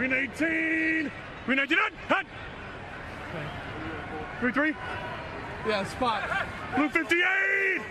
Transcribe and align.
Green 0.00 0.12
18. 0.12 1.12
Green 1.46 1.58
19. 1.58 1.92
Hut. 2.08 2.26
Hut. 3.34 3.46
Three 4.40 4.50
three. 4.50 4.74
Yeah, 5.68 5.84
spot. 5.84 6.22
Blue 6.74 6.88
58. 6.88 7.82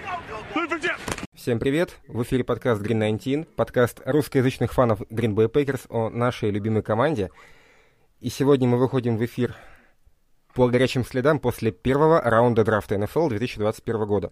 Blue 0.55 0.67
58. 0.67 0.97
Всем 1.35 1.59
привет! 1.59 1.99
В 2.07 2.23
эфире 2.23 2.43
подкаст 2.43 2.81
Green 2.81 2.97
19, 2.97 3.47
подкаст 3.49 4.01
русскоязычных 4.05 4.73
фанов 4.73 5.01
Green 5.11 5.35
Bay 5.35 5.51
Packers 5.51 5.85
о 5.89 6.09
нашей 6.09 6.49
любимой 6.49 6.81
команде. 6.81 7.29
И 8.21 8.29
сегодня 8.29 8.67
мы 8.67 8.79
выходим 8.79 9.15
в 9.15 9.23
эфир 9.23 9.55
по 10.55 10.67
горячим 10.67 11.05
следам 11.05 11.37
после 11.37 11.71
первого 11.71 12.19
раунда 12.21 12.63
драфта 12.63 12.97
НФЛ 12.97 13.27
2021 13.27 14.05
года. 14.07 14.31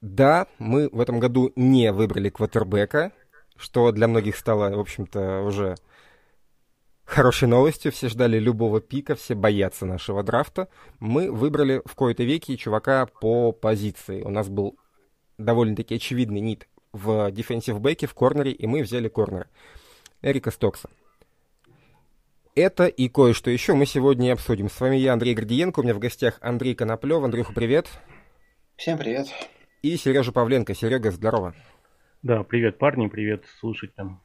Да, 0.00 0.46
мы 0.58 0.88
в 0.88 1.02
этом 1.02 1.20
году 1.20 1.52
не 1.54 1.92
выбрали 1.92 2.30
квотербека, 2.30 3.12
что 3.58 3.92
для 3.92 4.08
многих 4.08 4.38
стало, 4.38 4.74
в 4.74 4.80
общем-то, 4.80 5.42
уже 5.42 5.76
хорошей 7.04 7.48
новостью. 7.48 7.92
Все 7.92 8.08
ждали 8.08 8.38
любого 8.38 8.80
пика, 8.80 9.14
все 9.14 9.34
боятся 9.34 9.86
нашего 9.86 10.22
драфта. 10.22 10.68
Мы 11.00 11.30
выбрали 11.30 11.82
в 11.84 11.94
кои-то 11.94 12.24
веки 12.24 12.56
чувака 12.56 13.06
по 13.06 13.52
позиции. 13.52 14.22
У 14.22 14.30
нас 14.30 14.48
был 14.48 14.78
довольно-таки 15.38 15.96
очевидный 15.96 16.40
нит 16.40 16.68
в 16.92 17.30
дефенсив 17.30 17.80
бэке, 17.80 18.06
в 18.06 18.14
корнере, 18.14 18.52
и 18.52 18.66
мы 18.66 18.82
взяли 18.82 19.08
корнера. 19.08 19.48
Эрика 20.22 20.50
Стокса. 20.50 20.88
Это 22.54 22.86
и 22.86 23.08
кое-что 23.08 23.50
еще 23.50 23.74
мы 23.74 23.84
сегодня 23.84 24.32
обсудим. 24.32 24.70
С 24.70 24.80
вами 24.80 24.96
я, 24.96 25.12
Андрей 25.12 25.34
Гордиенко, 25.34 25.80
у 25.80 25.82
меня 25.82 25.94
в 25.94 25.98
гостях 25.98 26.38
Андрей 26.40 26.74
Коноплев. 26.76 27.22
Андрюха, 27.24 27.52
привет. 27.52 27.88
Всем 28.76 28.96
привет. 28.96 29.26
И 29.82 29.96
Сережа 29.96 30.30
Павленко. 30.30 30.72
Серега, 30.72 31.10
здорово. 31.10 31.54
Да, 32.22 32.44
привет, 32.44 32.78
парни, 32.78 33.08
привет 33.08 33.44
слушателям. 33.58 34.23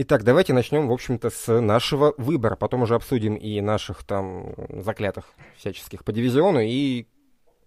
Итак, 0.00 0.22
давайте 0.22 0.52
начнем, 0.52 0.86
в 0.86 0.92
общем-то, 0.92 1.28
с 1.28 1.60
нашего 1.60 2.14
выбора. 2.18 2.54
Потом 2.54 2.82
уже 2.82 2.94
обсудим 2.94 3.34
и 3.34 3.60
наших 3.60 4.04
там 4.04 4.54
заклятых 4.68 5.24
всяческих 5.56 6.04
по 6.04 6.12
дивизиону, 6.12 6.60
и 6.60 7.08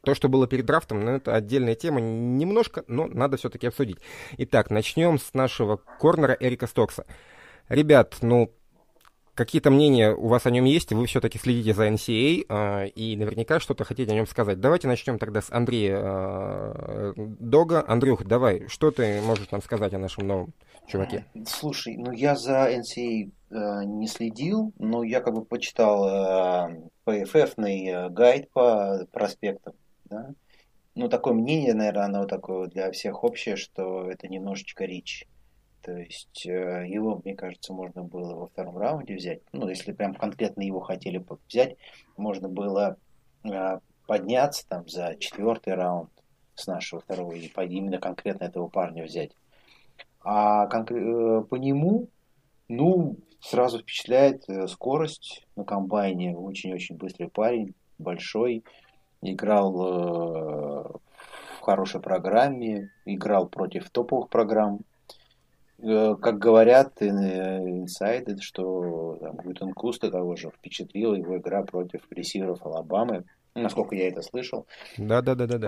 то, 0.05 0.15
что 0.15 0.29
было 0.29 0.47
перед 0.47 0.65
драфтом, 0.65 1.03
ну, 1.03 1.11
это 1.11 1.35
отдельная 1.35 1.75
тема, 1.75 1.99
немножко, 1.99 2.85
но 2.87 3.07
надо 3.07 3.35
все-таки 3.35 3.67
обсудить. 3.67 3.97
Итак, 4.37 4.69
начнем 4.69 5.19
с 5.19 5.33
нашего 5.33 5.75
корнера 5.75 6.37
Эрика 6.39 6.67
Стокса. 6.67 7.05
Ребят, 7.67 8.15
ну, 8.21 8.49
какие-то 9.35 9.69
мнения 9.69 10.13
у 10.13 10.27
вас 10.27 10.45
о 10.45 10.51
нем 10.51 10.63
есть, 10.63 10.93
вы 10.93 11.07
все-таки 11.07 11.37
следите 11.37 11.73
за 11.73 11.89
NCA 11.89 12.45
э, 12.47 12.87
и 12.89 13.17
наверняка 13.17 13.59
что-то 13.59 13.83
хотите 13.83 14.09
о 14.09 14.15
нем 14.15 14.25
сказать. 14.25 14.61
Давайте 14.61 14.87
начнем 14.87 15.19
тогда 15.19 15.41
с 15.41 15.51
Андрея 15.51 15.99
э, 16.01 17.13
Дога. 17.17 17.83
Андрюх, 17.85 18.23
давай, 18.23 18.69
что 18.69 18.91
ты 18.91 19.19
можешь 19.19 19.51
нам 19.51 19.61
сказать 19.61 19.93
о 19.93 19.99
нашем 19.99 20.27
новом 20.27 20.53
чуваке? 20.87 21.25
Слушай, 21.47 21.97
ну 21.97 22.11
я 22.11 22.35
за 22.35 22.71
NCA 22.71 23.31
э, 23.49 23.83
не 23.85 24.07
следил, 24.07 24.73
но 24.77 25.03
я 25.03 25.21
как 25.21 25.33
бы 25.33 25.45
почитал 25.45 26.07
э, 26.07 26.89
PFF-ный 27.05 27.87
э, 27.87 28.09
гайд 28.09 28.49
по 28.51 29.05
проспектам 29.11 29.73
да? 30.11 30.33
Ну, 30.93 31.07
такое 31.07 31.33
мнение, 31.33 31.73
наверное, 31.73 32.05
оно 32.05 32.25
такое 32.25 32.67
для 32.67 32.91
всех 32.91 33.23
общее, 33.23 33.55
что 33.55 34.11
это 34.11 34.27
немножечко 34.27 34.83
рич. 34.83 35.25
То 35.81 35.93
есть 35.93 36.45
э, 36.45 36.85
его, 36.87 37.19
мне 37.23 37.33
кажется, 37.33 37.73
можно 37.73 38.03
было 38.03 38.35
во 38.35 38.47
втором 38.47 38.77
раунде 38.77 39.15
взять. 39.15 39.41
Ну, 39.53 39.67
если 39.69 39.93
прям 39.93 40.13
конкретно 40.13 40.61
его 40.61 40.81
хотели 40.81 41.25
взять, 41.47 41.77
можно 42.17 42.49
было 42.49 42.97
э, 43.43 43.79
подняться 44.05 44.67
там 44.67 44.87
за 44.87 45.15
четвертый 45.17 45.73
раунд 45.73 46.11
с 46.55 46.67
нашего 46.67 47.01
второго 47.01 47.31
и 47.31 47.49
именно 47.69 47.97
конкретно 47.97 48.43
этого 48.43 48.67
парня 48.67 49.05
взять. 49.05 49.31
А 50.23 50.67
э, 50.67 51.43
по 51.49 51.55
нему, 51.55 52.07
ну, 52.67 53.17
сразу 53.41 53.79
впечатляет 53.79 54.45
скорость 54.69 55.45
на 55.55 55.63
комбайне. 55.63 56.37
Очень-очень 56.37 56.97
быстрый 56.97 57.27
парень, 57.27 57.73
большой 57.97 58.63
играл 59.21 59.75
э, 59.81 60.83
в 61.57 61.61
хорошей 61.61 62.01
программе, 62.01 62.91
играл 63.05 63.47
против 63.47 63.89
топовых 63.89 64.29
программ. 64.29 64.81
Э, 65.79 66.15
как 66.21 66.37
говорят 66.37 67.01
инсайды, 67.01 68.37
что 68.41 69.17
там, 69.21 69.35
Гутен 69.37 69.73
Куста 69.73 70.11
того 70.11 70.35
же 70.35 70.49
впечатлила 70.49 71.15
его 71.15 71.37
игра 71.37 71.63
против 71.63 72.01
ресиверов 72.11 72.65
Алабамы, 72.65 73.25
насколько 73.55 73.95
я 73.95 74.07
это 74.07 74.21
слышал. 74.21 74.65
Да, 74.97 75.21
да, 75.21 75.35
да, 75.35 75.47
да, 75.47 75.57
да. 75.57 75.67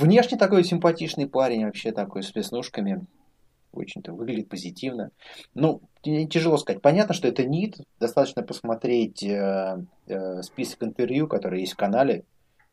Внешне 0.00 0.38
такой 0.38 0.64
симпатичный 0.64 1.28
парень, 1.28 1.64
вообще 1.64 1.92
такой 1.92 2.22
с 2.22 2.34
веснушками. 2.34 3.06
Очень-то 3.78 4.12
выглядит 4.12 4.48
позитивно. 4.48 5.10
Ну, 5.54 5.80
тяжело 6.02 6.56
сказать. 6.56 6.82
Понятно, 6.82 7.14
что 7.14 7.28
это 7.28 7.44
НИТ. 7.44 7.78
Достаточно 8.00 8.42
посмотреть 8.42 9.22
э, 9.22 9.84
э, 10.06 10.42
список 10.42 10.82
интервью, 10.82 11.26
которые 11.28 11.62
есть 11.62 11.74
в 11.74 11.76
канале 11.76 12.24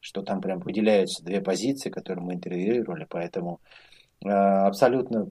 что 0.05 0.21
там 0.21 0.39
прям 0.39 0.59
выделяются 0.59 1.25
две 1.25 1.41
позиции, 1.41 1.89
которые 1.89 2.23
мы 2.23 2.35
интервьюировали, 2.35 3.07
поэтому 3.09 3.59
э, 4.23 4.29
абсолютно 4.29 5.29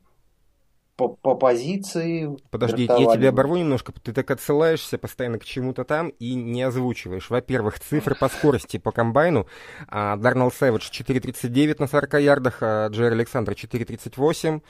по, 0.97 1.09
по 1.09 1.35
позиции. 1.35 2.37
Подожди, 2.51 2.85
я 2.85 3.15
тебя 3.15 3.29
оборву 3.29 3.57
немножко. 3.57 3.93
Ты 3.93 4.13
так 4.13 4.31
отсылаешься 4.31 4.99
постоянно 4.99 5.39
к 5.39 5.45
чему-то 5.45 5.85
там 5.85 6.09
и 6.09 6.35
не 6.35 6.63
озвучиваешь. 6.63 7.31
Во-первых, 7.31 7.81
цифры 7.81 8.15
по 8.15 8.29
скорости 8.29 8.77
по 8.79 8.93
комбайну. 8.93 9.47
А, 9.89 10.17
Дарнелл 10.17 10.51
Сэвидж 10.51 10.91
4.39 10.91 11.77
на 11.79 11.87
40 11.87 12.15
ярдах, 12.21 12.59
а 12.61 12.89
Джерри 12.89 13.15
Александр 13.15 13.53
4.38, 13.53 14.61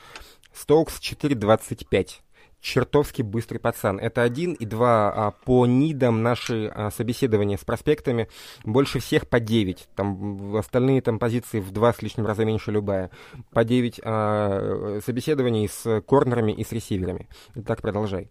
Стоукс 0.54 1.00
4.25 1.00 2.20
чертовски 2.65 3.20
быстрый 3.22 3.59
пацан. 3.59 3.98
Это 3.98 4.22
один. 4.22 4.54
И 4.54 4.65
два, 4.65 5.12
а, 5.12 5.31
по 5.32 5.66
нидам 5.66 6.22
наши 6.22 6.72
а, 6.75 6.91
собеседования 6.91 7.59
с 7.59 7.65
проспектами 7.65 8.28
больше 8.64 9.00
всех 9.00 9.28
по 9.28 9.38
9. 9.38 9.88
Там 9.94 10.56
остальные 10.56 11.03
там 11.03 11.19
позиции 11.19 11.60
в 11.60 11.70
два 11.72 11.93
с 11.93 12.00
лишним 12.00 12.26
раза 12.26 12.44
меньше 12.44 12.70
любая. 12.70 13.10
По 13.53 13.64
9 13.64 14.00
а, 14.03 15.00
собеседований 15.04 15.69
с 15.69 16.00
корнерами 16.03 16.53
и 16.53 16.64
с 16.64 16.72
ресиверами. 16.72 17.28
Так 17.66 17.82
продолжай. 17.82 18.31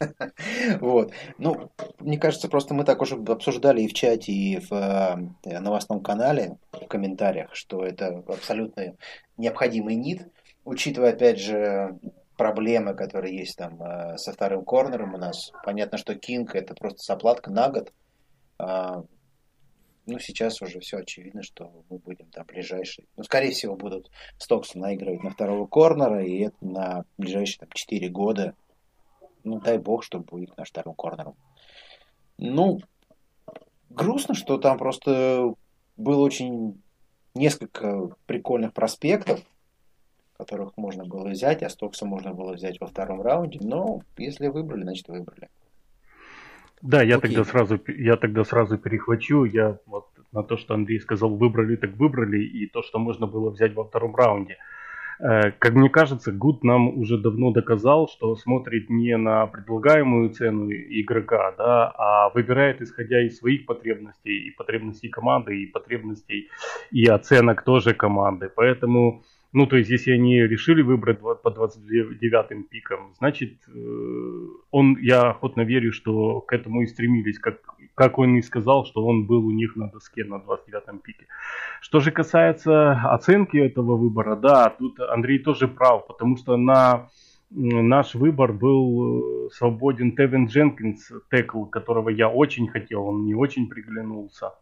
Вот. 0.80 1.12
Ну, 1.38 1.70
мне 1.98 2.18
кажется, 2.18 2.48
просто 2.48 2.74
мы 2.74 2.84
так 2.84 3.00
уже 3.00 3.16
обсуждали 3.16 3.82
и 3.82 3.88
в 3.88 3.94
чате, 3.94 4.32
и 4.32 4.58
в 4.58 4.72
э, 4.72 5.58
новостном 5.58 6.02
канале, 6.02 6.58
в 6.72 6.86
комментариях, 6.86 7.54
что 7.54 7.84
это 7.84 8.22
абсолютно 8.26 8.94
необходимый 9.36 9.94
нит, 9.94 10.26
учитывая, 10.70 11.14
опять 11.14 11.40
же, 11.40 11.98
проблемы, 12.36 12.94
которые 12.94 13.36
есть 13.36 13.56
там 13.56 13.82
э, 13.82 14.16
со 14.18 14.32
вторым 14.32 14.64
корнером 14.64 15.14
у 15.14 15.18
нас. 15.18 15.50
Понятно, 15.64 15.98
что 15.98 16.14
Кинг 16.14 16.54
это 16.54 16.74
просто 16.74 17.02
заплатка 17.02 17.50
на 17.50 17.68
год. 17.68 17.92
А, 18.56 19.02
ну, 20.06 20.18
сейчас 20.20 20.62
уже 20.62 20.78
все 20.78 20.98
очевидно, 20.98 21.42
что 21.42 21.72
мы 21.90 21.98
будем 21.98 22.26
там 22.26 22.46
ближайшие. 22.46 23.06
Ну, 23.16 23.24
скорее 23.24 23.50
всего, 23.50 23.74
будут 23.74 24.12
Стокс 24.38 24.76
наигрывать 24.76 25.24
на 25.24 25.30
второго 25.30 25.66
корнера, 25.66 26.24
и 26.24 26.44
это 26.44 26.56
на 26.60 27.04
ближайшие 27.18 27.58
там, 27.58 27.70
4 27.72 28.08
года. 28.08 28.54
Ну, 29.42 29.58
дай 29.58 29.76
бог, 29.78 30.04
чтобы 30.04 30.24
будет 30.24 30.56
наш 30.56 30.68
вторым 30.68 30.94
корнером. 30.94 31.34
Ну, 32.38 32.78
грустно, 33.88 34.34
что 34.34 34.56
там 34.56 34.78
просто 34.78 35.52
было 35.96 36.22
очень 36.22 36.80
несколько 37.34 38.10
прикольных 38.26 38.72
проспектов, 38.72 39.40
которых 40.40 40.76
можно 40.76 41.04
было 41.04 41.28
взять, 41.28 41.62
а 41.62 41.68
Стокса 41.68 42.06
можно 42.06 42.32
было 42.32 42.52
взять 42.52 42.80
во 42.80 42.86
втором 42.86 43.20
раунде. 43.20 43.58
Но 43.62 44.00
если 44.16 44.48
выбрали, 44.48 44.82
значит 44.82 45.08
выбрали. 45.08 45.48
Да, 46.82 47.02
я 47.02 47.18
тогда 47.18 47.44
сразу 47.44 47.78
я 47.86 48.16
тогда 48.16 48.44
сразу 48.44 48.78
перехвачу. 48.78 49.44
Я 49.44 49.78
вот 49.86 50.06
на 50.32 50.42
то, 50.42 50.56
что 50.56 50.74
Андрей 50.74 51.00
сказал, 51.00 51.36
выбрали, 51.36 51.76
так 51.76 51.90
выбрали, 51.96 52.42
и 52.42 52.66
то, 52.66 52.82
что 52.82 52.98
можно 52.98 53.26
было 53.26 53.50
взять 53.50 53.74
во 53.74 53.84
втором 53.84 54.16
раунде. 54.16 54.56
Э, 55.20 55.50
как 55.58 55.74
мне 55.74 55.90
кажется, 55.90 56.32
Гуд 56.32 56.64
нам 56.64 56.88
уже 56.98 57.18
давно 57.18 57.52
доказал, 57.52 58.08
что 58.08 58.34
смотрит 58.36 58.88
не 58.88 59.16
на 59.18 59.46
предлагаемую 59.46 60.30
цену 60.30 60.70
игрока, 60.70 61.52
да, 61.58 61.92
а 61.98 62.30
выбирает 62.30 62.80
исходя 62.80 63.20
из 63.26 63.38
своих 63.38 63.66
потребностей, 63.66 64.48
и 64.48 64.50
потребностей 64.50 65.08
команды, 65.08 65.62
и 65.62 65.66
потребностей, 65.66 66.48
и 66.90 67.04
оценок 67.06 67.62
тоже 67.64 67.92
команды. 67.92 68.50
Поэтому 68.54 69.22
ну, 69.52 69.66
то 69.66 69.76
есть, 69.76 69.90
если 69.90 70.12
они 70.12 70.40
решили 70.40 70.80
выбрать 70.80 71.18
по 71.20 71.48
29-м 71.48 72.64
пикам, 72.64 73.14
значит, 73.18 73.54
э, 73.66 74.46
он, 74.70 74.96
я 75.00 75.30
охотно 75.30 75.62
верю, 75.62 75.92
что 75.92 76.40
к 76.40 76.52
этому 76.52 76.82
и 76.82 76.86
стремились, 76.86 77.40
как, 77.40 77.60
как 77.96 78.18
он 78.18 78.36
и 78.36 78.42
сказал, 78.42 78.84
что 78.84 79.04
он 79.04 79.26
был 79.26 79.44
у 79.44 79.50
них 79.50 79.74
на 79.74 79.88
доске 79.90 80.24
на 80.24 80.36
29-м 80.36 81.00
пике. 81.00 81.26
Что 81.80 81.98
же 81.98 82.12
касается 82.12 82.92
оценки 82.92 83.56
этого 83.56 83.96
выбора, 83.96 84.36
да, 84.36 84.70
тут 84.70 85.00
Андрей 85.00 85.40
тоже 85.40 85.66
прав, 85.66 86.06
потому 86.06 86.36
что 86.36 86.56
на 86.56 87.08
наш 87.50 88.14
выбор 88.14 88.52
был 88.52 89.46
э, 89.46 89.50
свободен 89.50 90.14
Тевин 90.14 90.46
Дженкинс, 90.46 91.10
текл, 91.28 91.64
которого 91.64 92.08
я 92.08 92.28
очень 92.28 92.68
хотел, 92.68 93.06
он 93.06 93.24
не 93.24 93.34
очень 93.34 93.68
приглянулся. 93.68 94.52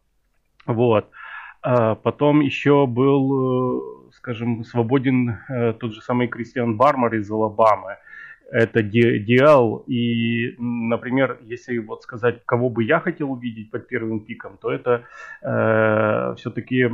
Вот. 0.64 1.10
Потом 1.62 2.40
еще 2.40 2.86
был, 2.86 4.08
э, 4.08 4.12
скажем, 4.12 4.64
свободен 4.64 5.38
э, 5.48 5.72
тот 5.74 5.92
же 5.92 6.00
самый 6.00 6.28
Кристиан 6.28 6.76
Бармар 6.76 7.14
из 7.14 7.30
Алабамы. 7.30 7.96
это 8.50 8.80
DL. 8.80 9.84
И, 9.86 10.54
например, 10.58 11.38
если 11.42 11.78
вот 11.78 12.02
сказать, 12.02 12.42
кого 12.46 12.70
бы 12.70 12.84
я 12.84 13.00
хотел 13.00 13.32
увидеть 13.32 13.70
под 13.70 13.88
первым 13.88 14.20
пиком, 14.20 14.56
то 14.56 14.70
это 14.70 15.04
э, 15.42 16.34
все-таки 16.36 16.90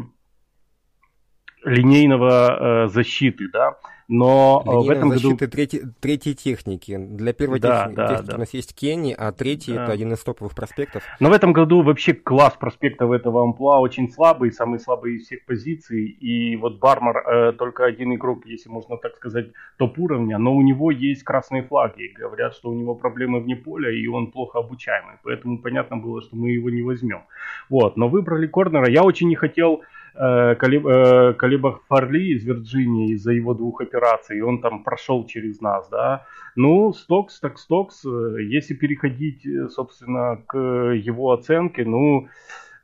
линейного 1.64 2.84
э, 2.84 2.88
защиты, 2.88 3.48
да. 3.52 3.76
Но 4.06 4.60
Линейного 4.66 4.84
в 4.84 4.90
этом 4.90 5.08
защиты 5.12 5.34
году... 5.46 5.52
третьей, 5.52 5.82
третьей 5.98 6.34
техники. 6.34 6.94
Для 6.98 7.32
первой 7.32 7.58
Да, 7.58 7.86
техни- 7.86 7.94
да, 7.94 8.08
техники 8.08 8.28
да. 8.28 8.36
у 8.36 8.38
нас 8.38 8.52
есть 8.52 8.74
Кенни, 8.74 9.14
а 9.16 9.32
третий 9.32 9.72
Да. 9.72 9.84
это 9.84 9.92
один 9.92 10.12
из 10.12 10.18
топовых 10.22 10.54
проспектов. 10.54 11.02
Но 11.20 11.30
в 11.30 11.32
этом 11.32 11.54
году 11.54 11.82
вообще 11.82 12.12
класс 12.12 12.54
проспектов 12.60 13.12
этого 13.12 13.42
амплуа 13.42 13.78
очень 13.78 14.10
слабый, 14.12 14.52
самый 14.52 14.78
слабый 14.78 15.14
из 15.14 15.24
всех 15.24 15.46
позиций. 15.46 16.04
И 16.04 16.54
вот 16.56 16.78
Бармар 16.80 17.16
э, 17.16 17.52
только 17.52 17.86
один 17.86 18.14
игрок, 18.14 18.44
если 18.44 18.68
можно 18.68 18.98
так 18.98 19.16
сказать, 19.16 19.46
топ 19.78 19.98
уровня, 19.98 20.36
но 20.36 20.54
у 20.54 20.60
него 20.60 20.90
есть 20.90 21.22
красные 21.22 21.62
флаги. 21.62 22.12
Говорят, 22.14 22.54
что 22.54 22.68
у 22.68 22.74
него 22.74 22.94
проблемы 22.94 23.40
вне 23.40 23.56
поля, 23.56 23.90
и 23.90 24.06
он 24.06 24.30
плохо 24.32 24.58
обучаемый. 24.58 25.14
Поэтому 25.22 25.62
понятно 25.62 25.96
было, 25.96 26.20
что 26.20 26.36
мы 26.36 26.50
его 26.50 26.68
не 26.68 26.82
возьмем. 26.82 27.22
Вот, 27.70 27.96
но 27.96 28.08
выбрали 28.08 28.46
корнера. 28.46 28.86
Я 28.90 29.02
очень 29.02 29.28
не 29.28 29.34
хотел 29.34 29.80
э, 29.80 29.93
Калиб- 30.16 30.88
э, 30.88 31.34
Калиба 31.34 31.80
Фарли 31.88 32.34
из 32.34 32.44
Вирджинии 32.44 33.12
из-за 33.12 33.32
его 33.32 33.54
двух 33.54 33.80
операций. 33.80 34.40
Он 34.42 34.60
там 34.60 34.84
прошел 34.84 35.26
через 35.26 35.60
нас, 35.60 35.88
да. 35.88 36.24
Ну, 36.56 36.92
Стокс, 36.92 37.40
так 37.40 37.58
Стокс. 37.58 38.04
Э, 38.04 38.36
Если 38.42 38.74
переходить, 38.74 39.44
э, 39.46 39.68
собственно, 39.68 40.40
к 40.46 40.56
его 40.56 41.32
оценке, 41.32 41.84
ну, 41.84 42.28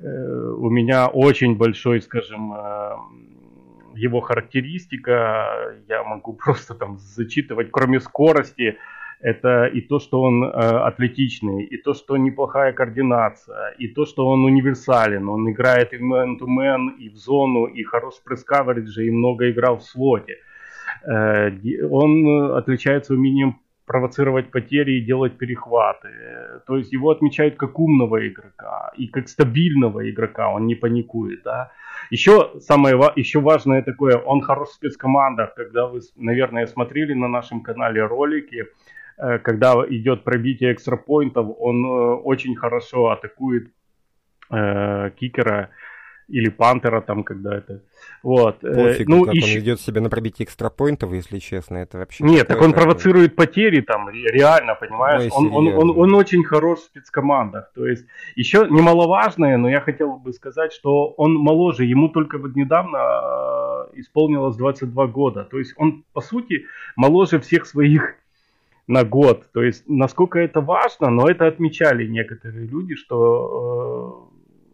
э, 0.01 0.05
у 0.59 0.71
меня 0.71 1.07
очень 1.09 1.57
большой, 1.57 2.01
скажем, 2.01 2.53
э, 2.53 2.97
его 3.95 4.21
характеристика. 4.21 5.75
Я 5.89 6.03
могу 6.05 6.33
просто 6.45 6.75
там 6.75 6.99
зачитывать, 6.99 7.71
кроме 7.71 8.01
скорости, 8.01 8.77
это 9.21 9.67
и 9.67 9.81
то, 9.81 9.99
что 9.99 10.23
он 10.23 10.45
э, 10.45 10.49
атлетичный, 10.49 11.65
и 11.65 11.77
то, 11.77 11.95
что 11.95 12.17
неплохая 12.17 12.73
координация, 12.73 13.71
и 13.79 13.89
то, 13.89 14.07
что 14.07 14.27
он 14.27 14.45
универсален. 14.45 15.29
Он 15.29 15.51
играет 15.51 15.93
и 15.93 15.99
в 15.99 16.03
man-to-man, 16.03 16.97
и 16.99 17.11
в 17.11 17.17
зону, 17.17 17.67
и 17.67 17.83
хорош 17.83 18.15
в 18.15 18.25
пресс-каверидже, 18.25 19.07
и 19.07 19.11
много 19.11 19.51
играл 19.51 19.77
в 19.77 19.83
слоте. 19.83 20.39
Э, 21.05 21.51
он 21.91 22.53
отличается 22.53 23.15
умением 23.15 23.61
провоцировать 23.91 24.53
потери 24.53 24.93
и 24.93 25.05
делать 25.05 25.37
перехваты. 25.37 26.09
То 26.67 26.77
есть 26.77 26.93
его 26.93 27.11
отмечают 27.11 27.57
как 27.57 27.79
умного 27.79 28.27
игрока 28.29 28.93
и 28.97 29.09
как 29.09 29.29
стабильного 29.29 30.09
игрока, 30.09 30.49
он 30.49 30.67
не 30.67 30.77
паникует, 30.77 31.43
да. 31.43 31.73
Еще 32.11 32.53
самое 32.61 32.95
еще 33.17 33.41
важное 33.41 33.83
такое, 33.83 34.17
он 34.17 34.43
хорош 34.43 34.69
в 34.69 34.75
спецкомандах, 34.75 35.55
когда 35.55 35.87
вы, 35.87 36.01
наверное, 36.17 36.67
смотрели 36.67 37.15
на 37.15 37.27
нашем 37.29 37.63
канале 37.63 38.07
ролики, 38.07 38.67
когда 39.39 39.75
идет 39.89 40.25
пробитие 40.25 40.73
экстрапоинтов, 40.73 41.47
он 41.59 41.85
э, 41.85 41.89
очень 42.25 42.57
хорошо 42.57 43.11
атакует 43.11 43.71
э, 44.51 45.11
кикера 45.19 45.71
или 46.29 46.49
пантера 46.49 47.01
там, 47.01 47.25
когда 47.25 47.57
это. 47.57 47.83
Вот. 48.23 48.63
э, 48.63 48.73
Пофиг, 48.73 49.09
ну, 49.09 49.25
как 49.25 49.35
ещё- 49.35 49.47
он 49.47 49.53
ведет 49.57 49.81
себя 49.81 50.01
на 50.01 50.09
пробитие 50.11 50.45
экстрапоинтов, 50.47 51.13
если 51.13 51.39
честно, 51.41 51.79
это 51.79 51.99
вообще... 51.99 52.23
нет, 52.25 52.47
так 52.47 52.61
он 52.63 52.73
провоцирует 52.73 53.35
потери 53.35 53.81
там, 53.81 54.09
ре- 54.09 54.31
реально, 54.31 54.77
понимаешь? 54.77 55.23
Ой, 55.23 55.31
Он, 55.33 55.47
он, 55.47 55.53
он, 55.57 55.65
серьезно. 55.73 55.93
он 56.03 56.15
очень 56.15 56.45
хорош 56.45 56.79
в 56.79 56.83
спецкомандах. 56.85 57.73
То 57.75 57.85
есть, 57.87 58.07
еще 58.37 58.59
немаловажное, 58.71 59.57
но 59.57 59.69
я 59.69 59.81
хотел 59.81 60.17
бы 60.19 60.33
сказать, 60.33 60.73
что 60.73 61.09
он 61.17 61.35
моложе, 61.35 61.85
ему 61.85 62.09
только 62.09 62.39
вот 62.39 62.55
недавно 62.55 62.99
э, 62.99 63.99
исполнилось 64.01 64.57
22 64.57 65.07
года. 65.09 65.43
То 65.45 65.59
есть, 65.59 65.75
он, 65.79 66.05
по 66.13 66.21
сути, 66.21 66.65
моложе 66.95 67.41
всех 67.41 67.67
своих 67.67 68.15
на 68.91 69.05
год. 69.05 69.49
То 69.53 69.63
есть, 69.63 69.85
насколько 69.89 70.39
это 70.39 70.61
важно, 70.61 71.11
но 71.11 71.29
это 71.29 71.47
отмечали 71.47 72.07
некоторые 72.09 72.67
люди, 72.67 72.97
что 72.97 74.29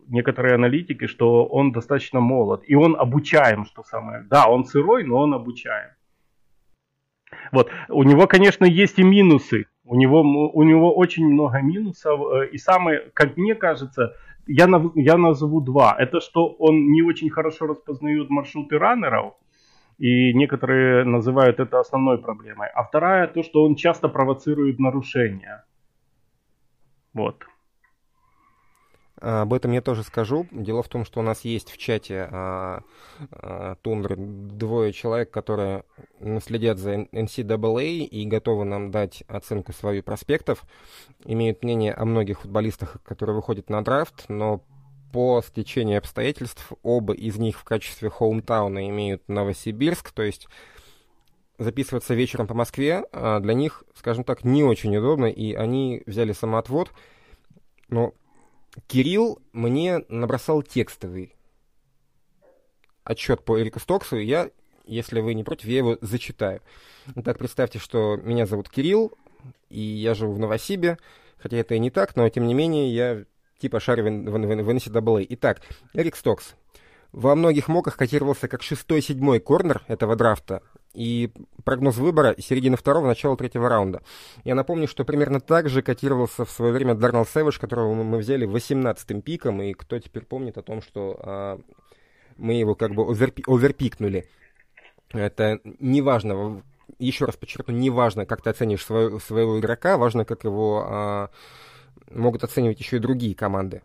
э, 0.08 0.12
некоторые 0.12 0.54
аналитики, 0.54 1.06
что 1.06 1.44
он 1.44 1.72
достаточно 1.72 2.20
молод. 2.20 2.62
И 2.66 2.74
он 2.74 2.96
обучаем, 2.96 3.66
что 3.66 3.82
самое. 3.84 4.24
Да, 4.30 4.48
он 4.48 4.64
сырой, 4.64 5.04
но 5.04 5.18
он 5.18 5.34
обучаем. 5.34 5.90
Вот. 7.52 7.70
У 7.88 8.02
него, 8.04 8.26
конечно, 8.26 8.64
есть 8.64 8.98
и 8.98 9.02
минусы. 9.02 9.66
У 9.84 9.96
него, 9.96 10.22
у 10.22 10.62
него 10.62 10.94
очень 10.94 11.26
много 11.26 11.60
минусов. 11.60 12.20
э, 12.20 12.48
И 12.54 12.58
самое, 12.58 13.10
как 13.12 13.36
мне 13.36 13.54
кажется, 13.54 14.14
я, 14.46 14.66
я 14.94 15.16
назову 15.18 15.60
два. 15.60 15.94
Это 15.98 16.20
что 16.20 16.46
он 16.58 16.90
не 16.90 17.02
очень 17.02 17.28
хорошо 17.28 17.66
распознает 17.66 18.30
маршруты 18.30 18.78
раннеров. 18.78 19.34
И 19.98 20.34
некоторые 20.34 21.04
называют 21.04 21.58
это 21.58 21.80
основной 21.80 22.18
проблемой. 22.18 22.68
А 22.74 22.84
вторая, 22.84 23.28
то, 23.28 23.42
что 23.42 23.62
он 23.62 23.76
часто 23.76 24.08
провоцирует 24.08 24.78
нарушения. 24.78 25.64
Вот. 27.14 27.46
А, 29.18 29.42
Об 29.42 29.54
этом 29.54 29.72
я 29.72 29.80
тоже 29.80 30.02
скажу. 30.02 30.46
Дело 30.50 30.82
в 30.82 30.88
том, 30.88 31.04
что 31.04 31.20
у 31.20 31.22
нас 31.22 31.44
есть 31.44 31.70
в 31.70 31.78
чате 31.78 32.28
а, 32.30 32.82
а, 33.30 33.76
Тундры 33.76 34.16
двое 34.16 34.92
человек, 34.92 35.30
которые 35.30 35.84
следят 36.42 36.78
за 36.78 37.02
NCAA 37.04 38.04
и 38.04 38.26
готовы 38.26 38.64
нам 38.64 38.90
дать 38.90 39.24
оценку 39.28 39.72
свою 39.72 40.02
проспектов. 40.02 40.64
Имеют 41.24 41.62
мнение 41.62 41.94
о 41.94 42.04
многих 42.04 42.40
футболистах, 42.40 42.98
которые 43.02 43.34
выходят 43.34 43.70
на 43.70 43.82
драфт, 43.82 44.26
но 44.28 44.62
по 45.12 45.42
стечению 45.42 45.98
обстоятельств 45.98 46.72
оба 46.82 47.14
из 47.14 47.36
них 47.36 47.58
в 47.58 47.64
качестве 47.64 48.10
хоумтауна 48.10 48.88
имеют 48.88 49.28
Новосибирск, 49.28 50.12
то 50.12 50.22
есть 50.22 50.48
записываться 51.58 52.14
вечером 52.14 52.46
по 52.46 52.54
Москве 52.54 53.04
а, 53.12 53.40
для 53.40 53.54
них, 53.54 53.84
скажем 53.94 54.24
так, 54.24 54.44
не 54.44 54.62
очень 54.62 54.96
удобно, 54.96 55.26
и 55.26 55.54
они 55.54 56.02
взяли 56.06 56.32
самоотвод. 56.32 56.92
Но 57.88 58.12
Кирилл 58.86 59.40
мне 59.52 60.04
набросал 60.08 60.62
текстовый 60.62 61.34
отчет 63.04 63.44
по 63.44 63.60
Эрику 63.60 63.80
Стоксу, 63.80 64.16
и 64.16 64.24
я, 64.24 64.50
если 64.84 65.20
вы 65.20 65.34
не 65.34 65.44
против, 65.44 65.66
я 65.66 65.78
его 65.78 65.96
зачитаю. 66.00 66.60
Итак, 67.14 67.38
представьте, 67.38 67.78
что 67.78 68.16
меня 68.16 68.46
зовут 68.46 68.68
Кирилл, 68.68 69.12
и 69.70 69.80
я 69.80 70.14
живу 70.14 70.32
в 70.32 70.38
Новосибе, 70.38 70.98
хотя 71.38 71.56
это 71.56 71.74
и 71.76 71.78
не 71.78 71.90
так, 71.90 72.16
но 72.16 72.28
тем 72.28 72.46
не 72.46 72.54
менее 72.54 72.92
я 72.92 73.24
типа 73.58 73.80
шарю 73.80 74.04
в, 74.04 74.08
в, 74.08 74.64
в, 74.64 74.70
NCAA. 74.70 75.26
Итак, 75.30 75.60
Эрик 75.94 76.16
Стокс. 76.16 76.54
Во 77.12 77.34
многих 77.34 77.68
моках 77.68 77.96
котировался 77.96 78.48
как 78.48 78.62
шестой-седьмой 78.62 79.40
корнер 79.40 79.82
этого 79.88 80.16
драфта, 80.16 80.62
и 80.92 81.30
прогноз 81.64 81.96
выбора 81.98 82.34
середина 82.38 82.76
второго, 82.76 83.06
начала 83.06 83.36
третьего 83.36 83.68
раунда. 83.68 84.02
Я 84.44 84.54
напомню, 84.54 84.88
что 84.88 85.04
примерно 85.04 85.40
так 85.40 85.68
же 85.68 85.82
котировался 85.82 86.44
в 86.44 86.50
свое 86.50 86.72
время 86.72 86.94
Дарнелл 86.94 87.26
Сэвидж, 87.26 87.58
которого 87.58 87.94
мы- 87.94 88.18
взяли 88.18 88.46
18-м 88.46 89.22
пиком, 89.22 89.62
и 89.62 89.74
кто 89.74 89.98
теперь 89.98 90.24
помнит 90.24 90.58
о 90.58 90.62
том, 90.62 90.82
что 90.82 91.18
а, 91.22 91.60
мы 92.36 92.54
его 92.54 92.74
как 92.74 92.94
бы 92.94 93.02
оверпи- 93.02 93.44
оверпикнули. 93.46 94.26
Это 95.12 95.60
не 95.64 96.02
важно, 96.02 96.62
еще 96.98 97.26
раз 97.26 97.36
подчеркну, 97.36 97.74
не 97.74 97.90
важно, 97.90 98.26
как 98.26 98.42
ты 98.42 98.50
оценишь 98.50 98.84
своего, 98.84 99.20
своего 99.20 99.60
игрока, 99.60 99.98
важно, 99.98 100.24
как 100.24 100.44
его 100.44 100.84
а, 100.88 101.30
могут 102.10 102.44
оценивать 102.44 102.80
еще 102.80 102.96
и 102.96 103.00
другие 103.00 103.34
команды. 103.34 103.82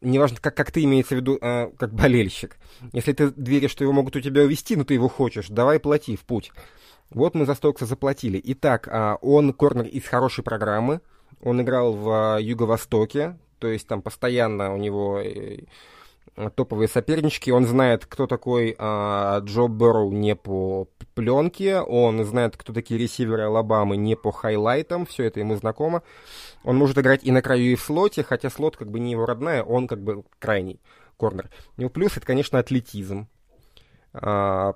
Неважно, 0.00 0.38
как, 0.40 0.54
как 0.54 0.70
ты 0.70 0.84
имеется 0.84 1.14
в 1.14 1.18
виду, 1.18 1.38
а, 1.40 1.70
как 1.78 1.94
болельщик. 1.94 2.58
Если 2.92 3.12
ты 3.12 3.32
веришь, 3.36 3.70
что 3.70 3.84
его 3.84 3.92
могут 3.92 4.16
у 4.16 4.20
тебя 4.20 4.42
увести, 4.42 4.76
но 4.76 4.84
ты 4.84 4.94
его 4.94 5.08
хочешь, 5.08 5.48
давай 5.48 5.80
плати 5.80 6.16
в 6.16 6.24
путь. 6.24 6.52
Вот 7.10 7.34
мы 7.34 7.46
за 7.46 7.54
Стокса 7.54 7.86
заплатили. 7.86 8.40
Итак, 8.44 8.88
а, 8.90 9.16
он 9.22 9.52
корнер 9.52 9.86
из 9.86 10.04
хорошей 10.04 10.44
программы. 10.44 11.00
Он 11.40 11.60
играл 11.62 11.92
в 11.92 12.10
а, 12.10 12.38
Юго-Востоке, 12.38 13.38
то 13.58 13.68
есть 13.68 13.86
там 13.86 14.02
постоянно 14.02 14.74
у 14.74 14.76
него 14.76 15.20
э, 15.20 15.64
топовые 16.54 16.88
сопернички. 16.88 17.50
Он 17.50 17.66
знает, 17.66 18.06
кто 18.06 18.26
такой 18.26 18.74
а, 18.78 19.40
Джо 19.40 19.68
Берроу 19.68 20.12
не 20.12 20.34
по 20.34 20.88
пленке. 21.14 21.80
Он 21.80 22.24
знает, 22.24 22.56
кто 22.56 22.72
такие 22.72 22.98
ресиверы 22.98 23.44
Алабамы 23.44 23.96
не 23.96 24.16
по 24.16 24.32
хайлайтам. 24.32 25.06
Все 25.06 25.24
это 25.24 25.40
ему 25.40 25.56
знакомо. 25.56 26.02
Он 26.64 26.76
может 26.76 26.98
играть 26.98 27.24
и 27.24 27.30
на 27.30 27.42
краю, 27.42 27.72
и 27.72 27.74
в 27.74 27.80
слоте, 27.80 28.22
хотя 28.22 28.50
слот 28.50 28.76
как 28.76 28.90
бы 28.90 28.98
не 28.98 29.12
его 29.12 29.26
родная, 29.26 29.62
он 29.62 29.86
как 29.86 30.02
бы 30.02 30.24
крайний 30.38 30.80
корнер. 31.16 31.50
У 31.76 31.80
него 31.80 31.90
плюс 31.90 32.16
это, 32.16 32.26
конечно, 32.26 32.58
атлетизм. 32.58 33.28
А, 34.12 34.74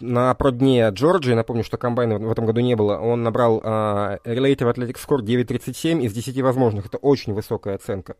на 0.00 0.34
продне 0.34 0.88
Джорджии, 0.90 1.32
напомню, 1.34 1.64
что 1.64 1.76
комбайна 1.76 2.18
в 2.18 2.30
этом 2.30 2.46
году 2.46 2.60
не 2.60 2.76
было, 2.76 2.98
он 2.98 3.22
набрал 3.22 3.60
а, 3.64 4.18
Relative 4.24 4.72
Athletic 4.72 4.96
Score 4.96 5.20
9.37 5.20 6.02
из 6.02 6.12
10 6.12 6.40
возможных. 6.40 6.86
Это 6.86 6.98
очень 6.98 7.34
высокая 7.34 7.74
оценка. 7.76 8.16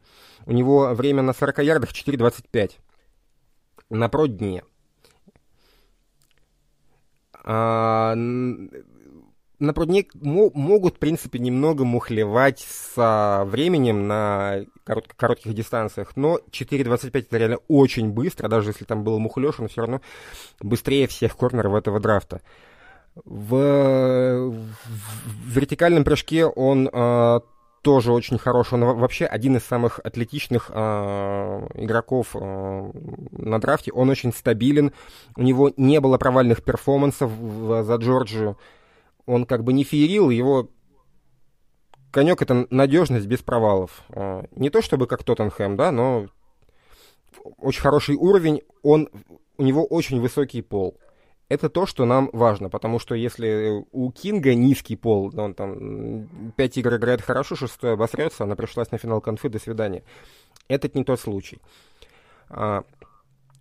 У 0.46 0.52
него 0.52 0.94
время 0.94 1.22
на 1.22 1.32
40 1.32 1.58
ярдах 1.58 1.90
4.25. 1.90 2.72
На 3.90 4.08
продне. 4.08 4.62
А, 7.44 8.14
на 9.58 9.72
прудне 9.72 10.06
мо- 10.14 10.50
могут, 10.54 10.96
в 10.96 10.98
принципе, 10.98 11.38
немного 11.38 11.84
мухлевать 11.84 12.60
со 12.60 13.44
временем 13.46 14.06
на 14.06 14.64
корот- 14.84 15.12
коротких 15.16 15.54
дистанциях, 15.54 16.16
но 16.16 16.38
4.25 16.50 17.26
это 17.26 17.38
реально 17.38 17.58
очень 17.68 18.10
быстро, 18.10 18.48
даже 18.48 18.70
если 18.70 18.84
там 18.84 19.04
был 19.04 19.18
мухлёж, 19.18 19.60
он 19.60 19.68
все 19.68 19.82
равно 19.82 20.00
быстрее 20.60 21.06
всех 21.06 21.36
корнеров 21.36 21.74
этого 21.74 22.00
драфта. 22.00 22.40
В, 23.24 24.50
в 24.50 25.48
вертикальном 25.48 26.04
прыжке 26.04 26.46
он 26.46 26.88
э, 26.92 27.40
тоже 27.82 28.12
очень 28.12 28.38
хороший. 28.38 28.74
Он 28.74 28.98
вообще 28.98 29.24
один 29.24 29.56
из 29.56 29.64
самых 29.64 29.98
атлетичных 30.04 30.70
э, 30.72 31.68
игроков 31.74 32.28
э, 32.34 32.92
на 33.32 33.60
драфте. 33.60 33.92
Он 33.92 34.10
очень 34.10 34.32
стабилен. 34.32 34.92
У 35.36 35.42
него 35.42 35.72
не 35.76 36.00
было 36.00 36.16
провальных 36.18 36.62
перформансов 36.62 37.32
за 37.32 37.96
Джорджию. 37.96 38.56
Он 39.28 39.44
как 39.44 39.64
бы 39.64 39.72
не 39.72 39.84
феерил, 39.84 40.30
его 40.30 40.70
конек 42.10 42.42
это 42.42 42.66
надежность 42.70 43.26
без 43.26 43.40
провалов. 43.40 44.02
Э, 44.08 44.44
не 44.52 44.70
то 44.70 44.82
чтобы 44.82 45.06
как 45.06 45.22
Тоттенхэм, 45.22 45.76
да, 45.76 45.92
но 45.92 46.26
очень 47.58 47.80
хороший 47.80 48.16
уровень. 48.16 48.62
Он, 48.82 49.08
у 49.56 49.62
него 49.62 49.84
очень 49.84 50.20
высокий 50.20 50.62
пол 50.62 50.98
это 51.48 51.70
то, 51.70 51.86
что 51.86 52.04
нам 52.04 52.28
важно, 52.32 52.68
потому 52.68 52.98
что 52.98 53.14
если 53.14 53.84
у 53.92 54.12
Кинга 54.12 54.54
низкий 54.54 54.96
пол, 54.96 55.32
он 55.36 55.54
там 55.54 56.28
5 56.56 56.76
игр 56.78 56.96
играет 56.96 57.22
хорошо, 57.22 57.56
шестой 57.56 57.94
обосрется, 57.94 58.44
она 58.44 58.54
пришлась 58.54 58.90
на 58.90 58.98
финал 58.98 59.20
конфы, 59.20 59.48
до 59.48 59.58
свидания. 59.58 60.02
Это 60.68 60.90
не 60.92 61.04
тот 61.04 61.20
случай. 61.20 61.58
А, 62.50 62.84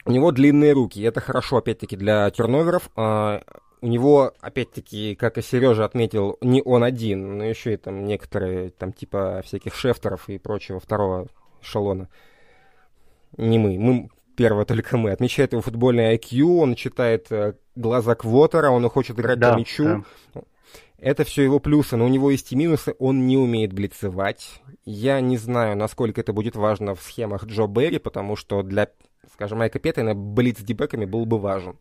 у 0.05 0.11
него 0.11 0.31
длинные 0.31 0.73
руки, 0.73 1.01
это 1.01 1.21
хорошо, 1.21 1.57
опять-таки, 1.57 1.95
для 1.95 2.29
терноверов. 2.31 2.89
А, 2.95 3.41
у 3.81 3.87
него, 3.87 4.33
опять-таки, 4.41 5.15
как 5.15 5.37
и 5.37 5.41
Сережа 5.41 5.85
отметил, 5.85 6.37
не 6.41 6.61
он 6.63 6.83
один, 6.83 7.37
но 7.37 7.43
еще 7.43 7.73
и 7.73 7.77
там 7.77 8.05
некоторые, 8.05 8.71
там, 8.71 8.91
типа 8.91 9.41
всяких 9.45 9.75
шефтеров 9.75 10.29
и 10.29 10.37
прочего 10.37 10.79
второго 10.79 11.27
эшелона. 11.61 12.09
Не 13.37 13.59
мы. 13.59 13.77
Мы 13.77 14.09
первого 14.35 14.65
только 14.65 14.97
мы. 14.97 15.11
Отмечает 15.11 15.51
его 15.51 15.61
футбольный 15.61 16.15
IQ, 16.15 16.59
он 16.59 16.75
читает 16.75 17.27
э, 17.31 17.53
глаза 17.75 18.15
Квотера, 18.15 18.69
он 18.69 18.87
хочет 18.89 19.19
играть 19.19 19.39
да, 19.39 19.53
по 19.53 19.59
мячу. 19.59 20.05
Да. 20.33 20.41
Это 20.97 21.23
все 21.23 21.43
его 21.43 21.59
плюсы, 21.59 21.95
но 21.95 22.05
у 22.05 22.07
него 22.07 22.31
есть 22.31 22.51
и 22.51 22.55
минусы. 22.55 22.95
Он 22.97 23.27
не 23.27 23.37
умеет 23.37 23.73
блицевать. 23.73 24.61
Я 24.83 25.21
не 25.21 25.37
знаю, 25.37 25.77
насколько 25.77 26.21
это 26.21 26.33
будет 26.33 26.55
важно 26.55 26.95
в 26.95 27.01
схемах 27.01 27.45
Джо 27.45 27.67
Берри, 27.67 27.99
потому 27.99 28.35
что 28.35 28.63
для, 28.63 28.89
скажем, 29.33 29.59
Майка 29.59 29.77
Петтена 29.77 30.15
блиц 30.15 30.57
с 30.59 30.63
дебеками 30.63 31.05
был 31.05 31.25
бы 31.25 31.37
важен. 31.37 31.75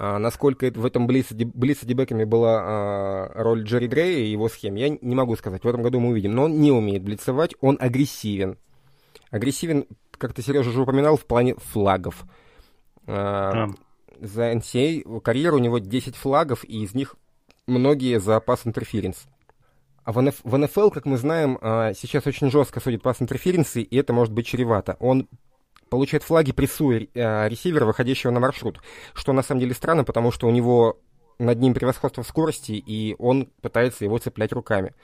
А 0.00 0.18
насколько 0.20 0.70
в 0.70 0.86
этом 0.86 1.08
блиц, 1.08 1.32
блиц 1.32 1.80
с 1.80 1.84
дебеками 1.84 2.22
была 2.22 2.60
а, 2.62 3.32
роль 3.34 3.64
Джерри 3.64 3.88
Грея 3.88 4.24
и 4.24 4.30
его 4.30 4.48
схем, 4.48 4.76
я 4.76 4.90
не 4.90 5.14
могу 5.16 5.34
сказать. 5.34 5.64
В 5.64 5.68
этом 5.68 5.82
году 5.82 5.98
мы 5.98 6.10
увидим. 6.10 6.36
Но 6.36 6.44
он 6.44 6.60
не 6.60 6.70
умеет 6.70 7.02
блицевать, 7.02 7.56
он 7.60 7.76
агрессивен. 7.80 8.58
Агрессивен 9.32 9.86
как 10.18 10.34
ты, 10.34 10.42
Сережа, 10.42 10.70
уже 10.70 10.82
упоминал, 10.82 11.16
в 11.16 11.24
плане 11.24 11.56
флагов. 11.56 12.26
А, 13.06 13.68
за 14.20 14.52
NCA 14.52 15.20
карьеру 15.20 15.56
у 15.56 15.60
него 15.60 15.78
10 15.78 16.14
флагов, 16.14 16.64
и 16.64 16.84
из 16.84 16.94
них 16.94 17.16
многие 17.66 18.20
за 18.20 18.38
пас 18.38 18.66
интерференс. 18.66 19.26
А 20.04 20.12
в, 20.12 20.20
НФ, 20.20 20.36
в 20.44 20.56
НФЛ, 20.56 20.90
как 20.90 21.06
мы 21.06 21.16
знаем, 21.16 21.58
а, 21.60 21.92
сейчас 21.94 22.26
очень 22.26 22.52
жестко 22.52 22.80
судит 22.80 23.02
пас 23.02 23.20
интерференции, 23.20 23.82
и 23.82 23.96
это 23.96 24.12
может 24.12 24.32
быть 24.32 24.46
чревато. 24.46 24.96
Он 25.00 25.28
получает 25.88 26.22
флаги, 26.22 26.52
прессуя 26.52 27.06
а, 27.14 27.48
ресивера, 27.48 27.84
выходящего 27.84 28.30
на 28.30 28.40
маршрут. 28.40 28.80
Что 29.14 29.32
на 29.32 29.42
самом 29.42 29.60
деле 29.60 29.74
странно, 29.74 30.04
потому 30.04 30.30
что 30.30 30.46
у 30.46 30.50
него 30.50 30.98
над 31.38 31.58
ним 31.60 31.74
превосходство 31.74 32.22
в 32.22 32.28
скорости, 32.28 32.72
и 32.72 33.14
он 33.18 33.48
пытается 33.62 34.04
его 34.04 34.18
цеплять 34.18 34.52
руками. 34.52 34.94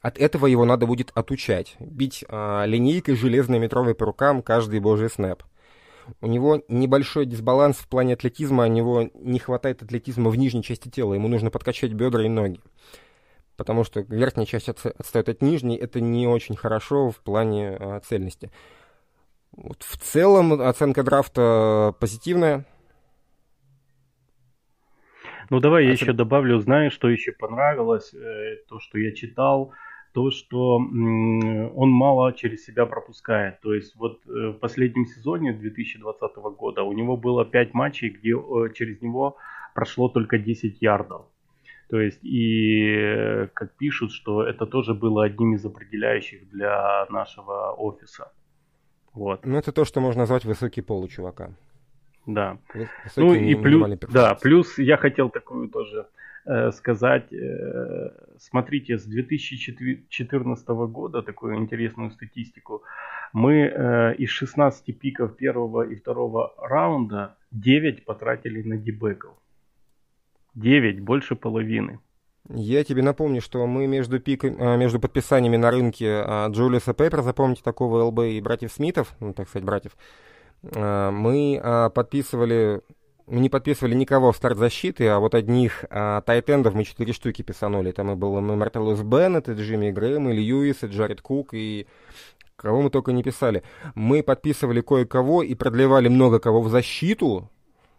От 0.00 0.18
этого 0.18 0.46
его 0.46 0.64
надо 0.64 0.86
будет 0.86 1.10
отучать. 1.14 1.76
Бить 1.80 2.24
а, 2.28 2.64
линейкой 2.64 3.16
железной 3.16 3.58
метровой 3.58 3.94
по 3.94 4.06
рукам 4.06 4.42
каждый 4.42 4.80
божий 4.80 5.08
снэп. 5.08 5.42
У 6.20 6.26
него 6.26 6.62
небольшой 6.68 7.26
дисбаланс 7.26 7.76
в 7.76 7.88
плане 7.88 8.14
атлетизма, 8.14 8.64
у 8.64 8.68
него 8.68 9.08
не 9.14 9.38
хватает 9.38 9.82
атлетизма 9.82 10.30
в 10.30 10.36
нижней 10.36 10.62
части 10.62 10.88
тела, 10.88 11.14
ему 11.14 11.28
нужно 11.28 11.50
подкачать 11.50 11.92
бедра 11.92 12.24
и 12.24 12.28
ноги. 12.28 12.60
Потому 13.56 13.84
что 13.84 14.00
верхняя 14.00 14.46
часть 14.46 14.68
отстает 14.68 15.28
от 15.28 15.42
нижней, 15.42 15.76
это 15.76 16.00
не 16.00 16.26
очень 16.26 16.56
хорошо 16.56 17.10
в 17.10 17.16
плане 17.18 17.76
а, 17.78 18.00
цельности. 18.00 18.50
Вот 19.56 19.82
в 19.82 19.96
целом 19.98 20.60
оценка 20.60 21.02
драфта 21.02 21.94
позитивная. 22.00 22.66
Ну 25.50 25.60
давай 25.60 25.82
а 25.84 25.86
я 25.86 25.92
еще 25.92 26.14
добавлю, 26.14 26.58
знаешь, 26.60 26.94
что 26.94 27.10
еще 27.10 27.32
понравилось, 27.32 28.14
э, 28.14 28.56
то, 28.68 28.80
что 28.80 28.98
я 28.98 29.12
читал, 29.12 29.72
то, 30.14 30.30
что 30.30 30.76
он 30.76 31.90
мало 31.90 32.32
через 32.32 32.64
себя 32.64 32.86
пропускает. 32.86 33.60
То 33.60 33.74
есть 33.74 33.94
вот 33.96 34.20
э, 34.26 34.30
в 34.30 34.54
последнем 34.54 35.04
сезоне 35.04 35.52
2020 35.52 36.36
года 36.56 36.82
у 36.84 36.92
него 36.92 37.18
было 37.18 37.44
5 37.44 37.74
матчей, 37.74 38.08
где 38.08 38.30
э, 38.30 38.72
через 38.72 39.02
него 39.02 39.36
прошло 39.74 40.08
только 40.08 40.38
10 40.38 40.80
ярдов. 40.80 41.26
То 41.90 42.00
есть 42.00 42.24
и 42.24 43.48
как 43.52 43.76
пишут, 43.76 44.12
что 44.12 44.42
это 44.44 44.64
тоже 44.64 44.94
было 44.94 45.24
одним 45.24 45.54
из 45.54 45.66
определяющих 45.66 46.48
для 46.48 47.04
нашего 47.10 47.72
офиса. 47.72 48.32
Вот. 49.14 49.44
Ну 49.44 49.58
это 49.58 49.72
то, 49.72 49.84
что 49.84 50.00
можно 50.00 50.20
назвать 50.22 50.44
высокий 50.44 50.82
пол 50.82 51.02
у 51.02 51.08
чувака. 51.08 51.52
Да. 52.26 52.58
Высокий, 52.74 53.20
ну 53.20 53.34
и 53.34 53.54
плюс, 53.54 53.98
да, 54.10 54.34
плюс 54.34 54.78
я 54.78 54.96
хотел 54.96 55.28
такую 55.28 55.68
тоже 55.68 56.06
Э, 56.44 56.72
сказать, 56.72 57.32
э, 57.32 58.10
смотрите, 58.38 58.98
с 58.98 59.04
2014 59.04 60.68
года, 60.90 61.22
такую 61.22 61.54
интересную 61.56 62.10
статистику, 62.10 62.82
мы 63.32 63.52
э, 63.52 64.14
из 64.16 64.30
16 64.30 64.98
пиков 64.98 65.36
первого 65.36 65.82
и 65.82 65.94
второго 65.94 66.52
раунда 66.58 67.36
9 67.52 68.04
потратили 68.04 68.60
на 68.62 68.76
дебеков. 68.76 69.34
9, 70.56 71.00
больше 71.00 71.36
половины. 71.36 72.00
Я 72.48 72.84
тебе 72.84 73.02
напомню, 73.02 73.40
что 73.40 73.66
мы 73.66 73.86
между, 73.86 74.18
пик... 74.18 74.42
между 74.44 74.98
подписаниями 74.98 75.56
на 75.56 75.70
рынке 75.70 76.24
Джулиуса 76.48 76.92
Пеппера, 76.92 77.22
запомните 77.22 77.62
такого 77.62 78.02
ЛБ 78.04 78.20
и 78.20 78.40
братьев 78.40 78.72
Смитов, 78.72 79.14
ну, 79.20 79.32
так 79.32 79.48
сказать, 79.48 79.64
братьев, 79.64 79.96
мы 80.62 81.90
подписывали 81.94 82.82
мы 83.26 83.40
не 83.40 83.48
подписывали 83.48 83.94
никого 83.94 84.32
в 84.32 84.36
старт 84.36 84.58
защиты, 84.58 85.08
а 85.08 85.18
вот 85.18 85.34
одних 85.34 85.84
а, 85.90 86.20
тайтендов 86.22 86.74
мы 86.74 86.84
четыре 86.84 87.12
штуки 87.12 87.42
писанули. 87.42 87.92
Там 87.92 88.10
и 88.10 88.14
был 88.14 88.40
Мартелус 88.40 89.00
Беннет, 89.00 89.48
и 89.48 89.52
Джимми 89.52 89.90
Грэм, 89.90 90.28
и 90.28 90.32
Льюис, 90.34 90.82
и 90.82 90.86
Джаред 90.86 91.22
Кук, 91.22 91.54
и 91.54 91.86
кого 92.56 92.82
мы 92.82 92.90
только 92.90 93.12
не 93.12 93.22
писали. 93.22 93.62
Мы 93.94 94.22
подписывали 94.22 94.80
кое-кого 94.80 95.42
и 95.42 95.54
продлевали 95.54 96.08
много 96.08 96.40
кого 96.40 96.60
в 96.60 96.68
защиту, 96.68 97.48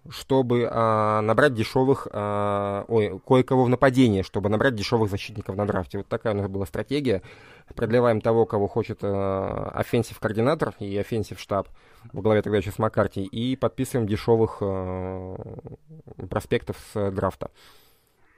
чтобы 0.09 0.67
а, 0.69 1.21
набрать 1.21 1.53
дешевых, 1.53 2.07
а, 2.11 2.85
ой, 2.87 3.19
кое-кого 3.25 3.63
в 3.63 3.69
нападение, 3.69 4.23
чтобы 4.23 4.49
набрать 4.49 4.75
дешевых 4.75 5.09
защитников 5.09 5.55
на 5.55 5.65
драфте. 5.65 5.99
Вот 5.99 6.07
такая 6.07 6.33
у 6.33 6.37
нас 6.37 6.47
была 6.47 6.65
стратегия. 6.65 7.21
Продлеваем 7.75 8.19
того, 8.19 8.45
кого 8.45 8.67
хочет 8.67 8.99
а, 9.01 9.71
offensive 9.73 10.19
координатор 10.19 10.73
и 10.79 10.97
offensive 10.97 11.39
штаб 11.39 11.67
во 12.11 12.21
главе 12.21 12.41
тогда 12.41 12.57
еще 12.57 12.71
с 12.71 12.79
Маккарти, 12.79 13.23
и 13.23 13.55
подписываем 13.55 14.07
дешевых 14.07 14.57
а, 14.61 15.35
проспектов 16.29 16.77
с 16.93 17.11
драфта. 17.11 17.49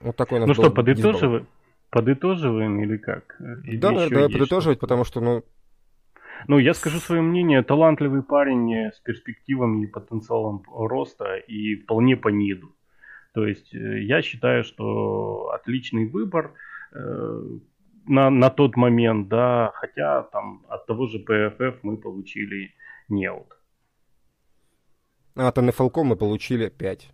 Вот 0.01 0.15
такой 0.15 0.37
у 0.37 0.41
нас 0.41 0.47
Ну 0.47 0.53
что, 0.53 0.69
подытоживаем? 0.69 1.47
Подытоживаем 1.89 2.83
или 2.83 2.97
как? 2.97 3.37
Или 3.63 3.77
да, 3.77 3.91
да, 3.91 4.09
да, 4.09 4.29
подытоживать, 4.29 4.79
потому 4.79 5.05
что, 5.05 5.21
ну, 5.21 5.43
ну, 6.47 6.59
я 6.59 6.73
скажу 6.73 6.99
свое 6.99 7.21
мнение. 7.21 7.63
Талантливый 7.63 8.23
парень 8.23 8.91
с 8.91 8.99
перспективами 8.99 9.83
и 9.83 9.87
потенциалом 9.87 10.63
роста 10.67 11.35
и 11.35 11.75
вполне 11.75 12.15
по 12.17 12.29
need 12.29 12.60
у. 12.60 12.75
То 13.33 13.45
есть 13.45 13.73
э, 13.75 14.03
я 14.03 14.21
считаю, 14.21 14.63
что 14.63 15.49
отличный 15.53 16.07
выбор 16.07 16.53
э, 16.93 17.41
на, 18.07 18.29
на 18.29 18.49
тот 18.49 18.77
момент, 18.77 19.27
да, 19.27 19.71
хотя 19.75 20.23
там 20.23 20.65
от 20.69 20.85
того 20.85 21.07
же 21.07 21.19
PFF 21.19 21.79
мы 21.83 21.97
получили 21.97 22.73
неуд. 23.09 23.57
А 25.35 25.49
от 25.49 25.57
NFL 25.57 25.91
мы 26.03 26.15
получили 26.15 26.69
5. 26.69 27.11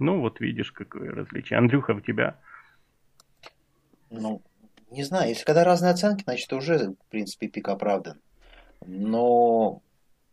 Ну, 0.00 0.20
вот 0.20 0.40
видишь, 0.40 0.72
какое 0.72 1.12
различие. 1.12 1.58
Андрюха, 1.58 1.92
у 1.92 2.00
тебя? 2.00 2.40
Ну, 4.10 4.42
не 4.90 5.04
знаю, 5.04 5.28
если 5.28 5.44
когда 5.44 5.62
разные 5.62 5.92
оценки, 5.92 6.24
значит, 6.24 6.52
уже, 6.52 6.96
в 7.06 7.10
принципе, 7.10 7.46
пик 7.46 7.68
оправдан. 7.68 8.20
Но, 8.86 9.82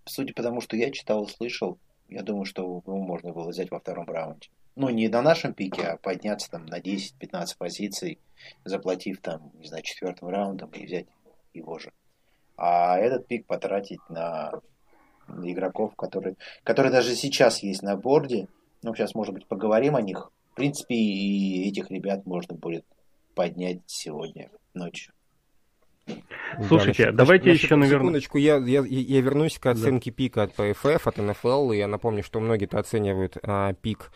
судя 0.05 0.33
по 0.33 0.43
тому, 0.43 0.61
что 0.61 0.75
я 0.77 0.91
читал 0.91 1.25
и 1.25 1.29
слышал, 1.29 1.77
я 2.09 2.23
думаю, 2.23 2.45
что 2.45 2.63
его 2.63 2.97
можно 2.97 3.33
было 3.33 3.49
взять 3.49 3.71
во 3.71 3.79
втором 3.79 4.05
раунде. 4.09 4.49
Ну, 4.75 4.89
не 4.89 5.07
на 5.07 5.21
нашем 5.21 5.53
пике, 5.53 5.83
а 5.83 5.97
подняться 5.97 6.51
там 6.51 6.65
на 6.67 6.79
10-15 6.79 7.57
позиций, 7.57 8.19
заплатив 8.63 9.21
там, 9.21 9.51
не 9.55 9.67
знаю, 9.67 9.83
четвертым 9.83 10.29
раундом 10.29 10.69
и 10.69 10.85
взять 10.85 11.07
его 11.53 11.79
же. 11.79 11.91
А 12.55 12.97
этот 12.97 13.27
пик 13.27 13.45
потратить 13.45 13.99
на 14.09 14.51
игроков, 15.43 15.95
которые, 15.95 16.35
которые 16.63 16.91
даже 16.91 17.15
сейчас 17.15 17.63
есть 17.63 17.81
на 17.81 17.97
борде. 17.97 18.47
Ну, 18.83 18.93
сейчас, 18.95 19.15
может 19.15 19.33
быть, 19.33 19.47
поговорим 19.47 19.95
о 19.95 20.01
них. 20.01 20.31
В 20.51 20.55
принципе, 20.55 20.95
и 20.95 21.67
этих 21.67 21.91
ребят 21.91 22.25
можно 22.25 22.55
будет 22.55 22.85
поднять 23.35 23.81
сегодня 23.87 24.49
ночью. 24.73 25.13
Слушайте, 26.67 27.07
да, 27.07 27.11
давайте 27.11 27.49
насчет, 27.49 27.63
еще, 27.63 27.75
наверное... 27.75 27.99
Секундочку, 27.99 28.37
я, 28.37 28.57
я, 28.57 28.81
я 28.81 29.21
вернусь 29.21 29.59
к 29.59 29.65
оценке 29.67 30.11
да. 30.11 30.15
пика 30.15 30.43
от 30.43 30.55
PFF, 30.55 31.01
от 31.05 31.17
NFL, 31.17 31.75
и 31.75 31.77
я 31.77 31.87
напомню, 31.87 32.23
что 32.23 32.39
многие-то 32.39 32.79
оценивают 32.79 33.37
а, 33.43 33.73
пик 33.73 34.11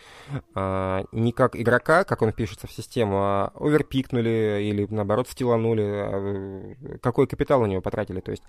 а, 0.56 1.04
не 1.12 1.34
как 1.34 1.56
игрока, 1.56 2.04
как 2.04 2.22
он 2.22 2.34
пишется 2.34 2.68
в 2.68 2.72
систему, 2.72 3.18
а 3.18 3.52
оверпикнули 3.56 4.62
или, 4.64 4.88
наоборот, 4.90 5.28
стиланули, 5.30 5.84
а, 5.84 6.98
какой 7.02 7.28
капитал 7.28 7.62
у 7.62 7.66
него 7.66 7.82
потратили, 7.82 8.22
то 8.22 8.32
есть, 8.32 8.44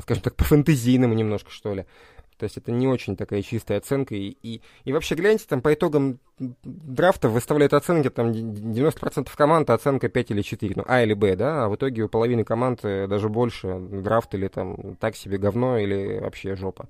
скажем 0.00 0.22
так, 0.22 0.34
по 0.36 0.44
фэнтезийному 0.44 1.14
немножко, 1.14 1.50
что 1.50 1.74
ли. 1.74 1.86
То 2.42 2.46
есть 2.46 2.56
это 2.56 2.72
не 2.72 2.88
очень 2.88 3.16
такая 3.16 3.40
чистая 3.40 3.78
оценка. 3.78 4.16
И, 4.16 4.36
и, 4.42 4.62
и 4.82 4.92
вообще, 4.92 5.14
гляньте, 5.14 5.44
там 5.48 5.62
по 5.62 5.72
итогам 5.72 6.18
драфта 6.40 7.28
выставляют 7.28 7.72
оценки, 7.72 8.10
там 8.10 8.32
90% 8.32 9.28
команд 9.36 9.70
оценка 9.70 10.08
5 10.08 10.32
или 10.32 10.42
4, 10.42 10.72
ну, 10.74 10.84
А 10.88 11.04
или 11.04 11.14
Б, 11.14 11.36
да, 11.36 11.66
а 11.66 11.68
в 11.68 11.76
итоге 11.76 12.02
у 12.02 12.08
половины 12.08 12.42
команд 12.42 12.80
э, 12.82 13.06
даже 13.06 13.28
больше 13.28 13.78
драфт 13.78 14.34
или 14.34 14.48
там 14.48 14.96
так 14.96 15.14
себе 15.14 15.38
говно 15.38 15.78
или 15.78 16.18
вообще 16.18 16.56
жопа. 16.56 16.88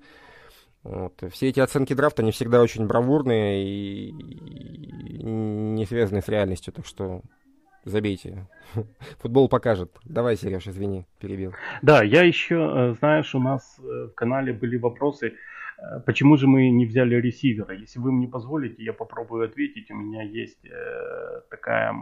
Вот. 0.84 1.22
Все 1.30 1.50
эти 1.50 1.60
оценки 1.60 1.92
драфта, 1.92 2.22
они 2.22 2.32
всегда 2.32 2.62
очень 2.62 2.86
бравурные 2.86 3.62
и, 3.62 4.08
и 4.08 5.22
не 5.22 5.84
связаны 5.84 6.22
с 6.22 6.28
реальностью, 6.28 6.72
так 6.72 6.86
что 6.86 7.20
забейте. 7.84 8.46
Футбол 9.18 9.48
покажет. 9.48 9.90
Давай, 10.04 10.36
Сереж, 10.36 10.66
извини, 10.66 11.06
перебил. 11.18 11.52
Да, 11.82 12.02
я 12.02 12.22
еще, 12.22 12.54
э, 12.54 12.94
знаешь, 12.98 13.34
у 13.34 13.40
нас 13.40 13.78
э, 13.78 14.08
в 14.10 14.14
канале 14.14 14.52
были 14.52 14.76
вопросы, 14.78 15.26
э, 15.26 16.00
почему 16.06 16.36
же 16.36 16.46
мы 16.46 16.70
не 16.70 16.86
взяли 16.86 17.16
ресивера. 17.16 17.74
Если 17.74 17.98
вы 17.98 18.12
мне 18.12 18.28
позволите, 18.28 18.82
я 18.82 18.92
попробую 18.92 19.44
ответить. 19.44 19.90
У 19.90 19.94
меня 19.94 20.22
есть 20.22 20.66
такая... 21.50 21.94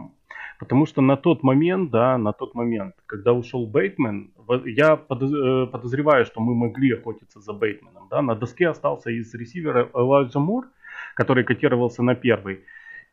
Потому 0.59 0.85
что 0.85 1.01
на 1.01 1.17
тот 1.17 1.43
момент, 1.43 1.89
да, 1.89 2.17
на 2.17 2.33
тот 2.33 2.53
момент, 2.53 2.95
когда 3.07 3.33
ушел 3.33 3.65
Бейтмен, 3.65 4.31
я 4.65 4.95
подозреваю, 4.95 6.25
что 6.25 6.39
мы 6.39 6.53
могли 6.53 6.93
охотиться 6.93 7.39
за 7.39 7.53
Бейтменом. 7.53 8.07
Да? 8.09 8.21
На 8.21 8.35
доске 8.35 8.69
остался 8.69 9.09
из 9.09 9.33
ресивера 9.33 9.89
Элайджа 9.93 10.39
Мур, 10.39 10.67
который 11.15 11.43
котировался 11.43 12.03
на 12.03 12.13
первый 12.13 12.59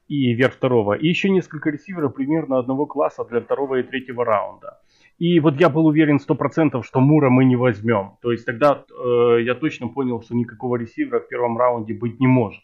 и 0.09 0.33
верх 0.33 0.55
второго. 0.55 0.95
И 0.95 1.07
еще 1.07 1.31
несколько 1.31 1.71
ресиверов 1.71 2.15
примерно 2.15 2.59
одного 2.59 2.87
класса 2.87 3.25
для 3.25 3.41
второго 3.41 3.77
и 3.77 3.83
третьего 3.83 4.25
раунда. 4.25 4.81
И 5.19 5.41
вот 5.41 5.61
я 5.61 5.69
был 5.69 5.87
уверен 5.87 6.19
100%, 6.19 6.83
что 6.83 7.00
Мура 7.00 7.29
мы 7.29 7.45
не 7.45 7.57
возьмем. 7.57 8.12
То 8.23 8.33
есть 8.33 8.47
тогда 8.47 8.85
э, 8.88 9.43
я 9.43 9.55
точно 9.55 9.88
понял, 9.88 10.23
что 10.23 10.35
никакого 10.35 10.77
ресивера 10.77 11.21
в 11.21 11.29
первом 11.29 11.59
раунде 11.59 11.93
быть 11.93 12.21
не 12.21 12.27
может. 12.27 12.62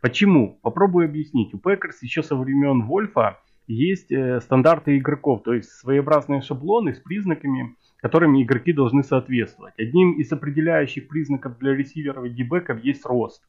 Почему? 0.00 0.58
Попробую 0.62 1.06
объяснить. 1.06 1.54
У 1.54 1.58
Packers 1.58 2.02
еще 2.02 2.22
со 2.22 2.36
времен 2.36 2.82
Вольфа 2.82 3.38
есть 3.66 4.12
э, 4.12 4.40
стандарты 4.40 4.98
игроков, 4.98 5.42
то 5.42 5.54
есть 5.54 5.70
своеобразные 5.70 6.42
шаблоны 6.42 6.92
с 6.92 7.00
признаками, 7.00 7.74
которыми 7.96 8.42
игроки 8.42 8.74
должны 8.74 9.02
соответствовать. 9.02 9.72
Одним 9.78 10.12
из 10.12 10.30
определяющих 10.30 11.08
признаков 11.08 11.58
для 11.58 11.74
ресиверов 11.74 12.26
и 12.26 12.30
дебеков 12.30 12.84
есть 12.84 13.06
рост. 13.06 13.42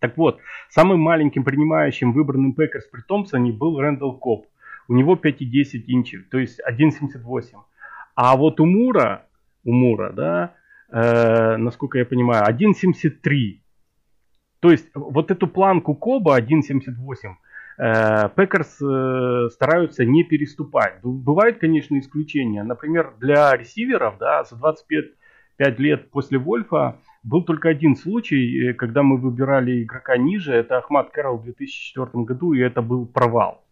Так 0.00 0.16
вот, 0.16 0.40
самым 0.70 0.98
маленьким 1.00 1.44
принимающим 1.44 2.12
выбранным 2.12 2.54
Packers 2.54 2.86
при 2.86 3.02
Томпсоне 3.02 3.52
был 3.52 3.78
Рэндалл 3.78 4.18
Кобб. 4.18 4.46
У 4.88 4.94
него 4.94 5.14
5,10 5.14 5.84
inch 5.86 6.07
ев, 6.07 6.22
то 6.30 6.38
есть 6.38 6.58
1,78. 6.68 7.44
А 8.14 8.36
вот 8.36 8.60
у 8.60 8.66
Мура, 8.66 9.26
у 9.64 9.72
Мура, 9.72 10.10
да, 10.10 10.54
э, 10.90 11.56
насколько 11.58 11.98
я 11.98 12.04
понимаю, 12.04 12.44
1,73. 12.46 13.60
То 14.60 14.70
есть 14.70 14.88
вот 14.94 15.30
эту 15.30 15.46
планку 15.46 15.94
Кобба 15.94 16.40
1,78 16.40 17.34
э, 17.78 18.28
Packers 18.34 18.80
э, 18.82 19.48
стараются 19.52 20.04
не 20.04 20.24
переступать. 20.24 21.00
Бывают, 21.02 21.58
конечно, 21.58 21.98
исключения. 21.98 22.62
Например, 22.62 23.12
для 23.20 23.54
ресиверов, 23.54 24.16
да, 24.18 24.44
за 24.44 24.56
25 24.56 25.04
5 25.60 25.78
лет 25.78 26.10
после 26.10 26.38
Вольфа 26.38 26.96
был 27.22 27.44
только 27.44 27.68
один 27.68 27.94
случай, 27.94 28.70
э, 28.70 28.72
когда 28.72 29.02
мы 29.02 29.18
выбирали 29.18 29.82
игрока 29.82 30.16
ниже, 30.16 30.54
это 30.54 30.78
Ахмад 30.78 31.10
Кэрролл 31.10 31.36
в 31.36 31.42
2004 31.44 32.24
году, 32.24 32.54
и 32.54 32.60
это 32.60 32.80
был 32.80 33.04
провал. 33.04 33.62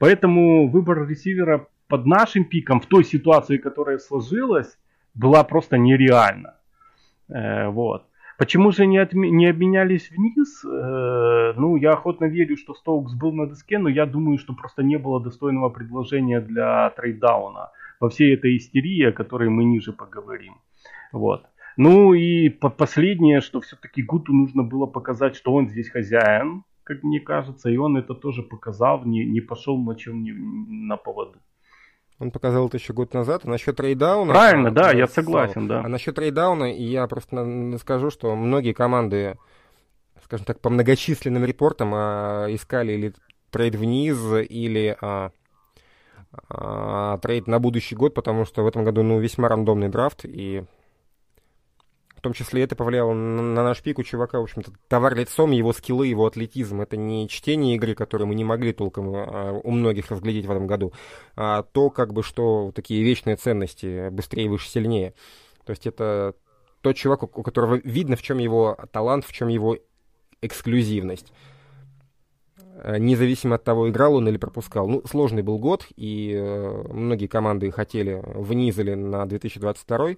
Поэтому 0.00 0.68
выбор 0.68 1.06
ресивера 1.08 1.68
под 1.86 2.06
нашим 2.06 2.44
пиком, 2.44 2.80
в 2.80 2.86
той 2.86 3.04
ситуации, 3.04 3.58
которая 3.58 3.98
сложилась, 3.98 4.76
была 5.14 5.44
просто 5.44 5.78
нереальна. 5.78 6.56
Э, 7.28 7.68
вот. 7.68 8.02
Почему 8.36 8.72
же 8.72 8.84
не, 8.84 8.98
отме- 8.98 9.30
не 9.30 9.46
обменялись 9.46 10.10
вниз? 10.10 10.64
Э, 10.64 11.52
ну, 11.56 11.76
я 11.76 11.92
охотно 11.92 12.24
верю, 12.24 12.56
что 12.56 12.74
Стоукс 12.74 13.14
был 13.14 13.32
на 13.32 13.46
доске, 13.46 13.78
но 13.78 13.88
я 13.88 14.06
думаю, 14.06 14.38
что 14.38 14.52
просто 14.52 14.82
не 14.82 14.98
было 14.98 15.22
достойного 15.22 15.68
предложения 15.68 16.40
для 16.40 16.90
трейдауна 16.90 17.70
во 18.00 18.08
всей 18.08 18.34
этой 18.34 18.56
истерии, 18.56 19.10
о 19.10 19.12
которой 19.12 19.48
мы 19.48 19.62
ниже 19.62 19.92
поговорим. 19.92 20.54
Вот. 21.14 21.46
Ну 21.76 22.12
и 22.12 22.48
последнее, 22.48 23.40
что 23.40 23.60
все-таки 23.60 24.02
Гуту 24.02 24.32
нужно 24.32 24.62
было 24.62 24.86
показать, 24.86 25.36
что 25.36 25.52
он 25.54 25.68
здесь 25.68 25.88
хозяин, 25.88 26.64
как 26.82 27.02
мне 27.02 27.20
кажется, 27.20 27.70
и 27.70 27.76
он 27.76 27.96
это 27.96 28.14
тоже 28.14 28.42
показал, 28.42 29.04
не, 29.04 29.24
не 29.24 29.40
пошел 29.40 29.78
на 29.78 29.96
чем 29.96 30.22
не 30.22 30.32
на 30.32 30.96
поводу. 30.96 31.38
Он 32.18 32.30
показал 32.30 32.66
это 32.66 32.76
еще 32.76 32.92
год 32.92 33.12
назад. 33.14 33.42
А 33.44 33.48
насчет 33.48 33.78
рейдауна... 33.80 34.32
Правильно, 34.32 34.70
да, 34.70 34.92
я 34.92 35.06
согласен, 35.06 35.66
да. 35.66 35.82
А 35.84 35.88
насчет 35.88 36.18
trade 36.18 36.41
down 36.41 36.59
а 36.59 36.64
я 36.72 37.06
просто 37.06 37.76
скажу, 37.78 38.10
что 38.10 38.34
многие 38.36 38.72
команды, 38.72 39.36
скажем 40.24 40.46
так, 40.46 40.60
по 40.60 40.70
многочисленным 40.70 41.44
report 41.44 41.80
ам 41.80 41.92
а, 41.94 42.46
искали 42.50 42.92
или 42.92 43.14
trade 43.50 43.74
вниз, 43.74 44.16
или 44.48 44.96
а, 45.00 45.32
а, 46.48 47.18
trade 47.18 47.48
на 47.48 47.58
будущий 47.58 47.96
год, 47.96 48.14
потому 48.14 48.44
что 48.44 48.62
в 48.62 48.66
этом 48.68 48.84
году 48.84 49.02
ну, 49.02 49.18
весьма 49.18 49.48
рандомный 49.48 49.88
драфт, 49.88 50.24
и 50.24 50.64
том 52.24 52.32
числе 52.32 52.62
это 52.62 52.74
повлияло 52.74 53.12
на, 53.12 53.42
на 53.42 53.62
наш 53.62 53.82
пик 53.82 53.98
у 53.98 54.02
чувака, 54.02 54.40
в 54.40 54.44
общем-то, 54.44 54.72
товар 54.88 55.14
лицом, 55.14 55.50
его 55.50 55.74
скиллы, 55.74 56.06
его 56.06 56.26
атлетизм. 56.26 56.80
Это 56.80 56.96
не 56.96 57.28
чтение 57.28 57.76
игры, 57.76 57.94
которую 57.94 58.28
мы 58.28 58.34
не 58.34 58.44
могли 58.44 58.72
толком 58.72 59.12
а, 59.14 59.60
у 59.62 59.70
многих 59.70 60.10
разглядеть 60.10 60.46
в 60.46 60.50
этом 60.50 60.66
году, 60.66 60.94
а 61.36 61.62
то, 61.62 61.90
как 61.90 62.14
бы, 62.14 62.22
что 62.22 62.72
такие 62.74 63.04
вечные 63.04 63.36
ценности, 63.36 64.08
быстрее, 64.08 64.48
выше, 64.48 64.70
сильнее. 64.70 65.12
То 65.66 65.70
есть 65.70 65.86
это 65.86 66.34
тот 66.80 66.96
чувак, 66.96 67.22
у 67.22 67.42
которого 67.42 67.78
видно, 67.84 68.16
в 68.16 68.22
чем 68.22 68.38
его 68.38 68.78
талант, 68.90 69.26
в 69.26 69.32
чем 69.32 69.48
его 69.48 69.76
эксклюзивность 70.40 71.30
независимо 72.98 73.54
от 73.54 73.64
того, 73.64 73.88
играл 73.88 74.16
он 74.16 74.28
или 74.28 74.36
пропускал. 74.36 74.88
Ну, 74.88 75.02
сложный 75.06 75.42
был 75.42 75.58
год, 75.58 75.86
и 75.96 76.32
э, 76.34 76.84
многие 76.92 77.28
команды 77.28 77.70
хотели 77.70 78.20
вниз 78.24 78.78
или 78.78 78.94
на 78.94 79.26
2022 79.26 80.16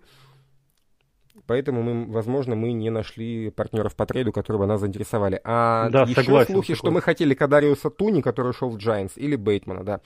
Поэтому, 1.47 1.83
мы, 1.83 2.13
возможно, 2.13 2.57
мы 2.57 2.73
не 2.73 2.91
нашли 2.91 3.51
партнеров 3.51 3.95
по 3.95 4.07
трейду, 4.07 4.33
которые 4.33 4.61
бы 4.61 4.67
нас 4.67 4.81
заинтересовали. 4.81 5.41
А 5.45 5.89
да, 5.91 6.03
еще 6.03 6.23
согласен, 6.23 6.55
слухи, 6.55 6.75
что 6.75 6.91
мы 6.91 7.01
хотели 7.01 7.35
Кадариуса 7.35 7.91
Туни, 7.91 8.21
который 8.21 8.51
ушел 8.51 8.71
в 8.71 8.77
Giants, 8.77 9.13
или 9.17 9.37
Бейтмана, 9.37 9.85
да. 9.85 10.01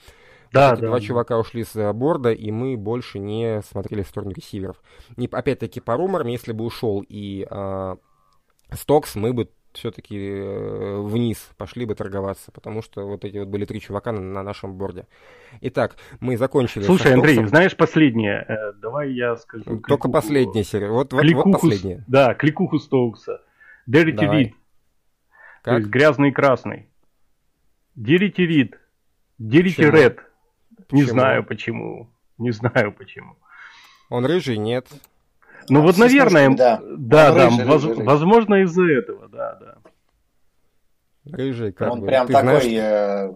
Да, 0.51 0.73
Эти 0.73 0.81
да, 0.81 0.87
два 0.87 0.99
чувака 0.99 1.39
ушли 1.39 1.63
с 1.63 1.93
борда, 1.93 2.33
и 2.33 2.51
мы 2.51 2.75
больше 2.75 3.19
не 3.19 3.61
смотрели 3.61 4.03
в 4.03 4.07
сторону 4.07 4.33
ресиверов. 4.33 4.81
Не, 5.15 5.27
опять-таки, 5.31 5.79
по 5.79 5.95
руморам, 5.95 6.27
если 6.27 6.51
бы 6.51 6.65
ушел 6.65 7.05
и 7.07 7.47
э, 7.49 7.95
Стокс, 8.73 9.15
мы 9.15 9.31
бы 9.31 9.49
все-таки 9.73 10.17
э, 10.17 11.01
вниз 11.01 11.49
пошли 11.57 11.85
бы 11.85 11.95
торговаться, 11.95 12.51
потому 12.51 12.81
что 12.81 13.07
вот 13.07 13.25
эти 13.25 13.37
вот 13.37 13.47
были 13.47 13.65
три 13.65 13.79
чувака 13.79 14.11
на, 14.11 14.21
на 14.21 14.43
нашем 14.43 14.73
борде. 14.73 15.07
Итак, 15.61 15.95
мы 16.19 16.37
закончили. 16.37 16.83
Слушай, 16.83 17.13
Андрей, 17.13 17.45
знаешь 17.45 17.75
последнее? 17.75 18.45
Э, 18.47 18.73
давай 18.73 19.11
я 19.11 19.35
скажу. 19.37 19.63
Только 19.63 19.83
кликуху, 19.83 20.11
последнее, 20.11 20.63
Серега. 20.63 20.91
Вот, 20.91 21.13
вот, 21.13 21.21
кликуху, 21.21 21.49
вот 21.49 21.61
последнее. 21.61 22.03
Да, 22.07 22.33
кликуху 22.33 22.79
Стоукса. 22.79 23.41
Дерити 23.87 24.23
Рид. 24.25 24.55
То 25.63 25.77
есть 25.77 25.87
грязный 25.87 26.29
и 26.29 26.31
красный. 26.31 26.87
Dirty 27.95 28.41
Red. 28.41 28.79
Dirty 29.37 29.81
Red. 29.81 30.19
Не 30.91 31.03
знаю 31.03 31.43
почему. 31.43 32.09
Не 32.37 32.51
знаю 32.51 32.91
почему. 32.91 33.37
Он 34.09 34.25
рыжий, 34.25 34.57
нет. 34.57 34.87
Ну 35.69 35.79
а, 35.79 35.83
вот, 35.83 35.97
наверное, 35.97 36.49
да, 36.55 36.81
да, 36.81 37.31
да 37.33 37.45
рыжий, 37.47 37.65
воз, 37.65 37.83
рыжий. 37.83 38.03
возможно 38.03 38.55
из-за 38.63 38.83
этого, 38.83 39.27
да, 39.29 39.55
да. 39.55 39.77
Рыжий, 41.25 41.71
как 41.71 41.91
Он 41.91 42.01
бы. 42.01 42.07
прям 42.07 42.27
Ты 42.27 42.33
такой, 42.33 42.61
знаешь... 42.61 42.65
э, 42.65 43.33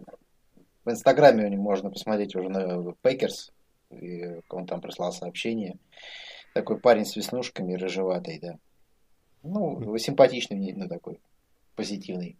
в 0.86 0.90
Инстаграме 0.90 1.50
можно 1.58 1.90
посмотреть 1.90 2.36
уже 2.36 2.50
на 2.50 2.94
Packers, 3.02 3.52
и 3.92 4.40
он 4.50 4.66
там 4.66 4.82
прислал 4.82 5.12
сообщение. 5.12 5.78
Такой 6.54 6.80
парень 6.80 7.06
с 7.06 7.16
веснушками, 7.16 7.74
рыжеватый, 7.76 8.40
да. 8.42 8.58
Ну, 9.44 9.98
симпатичный, 9.98 10.74
ну, 10.74 10.88
такой, 10.88 11.20
позитивный. 11.76 12.38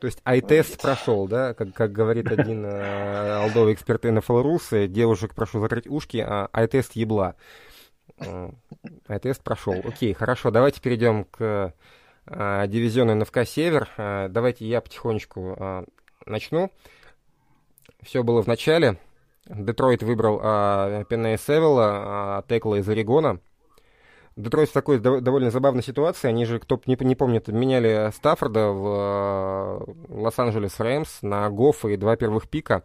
То 0.00 0.06
есть 0.06 0.20
ай-тест 0.24 0.80
прошел, 0.80 1.26
да, 1.26 1.54
как, 1.54 1.72
как 1.72 1.92
говорит 1.92 2.30
один 2.30 2.64
э, 2.64 3.42
алдовый 3.42 3.74
эксперт 3.74 4.04
НФЛ 4.04 4.58
девушек 4.86 5.34
прошу 5.34 5.60
закрыть 5.60 5.88
ушки, 5.88 6.18
а 6.18 6.48
ай-тест 6.52 6.92
ебла. 6.94 7.34
Тест 9.22 9.42
прошел. 9.42 9.74
Окей, 9.84 10.12
хорошо, 10.12 10.50
давайте 10.50 10.80
перейдем 10.80 11.24
к 11.24 11.74
а, 12.26 12.66
дивизиону 12.66 13.14
НФК 13.14 13.44
Север. 13.46 13.88
А, 13.96 14.28
давайте 14.28 14.66
я 14.66 14.80
потихонечку 14.80 15.56
а, 15.58 15.84
начну. 16.26 16.70
Все 18.02 18.22
было 18.22 18.42
в 18.42 18.46
начале. 18.46 18.98
Детройт 19.46 20.02
выбрал 20.02 20.40
а, 20.42 21.04
Пенея 21.04 21.38
Севилла, 21.38 21.86
а, 21.86 22.44
текла 22.48 22.78
из 22.78 22.88
Орегона. 22.88 23.40
Детройт 24.36 24.68
в 24.68 24.72
такой 24.72 25.00
довольно 25.00 25.50
забавной 25.50 25.82
ситуации. 25.82 26.28
Они 26.28 26.44
же, 26.44 26.60
кто 26.60 26.80
не, 26.86 26.96
не 27.00 27.16
помнит, 27.16 27.48
меняли 27.48 28.10
Стаффорда 28.14 28.68
в 28.68 28.86
а, 28.86 29.84
Лос-Анджелес 30.08 30.78
Рэмс 30.78 31.22
на 31.22 31.48
Гоффа 31.50 31.88
и 31.88 31.96
два 31.96 32.16
первых 32.16 32.48
пика. 32.48 32.84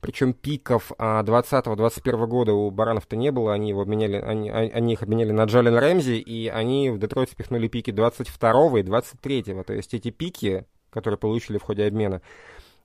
Причем 0.00 0.32
пиков 0.32 0.92
20-21 0.98 2.26
года 2.26 2.52
у 2.52 2.70
Баранов-то 2.70 3.16
не 3.16 3.32
было, 3.32 3.52
они, 3.52 3.70
его 3.70 3.82
обменяли, 3.82 4.16
они, 4.16 4.50
они 4.50 4.92
их 4.92 5.02
обменяли 5.02 5.32
на 5.32 5.44
Джален 5.44 5.76
Рэмзи, 5.76 6.18
и 6.18 6.48
они 6.48 6.90
в 6.90 6.98
Детройт 6.98 7.30
спихнули 7.30 7.68
пики 7.68 7.90
22 7.90 8.80
и 8.80 8.82
23 8.82 9.40
-го. 9.40 9.64
То 9.64 9.72
есть 9.72 9.94
эти 9.94 10.10
пики, 10.10 10.66
которые 10.90 11.18
получили 11.18 11.58
в 11.58 11.62
ходе 11.62 11.86
обмена, 11.86 12.22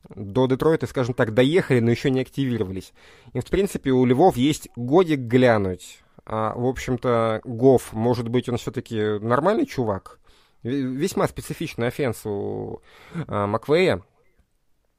до 0.09 0.47
Детройта, 0.47 0.87
скажем 0.87 1.13
так, 1.13 1.33
доехали, 1.33 1.79
но 1.79 1.91
еще 1.91 2.09
не 2.09 2.21
активировались. 2.21 2.93
И, 3.33 3.39
в 3.39 3.45
принципе, 3.45 3.91
у 3.91 4.05
Львов 4.05 4.35
есть 4.37 4.69
годик 4.75 5.19
глянуть. 5.19 6.03
А, 6.25 6.53
в 6.55 6.65
общем-то, 6.65 7.41
Гофф, 7.43 7.93
может 7.93 8.27
быть, 8.27 8.49
он 8.49 8.57
все-таки 8.57 9.19
нормальный 9.19 9.65
чувак. 9.65 10.19
Весьма 10.63 11.27
специфичный 11.27 11.87
offense 11.87 12.25
у 12.25 12.81
а, 13.27 13.47
Маквея. 13.47 14.01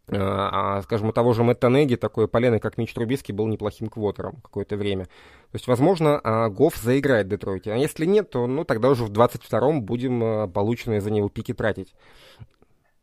А, 0.09 0.77
а, 0.79 0.83
скажем, 0.83 1.09
у 1.09 1.13
того 1.13 1.33
же 1.33 1.43
Мэтта 1.43 1.69
Неги 1.69 1.97
такое 1.97 2.27
полено, 2.27 2.59
как 2.59 2.77
Мич 2.77 2.93
Трубиски, 2.93 3.33
был 3.33 3.47
неплохим 3.47 3.89
квотером 3.89 4.37
какое-то 4.43 4.77
время. 4.77 5.05
То 5.05 5.55
есть, 5.55 5.67
возможно, 5.67 6.21
а, 6.23 6.51
Гофф 6.51 6.77
заиграет 6.77 7.27
в 7.27 7.31
Детройте. 7.31 7.73
А 7.73 7.77
если 7.77 8.05
нет, 8.05 8.31
то 8.31 8.47
ну, 8.47 8.65
тогда 8.65 8.91
уже 8.91 9.05
в 9.05 9.11
22-м 9.11 9.83
будем 9.83 10.23
а, 10.23 10.49
полученные 10.49 11.01
за 11.01 11.11
него 11.11 11.29
пики 11.29 11.55
тратить 11.55 11.95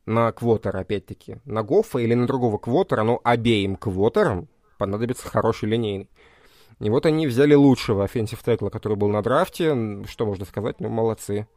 на 0.06 0.32
квотер, 0.32 0.76
опять-таки, 0.76 1.38
на 1.46 1.64
Гоффа 1.64 2.00
или 2.00 2.14
на 2.14 2.28
другого 2.28 2.58
квотера, 2.58 3.04
но 3.04 3.20
обеим 3.24 3.76
квотерам 3.76 4.48
понадобится 4.78 5.28
хороший 5.28 5.70
линейный. 5.70 6.10
И 6.80 6.90
вот 6.90 7.06
они 7.06 7.28
взяли 7.28 7.54
лучшего 7.54 8.04
offensive 8.04 8.44
tackle 8.44 8.63
а, 8.63 8.70
который 8.70 8.98
был 8.98 9.08
на 9.10 9.22
драфте. 9.22 10.04
Что 10.08 10.26
можно 10.26 10.46
сказать? 10.46 10.80
Ну, 10.80 10.90
молодцы. 10.90 11.48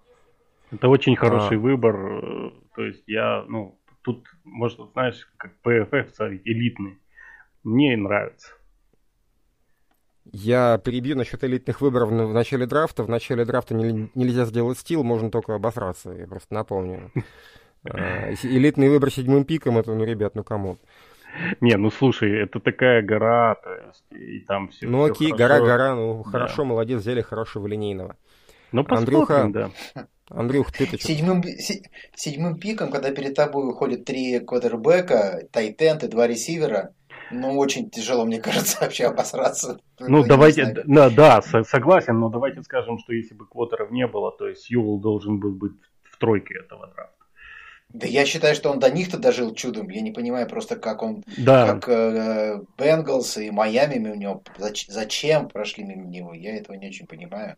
Это 0.71 0.89
очень 0.89 1.17
хороший 1.17 1.57
а... 1.57 1.61
выбор. 1.61 2.53
То 2.77 2.83
есть 2.83 3.03
я, 3.07 3.45
ну, 3.49 3.79
тут, 4.05 4.27
может, 4.45 4.79
знаешь, 4.93 5.27
как 5.37 5.53
PFF 5.65 6.41
элитный. 6.45 6.99
Мне 7.65 7.97
нравится. 7.97 8.53
Я 10.33 10.79
перебью 10.79 11.17
насчет 11.17 11.43
элитных 11.45 11.81
выборов 11.81 12.11
в 12.11 12.33
начале 12.33 12.67
драфта. 12.67 13.03
В 13.03 13.09
начале 13.09 13.45
драфта 13.45 13.75
нельзя 13.75 14.45
сделать 14.45 14.79
steal, 14.79 15.03
можно 15.03 15.31
только 15.31 15.55
обосраться, 15.55 16.11
я 16.13 16.27
просто 16.27 16.55
напомню. 16.55 17.11
А, 17.87 18.33
элитный 18.43 18.89
выбор 18.89 19.11
седьмым 19.11 19.45
пиком, 19.45 19.77
это, 19.77 19.93
ну, 19.93 20.05
ребят, 20.05 20.35
ну 20.35 20.43
кому? 20.43 20.79
Не, 21.61 21.77
ну 21.77 21.91
слушай, 21.91 22.33
это 22.33 22.59
такая 22.59 23.03
гора, 23.03 23.57
то 23.57 23.75
есть, 23.75 24.05
и 24.11 24.41
там 24.41 24.69
все. 24.69 24.87
Ну 24.87 25.05
окей, 25.05 25.33
гора, 25.33 25.61
гора, 25.61 25.95
ну 25.95 26.23
хорошо, 26.23 26.65
молодец, 26.65 27.03
взяли 27.03 27.21
хорошего 27.21 27.67
линейного. 27.67 28.17
Ну, 28.75 28.83
посмотрим, 28.83 29.21
Андрюха, 29.21 29.71
да. 29.95 30.07
Андрюх, 30.29 30.73
ты 30.73 30.87
то 30.87 30.99
седьмым, 30.99 31.45
седьмым 32.17 32.59
пиком, 32.59 32.91
когда 32.91 33.13
перед 33.13 33.37
тобой 33.37 33.69
уходят 33.69 34.05
три 34.05 34.41
квотербека, 34.41 35.47
тайтенд 35.53 36.03
и 36.03 36.09
два 36.09 36.27
ресивера, 36.27 36.93
ну, 37.31 37.57
очень 37.57 37.89
тяжело, 37.89 38.25
мне 38.25 38.41
кажется, 38.41 38.79
вообще 38.81 39.05
обосраться. 39.05 39.79
Ну, 40.01 40.25
давайте, 40.25 40.75
да, 40.87 41.09
да, 41.09 41.41
согласен, 41.41 42.19
но 42.19 42.31
давайте 42.31 42.63
скажем, 42.65 42.99
что 42.99 43.13
если 43.13 43.35
бы 43.35 43.47
квотеров 43.47 43.93
не 43.93 44.09
было, 44.09 44.33
то 44.33 44.49
есть 44.49 44.69
Юл 44.71 44.99
должен 44.99 45.39
был 45.39 45.53
быть 45.53 45.75
в 46.03 46.19
тройке 46.19 46.55
этого 46.59 46.89
драфта. 46.89 47.24
Да 47.95 48.09
я 48.09 48.27
считаю, 48.27 48.57
что 48.57 48.73
он 48.73 48.81
до 48.81 48.91
них-то 48.91 49.19
дожил 49.19 49.55
чудом. 49.55 49.89
Я 49.89 50.01
не 50.01 50.11
понимаю 50.11 50.49
просто, 50.49 50.75
как 50.75 51.01
он, 51.05 51.23
да. 51.37 51.67
как 51.69 51.89
э, 51.89 52.61
Бенгалс 52.77 53.37
и 53.37 53.53
Майами 53.53 54.11
у 54.11 54.17
него, 54.17 54.43
зачем 54.89 55.49
прошли 55.49 55.85
мимо 55.85 56.05
него. 56.05 56.35
Я 56.35 56.57
этого 56.57 56.75
не 56.75 56.89
очень 56.89 57.07
понимаю. 57.07 57.57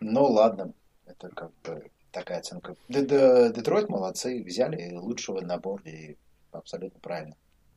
Ну 0.00 0.24
ладно, 0.24 0.72
это 1.06 1.28
как 1.28 1.52
бы 1.62 1.90
такая 2.10 2.40
оценка. 2.40 2.74
Детройт 2.88 3.88
молодцы, 3.88 4.42
взяли 4.42 4.92
лучшего 4.96 5.40
на 5.40 5.58
борде, 5.58 5.90
и 5.90 6.16
абсолютно 6.50 6.98
правильно. 6.98 7.36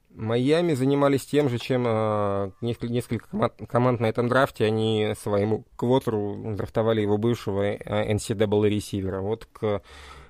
Майами 0.09 0.73
занимались 0.73 1.27
тем 1.27 1.49
же, 1.49 1.59
чем 1.59 1.85
э, 1.85 2.51
несколько, 2.61 2.91
несколько 2.91 3.27
команд, 3.29 3.53
команд 3.69 3.99
на 3.99 4.07
этом 4.07 4.27
драфте. 4.27 4.65
Они 4.65 5.13
своему 5.21 5.65
квотеру 5.75 6.55
драфтовали 6.55 7.01
его 7.01 7.19
бывшего 7.19 7.75
NCAA 7.75 8.69
ресивера. 8.69 9.21
Вот 9.21 9.45
к 9.45 9.83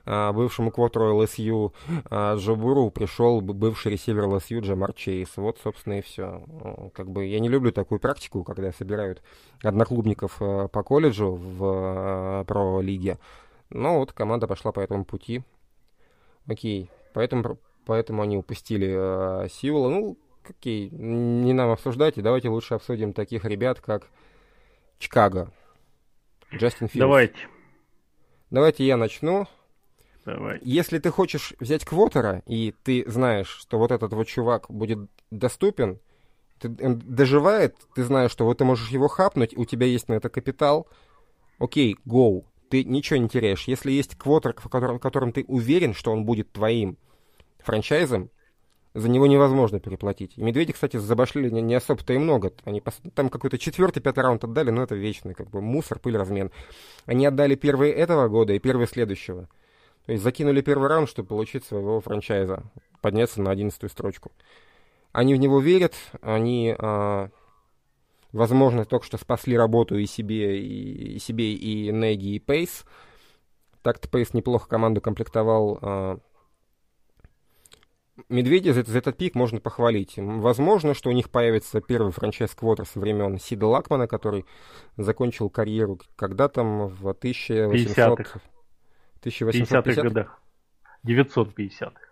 бывшему 0.05 0.71
квотеру 0.71 1.17
ЛСЮ 1.17 1.73
а, 2.09 2.35
Джабуру 2.35 2.91
пришел 2.91 3.41
бывший 3.41 3.93
ресивер 3.93 4.27
ЛСЮ 4.27 4.61
Джамар 4.61 4.93
Чейз. 4.93 5.35
Вот, 5.37 5.59
собственно, 5.63 5.99
и 5.99 6.01
все. 6.01 6.43
Как 6.93 7.09
бы 7.09 7.25
я 7.25 7.39
не 7.39 7.49
люблю 7.49 7.71
такую 7.71 7.99
практику, 7.99 8.43
когда 8.43 8.71
собирают 8.71 9.21
одноклубников 9.63 10.37
а, 10.39 10.67
по 10.67 10.83
колледжу 10.83 11.33
в 11.33 12.45
про-лиге. 12.47 13.17
Но 13.69 13.99
вот 13.99 14.11
команда 14.13 14.47
пошла 14.47 14.71
по 14.71 14.79
этому 14.79 15.05
пути. 15.05 15.43
Окей, 16.47 16.91
поэтому, 17.13 17.57
поэтому 17.85 18.21
они 18.21 18.37
упустили 18.37 18.93
э, 18.95 19.47
Сиула. 19.49 19.89
Ну, 19.89 20.17
окей, 20.47 20.89
не 20.91 21.53
нам 21.53 21.71
обсуждать, 21.71 22.17
и 22.17 22.21
давайте 22.21 22.49
лучше 22.49 22.75
обсудим 22.75 23.13
таких 23.13 23.45
ребят, 23.45 23.79
как 23.79 24.09
Чикаго. 24.99 25.51
Джастин 26.53 26.87
Филдс. 26.87 26.99
Давайте. 26.99 27.47
Давайте 28.51 28.85
я 28.85 28.97
начну. 28.97 29.47
Давай. 30.25 30.59
Если 30.63 30.97
ты 30.97 31.11
хочешь 31.11 31.53
взять 31.59 31.85
квотера, 31.85 32.41
и 32.47 32.73
ты 32.83 33.03
знаешь, 33.07 33.47
что 33.47 33.77
вот 33.77 33.91
этот 33.91 34.11
вот 34.13 34.27
чувак 34.27 34.65
будет 34.69 34.99
доступен, 35.29 35.99
ты, 36.59 36.69
доживает, 36.69 37.75
ты 37.93 38.03
знаешь, 38.03 38.31
что 38.31 38.45
вот 38.45 38.57
ты 38.57 38.65
можешь 38.65 38.89
его 38.89 39.07
хапнуть, 39.07 39.55
у 39.55 39.65
тебя 39.65 39.85
есть 39.85 40.09
на 40.09 40.13
это 40.13 40.29
капитал, 40.29 40.87
окей, 41.59 41.97
go, 42.07 42.45
ты 42.69 42.83
ничего 42.83 43.17
не 43.17 43.29
теряешь. 43.29 43.67
Если 43.67 43.91
есть 43.91 44.15
квотер, 44.15 44.55
в 44.57 44.69
котором, 44.69 44.97
в 44.97 45.01
котором 45.01 45.31
ты 45.31 45.45
уверен, 45.47 45.93
что 45.93 46.11
он 46.11 46.25
будет 46.25 46.51
твоим 46.51 46.97
франчайзом, 47.59 48.31
за 48.95 49.09
него 49.09 49.27
невозможно 49.27 49.79
переплатить. 49.79 50.37
И 50.37 50.41
медведи, 50.41 50.71
кстати, 50.71 50.95
забашлили 50.95 51.49
не, 51.49 51.61
не 51.61 51.75
особо-то 51.75 52.13
и 52.13 52.17
много. 52.17 52.53
Они 52.63 52.81
там 53.13 53.29
какой-то 53.29 53.57
четвертый, 53.57 53.99
пятый 53.99 54.21
раунд 54.21 54.43
отдали, 54.45 54.71
но 54.71 54.81
это 54.81 54.95
вечный, 54.95 55.33
как 55.33 55.49
бы 55.49 55.61
мусор, 55.61 55.99
пыль, 55.99 56.17
размен. 56.17 56.49
Они 57.05 57.25
отдали 57.25 57.55
первый 57.55 57.91
этого 57.91 58.29
года 58.29 58.53
и 58.53 58.59
первый 58.59 58.87
следующего. 58.87 59.49
То 60.05 60.11
есть 60.11 60.23
закинули 60.23 60.61
первый 60.61 60.87
раунд, 60.87 61.09
чтобы 61.09 61.29
получить 61.29 61.65
своего 61.65 61.99
франчайза, 61.99 62.63
подняться 63.01 63.41
на 63.41 63.51
одиннадцатую 63.51 63.89
строчку. 63.89 64.31
Они 65.11 65.33
в 65.33 65.37
него 65.37 65.59
верят, 65.59 65.95
они, 66.21 66.75
а, 66.77 67.29
возможно, 68.31 68.85
только 68.85 69.05
что 69.05 69.17
спасли 69.17 69.57
работу 69.57 69.97
и 69.97 70.05
себе, 70.05 70.59
и, 70.59 71.15
и 71.15 71.19
себе, 71.19 71.53
и 71.53 71.91
Неги, 71.91 72.35
и 72.35 72.39
Пейс. 72.39 72.85
Так-то 73.81 74.09
Пейс 74.09 74.33
неплохо 74.33 74.67
команду 74.67 75.01
комплектовал. 75.01 75.79
А, 75.81 76.19
Медведи 78.29 78.69
за, 78.69 78.83
за 78.83 78.97
этот 78.99 79.17
пик 79.17 79.35
можно 79.35 79.59
похвалить. 79.59 80.13
Возможно, 80.17 80.93
что 80.93 81.09
у 81.09 81.13
них 81.13 81.29
появится 81.29 81.81
первый 81.81 82.13
франчайз-квотер 82.13 82.85
со 82.85 82.99
времен 82.99 83.39
Сида 83.39 83.67
Лакмана, 83.67 84.07
который 84.07 84.45
закончил 84.95 85.49
карьеру 85.49 85.99
когда 86.15 86.47
там 86.47 86.87
в 86.87 87.09
1800... 87.09 88.19
50-х. 88.19 88.41
1850-х 89.25 90.01
годах. 90.01 90.41
950-х. 91.05 92.05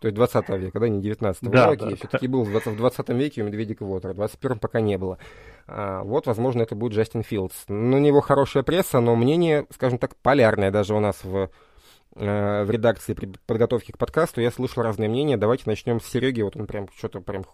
То 0.00 0.06
есть 0.06 0.14
20 0.14 0.48
века, 0.50 0.78
да, 0.78 0.88
не 0.88 1.00
19 1.00 1.42
-го. 1.42 1.50
Да, 1.50 1.70
ну, 1.70 1.76
да. 1.76 1.96
Все-таки 1.96 2.28
был 2.28 2.44
в 2.44 2.50
20, 2.50 2.74
в 2.74 2.76
20 2.76 3.08
веке 3.10 3.42
у 3.42 3.46
Медведя 3.46 3.74
Квотера, 3.74 4.12
в 4.12 4.16
21 4.16 4.58
пока 4.58 4.80
не 4.80 4.96
было. 4.96 5.18
А, 5.66 6.02
вот, 6.04 6.26
возможно, 6.26 6.62
это 6.62 6.76
будет 6.76 6.92
Джастин 6.92 7.22
Филдс. 7.22 7.64
На 7.68 7.96
него 7.96 8.20
хорошая 8.20 8.62
пресса, 8.62 9.00
но 9.00 9.16
мнение, 9.16 9.66
скажем 9.70 9.98
так, 9.98 10.16
полярное 10.16 10.70
даже 10.70 10.94
у 10.94 11.00
нас 11.00 11.24
в, 11.24 11.50
э, 12.14 12.64
в 12.64 12.70
редакции 12.70 13.14
при 13.14 13.32
подготовке 13.46 13.92
к 13.92 13.98
подкасту. 13.98 14.40
Я 14.40 14.52
слышал 14.52 14.84
разные 14.84 15.08
мнения. 15.08 15.36
Давайте 15.36 15.64
начнем 15.66 16.00
с 16.00 16.06
Сереги. 16.06 16.42
Вот 16.42 16.56
он 16.56 16.66
прям 16.68 16.88
что-то 16.96 17.20
прям 17.20 17.44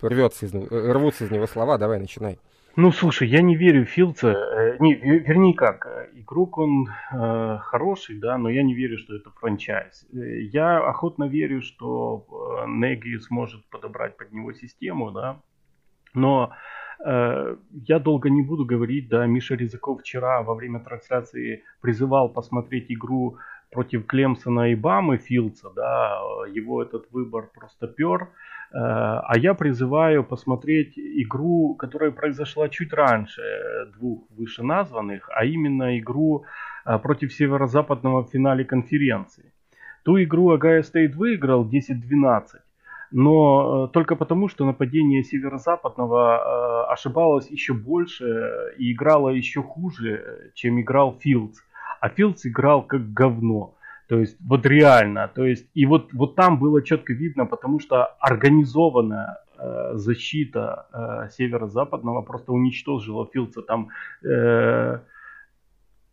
рвется 0.00 0.44
из, 0.44 0.52
рвутся 0.52 1.24
из 1.24 1.30
него 1.30 1.46
слова. 1.46 1.78
Давай, 1.78 1.98
начинай. 1.98 2.38
Ну, 2.78 2.92
слушай, 2.92 3.26
я 3.26 3.40
не 3.40 3.56
верю 3.56 3.86
Филдса. 3.86 4.32
Э, 4.32 4.76
не, 4.80 4.94
вернее 4.94 5.54
как, 5.54 6.10
игрок 6.12 6.58
он 6.58 6.88
э, 7.10 7.58
хороший, 7.62 8.18
да, 8.18 8.36
но 8.36 8.50
я 8.50 8.62
не 8.62 8.74
верю, 8.74 8.98
что 8.98 9.16
это 9.16 9.30
франчайз. 9.30 10.06
Э, 10.12 10.40
я 10.42 10.86
охотно 10.86 11.24
верю, 11.24 11.62
что 11.62 12.26
э, 12.28 12.68
Неги 12.68 13.16
сможет 13.16 13.66
подобрать 13.70 14.18
под 14.18 14.30
него 14.32 14.52
систему, 14.52 15.10
да, 15.10 15.40
но 16.12 16.52
э, 17.02 17.56
я 17.72 17.98
долго 17.98 18.28
не 18.28 18.42
буду 18.42 18.66
говорить, 18.66 19.08
да, 19.08 19.24
Миша 19.24 19.54
Резаков 19.54 20.02
вчера 20.02 20.42
во 20.42 20.54
время 20.54 20.80
трансляции 20.80 21.62
призывал 21.80 22.28
посмотреть 22.28 22.92
игру 22.92 23.38
против 23.70 24.04
Клемсона 24.06 24.70
и 24.70 24.74
Бамы 24.74 25.16
Филдса, 25.16 25.70
да, 25.74 26.20
его 26.52 26.82
этот 26.82 27.10
выбор 27.10 27.48
просто 27.54 27.88
пер. 27.88 28.24
Э, 28.24 28.26
а 28.78 29.38
я 29.38 29.54
призываю 29.54 30.22
посмотреть 30.22 30.98
игру, 30.98 31.74
которая 31.74 32.10
произошла 32.10 32.68
чуть 32.68 32.92
раньше 32.92 33.40
двух 33.96 34.28
вышеназванных, 34.30 35.30
а 35.34 35.44
именно 35.44 35.98
игру 35.98 36.44
э, 36.84 36.98
против 36.98 37.32
северо-западного 37.32 38.24
в 38.24 38.30
финале 38.30 38.64
конференции. 38.64 39.52
Ту 40.04 40.22
игру 40.22 40.50
Агая 40.50 40.82
Стейт 40.82 41.14
выиграл 41.14 41.64
10-12, 41.64 42.60
но 43.12 43.86
только 43.88 44.14
потому, 44.14 44.48
что 44.48 44.64
нападение 44.66 45.22
северо-западного 45.22 46.92
ошибалось 46.92 47.50
еще 47.50 47.72
больше 47.72 48.74
и 48.78 48.92
играло 48.92 49.30
еще 49.30 49.62
хуже, 49.62 50.52
чем 50.54 50.80
играл 50.80 51.16
Филдс. 51.20 51.60
А 52.00 52.08
Филдс 52.08 52.46
играл 52.46 52.82
как 52.82 53.12
говно. 53.12 53.75
То 54.08 54.20
есть 54.20 54.36
вот 54.40 54.64
реально, 54.66 55.28
то 55.34 55.44
есть 55.44 55.68
и 55.74 55.84
вот 55.84 56.12
вот 56.12 56.36
там 56.36 56.58
было 56.58 56.82
четко 56.82 57.12
видно, 57.12 57.46
потому 57.46 57.80
что 57.80 58.04
организованная 58.20 59.38
э, 59.58 59.92
защита 59.94 60.86
э, 60.92 61.30
северо-западного 61.32 62.22
просто 62.22 62.52
уничтожила 62.52 63.28
Филдса. 63.32 63.62
Там 63.62 63.88
э, 64.22 65.00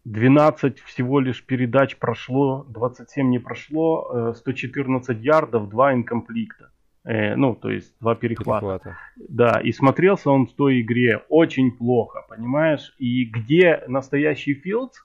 12 0.05 0.79
всего 0.79 1.19
лишь 1.19 1.45
передач 1.45 1.97
прошло, 1.97 2.65
27 2.69 3.29
не 3.29 3.39
прошло, 3.39 4.31
э, 4.31 4.33
114 4.35 5.23
ярдов, 5.23 5.69
2 5.69 5.93
инкомплекта. 5.93 6.71
Э, 7.05 7.35
ну, 7.35 7.55
то 7.55 7.69
есть 7.69 7.93
два 7.99 8.15
перехвата. 8.15 8.65
перехвата. 8.65 8.97
Да, 9.15 9.59
и 9.59 9.71
смотрелся 9.71 10.29
он 10.29 10.47
в 10.47 10.53
той 10.53 10.81
игре 10.81 11.21
очень 11.29 11.71
плохо, 11.71 12.25
понимаешь? 12.29 12.95
И 12.97 13.25
где 13.25 13.83
настоящий 13.87 14.53
Филдс, 14.53 14.99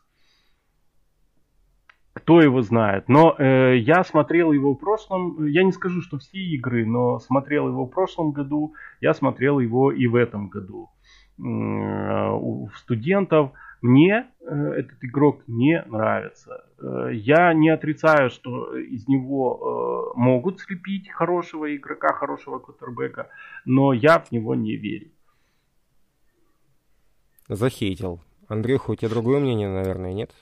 кто 2.13 2.41
его 2.41 2.63
знает. 2.63 3.09
Но 3.09 3.35
э, 3.39 3.77
я 3.79 4.03
смотрел 4.05 4.53
его 4.53 4.75
в 4.75 4.79
прошлом, 4.79 5.47
я 5.47 5.63
не 5.63 5.73
скажу, 5.73 6.03
что 6.03 6.19
все 6.19 6.39
игры, 6.39 6.85
но 6.85 7.19
смотрел 7.19 7.69
его 7.69 7.87
в 7.87 7.91
прошлом 7.91 8.33
году, 8.33 8.75
я 9.01 9.15
смотрел 9.15 9.61
его 9.61 9.93
и 9.93 10.07
в 10.07 10.15
этом 10.15 10.49
году. 10.49 10.91
Э, 11.39 12.31
у 12.33 12.69
студентов 12.77 13.53
мне 13.81 14.27
э, 14.41 14.55
этот 14.55 15.05
игрок 15.05 15.43
не 15.47 15.83
нравится. 15.83 16.65
Э, 16.79 17.11
я 17.13 17.55
не 17.55 17.69
отрицаю, 17.69 18.31
что 18.31 18.77
из 18.77 19.07
него 19.07 20.13
могут 20.17 20.61
слепить 20.61 21.09
хорошего 21.11 21.75
игрока, 21.77 22.13
хорошего 22.13 22.59
квотербека, 22.59 23.29
но 23.65 23.93
я 23.93 24.19
в 24.19 24.33
него 24.33 24.55
не 24.55 24.77
верю. 24.77 25.11
Захейтил. 27.49 28.21
Андрюха, 28.49 28.91
у 28.91 28.97
тебя 28.97 29.11
другое 29.11 29.41
мнение, 29.41 29.69
наверное, 29.69 30.13
нет? 30.13 30.33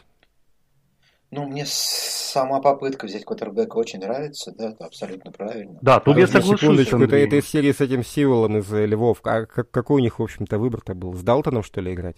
Ну, 1.37 1.46
мне 1.46 1.66
сама 1.66 2.61
попытка 2.61 3.05
взять 3.05 3.27
квотербека 3.27 3.77
очень 3.77 4.01
нравится, 4.01 4.55
да, 4.57 4.70
это 4.70 4.87
абсолютно 4.87 5.31
правильно. 5.31 5.79
Да, 5.83 6.01
тут 6.01 6.16
а 6.16 6.20
я 6.20 6.27
соглашусь. 6.27 6.88
Это, 6.88 7.14
это 7.14 7.37
из 7.37 7.46
серии 7.46 7.72
с 7.72 7.83
этим 7.83 8.03
Сиволом 8.03 8.57
из 8.57 8.72
э, 8.72 8.87
Львов. 8.87 9.20
А 9.22 9.44
как, 9.44 9.70
какой 9.70 10.01
у 10.01 10.03
них, 10.03 10.18
в 10.18 10.22
общем-то, 10.22 10.59
выбор-то 10.59 10.94
был? 10.94 11.12
С 11.12 11.22
Далтоном, 11.22 11.62
что 11.62 11.83
ли, 11.83 11.92
играть? 11.92 12.16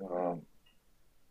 А, 0.00 0.40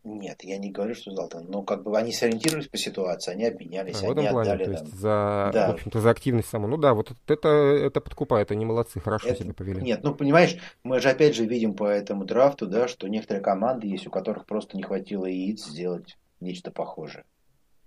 нет, 0.06 0.42
я 0.44 0.58
не 0.58 0.72
говорю, 0.72 0.96
что 0.96 1.14
Далтон. 1.14 1.48
Но 1.50 1.64
как 1.64 1.84
бы 1.84 1.98
они 1.98 2.14
сориентировались 2.14 2.70
по 2.70 2.78
ситуации, 2.78 3.34
они 3.34 3.44
обменялись, 3.44 4.02
а, 4.02 4.08
в 4.08 4.12
этом 4.12 4.20
они 4.20 4.30
плане, 4.30 4.52
отдали 4.52 4.64
то 4.64 4.72
есть 4.72 4.94
за, 4.94 5.50
да. 5.54 5.68
в 5.68 5.74
общем-то, 5.74 6.00
за 6.00 6.10
активность 6.12 6.48
саму. 6.48 6.68
Ну 6.68 6.78
да, 6.78 6.94
вот 6.94 7.12
это, 7.28 7.50
это 7.50 8.00
подкупает, 8.00 8.52
они 8.52 8.64
молодцы, 8.64 9.02
хорошо 9.02 9.28
это, 9.28 9.44
себя 9.44 9.54
повели. 9.54 9.82
Нет, 9.82 10.00
ну 10.02 10.16
понимаешь, 10.16 10.56
мы 10.84 11.02
же 11.02 11.10
опять 11.10 11.36
же 11.36 11.46
видим 11.46 11.74
по 11.74 11.88
этому 11.88 12.24
драфту, 12.24 12.68
да, 12.68 12.88
что 12.88 13.10
некоторые 13.10 13.44
команды 13.44 13.88
есть, 13.88 14.08
у 14.08 14.12
которых 14.12 14.46
просто 14.46 14.78
не 14.78 14.84
хватило 14.84 15.26
яиц 15.26 15.66
сделать 15.66 16.16
нечто 16.40 16.72
похожее. 16.72 17.26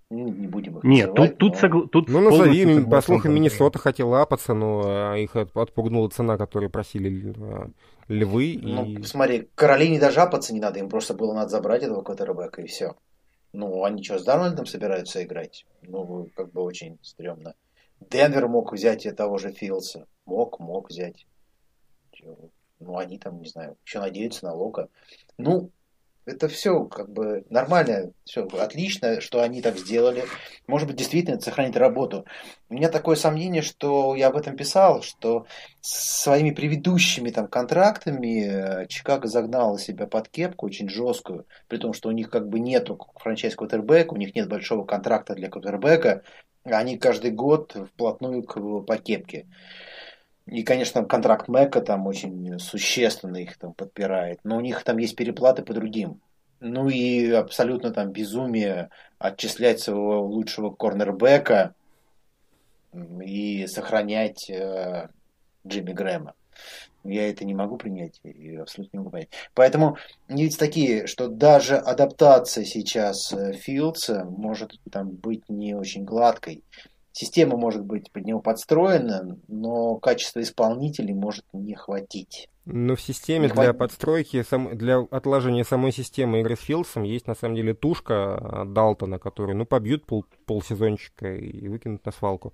Ну, 0.09 0.27
не 0.27 0.47
будем 0.47 0.77
их 0.77 0.83
Нет, 0.83 1.09
называть, 1.09 1.37
тут, 1.37 1.53
но... 1.53 1.59
согла... 1.59 1.87
тут 1.87 2.07
Ну, 2.07 2.21
назови, 2.21 2.83
по 2.85 3.01
слухам, 3.01 3.33
Миннесота 3.33 3.79
хотел 3.79 4.09
лапаться, 4.09 4.53
но 4.53 5.15
их 5.15 5.35
отпугнула 5.35 6.09
цена, 6.09 6.37
которую 6.37 6.69
просили 6.69 7.33
э, 7.35 7.67
львы. 8.09 8.59
Ну, 8.61 8.85
и... 8.85 9.03
смотри, 9.03 9.49
Каролине 9.55 9.99
даже 9.99 10.21
апаться 10.21 10.53
не 10.53 10.59
надо, 10.59 10.79
им 10.79 10.89
просто 10.89 11.15
было 11.15 11.33
надо 11.33 11.49
забрать 11.49 11.81
этого 11.81 12.03
квотербека, 12.03 12.61
и 12.61 12.67
все. 12.67 12.95
Ну, 13.53 13.83
они 13.83 14.03
что, 14.03 14.19
с 14.19 14.23
Дарнольдом 14.23 14.65
собираются 14.65 15.23
играть? 15.23 15.65
Ну, 15.81 16.29
как 16.35 16.51
бы 16.51 16.61
очень 16.61 16.99
стрёмно. 17.01 17.55
Денвер 17.99 18.47
мог 18.47 18.73
взять 18.73 19.05
и 19.05 19.11
того 19.11 19.37
же 19.37 19.51
Филдса. 19.51 20.07
Мог, 20.25 20.59
мог 20.59 20.89
взять. 20.89 21.25
Ну, 22.79 22.97
они 22.97 23.17
там, 23.17 23.39
не 23.41 23.47
знаю, 23.47 23.77
еще 23.85 23.99
надеются 23.99 24.45
на 24.45 24.53
Лока. 24.53 24.89
Ну, 25.37 25.69
это 26.25 26.47
все 26.47 26.85
как 26.85 27.09
бы 27.09 27.45
нормально, 27.49 28.11
все 28.23 28.45
отлично, 28.45 29.21
что 29.21 29.41
они 29.41 29.61
так 29.61 29.77
сделали. 29.77 30.23
Может 30.67 30.87
быть, 30.87 30.97
действительно 30.97 31.35
это 31.35 31.45
сохранит 31.45 31.75
работу. 31.75 32.25
У 32.69 32.75
меня 32.75 32.89
такое 32.89 33.15
сомнение, 33.15 33.61
что 33.61 34.15
я 34.15 34.27
об 34.27 34.37
этом 34.37 34.55
писал, 34.55 35.01
что 35.01 35.45
своими 35.81 36.51
предыдущими 36.51 37.29
там 37.29 37.47
контрактами 37.47 38.45
э, 38.45 38.87
Чикаго 38.87 39.27
загнала 39.27 39.77
себя 39.77 40.07
под 40.07 40.29
кепку 40.29 40.65
очень 40.65 40.89
жесткую, 40.89 41.45
при 41.67 41.77
том, 41.77 41.93
что 41.93 42.09
у 42.09 42.13
них 42.13 42.29
как 42.29 42.47
бы 42.47 42.59
нету 42.59 42.99
франчайз 43.17 43.55
квотербека, 43.55 44.13
у 44.13 44.17
них 44.17 44.33
нет 44.35 44.47
большого 44.47 44.85
контракта 44.85 45.35
для 45.35 45.49
квотербека, 45.49 46.23
они 46.63 46.97
каждый 46.97 47.31
год 47.31 47.75
вплотную 47.93 48.43
к, 48.43 48.59
по 48.85 48.97
кепке. 48.97 49.47
И, 50.45 50.63
конечно, 50.63 51.05
контракт 51.05 51.47
Мэка 51.47 51.81
там 51.81 52.05
очень 52.05 52.59
существенно 52.59 53.37
их 53.37 53.57
там 53.57 53.73
подпирает. 53.73 54.39
Но 54.43 54.57
у 54.57 54.61
них 54.61 54.83
там 54.83 54.97
есть 54.97 55.15
переплаты 55.15 55.63
по 55.63 55.73
другим. 55.73 56.21
Ну 56.59 56.89
и 56.89 57.29
абсолютно 57.31 57.91
там 57.91 58.11
безумие 58.11 58.89
отчислять 59.19 59.79
своего 59.79 60.21
лучшего 60.25 60.69
корнербека 60.69 61.75
и 63.21 63.67
сохранять 63.67 64.49
э, 64.49 65.09
Джимми 65.67 65.91
Грэма. 65.91 66.35
Я 67.03 67.29
это 67.29 67.43
не 67.43 67.53
могу 67.53 67.77
принять 67.77 68.19
и 68.23 68.55
абсолютно 68.55 68.97
не 68.97 68.99
могу 68.99 69.11
понять. 69.11 69.29
Поэтому 69.53 69.97
есть 70.29 70.57
такие, 70.57 71.05
что 71.07 71.27
даже 71.27 71.75
адаптация 71.75 72.63
сейчас 72.63 73.33
э, 73.33 73.53
Филдса 73.53 74.23
может 74.23 74.79
там 74.89 75.09
быть 75.09 75.49
не 75.49 75.73
очень 75.73 76.05
гладкой. 76.05 76.63
Система 77.13 77.57
может 77.57 77.85
быть 77.85 78.11
под 78.11 78.25
него 78.25 78.39
подстроена, 78.39 79.37
но 79.47 79.97
качество 79.97 80.41
исполнителей 80.41 81.13
может 81.13 81.45
не 81.53 81.75
хватить. 81.75 82.49
Но 82.65 82.95
в 82.95 83.01
системе 83.01 83.49
для 83.49 83.73
подстройки, 83.73 84.43
для 84.73 84.97
отложения 84.97 85.63
самой 85.63 85.91
системы 85.91 86.39
игры 86.39 86.55
с 86.55 86.61
Филдсом 86.61 87.03
есть 87.03 87.27
на 87.27 87.35
самом 87.35 87.55
деле 87.55 87.75
тушка 87.75 88.65
Далтона, 88.65 89.19
который 89.19 89.53
ну, 89.53 89.65
побьют 89.65 90.07
пол, 90.07 90.25
полсезончика 90.47 91.35
и 91.35 91.67
выкинут 91.67 92.03
на 92.03 92.11
свалку. 92.11 92.53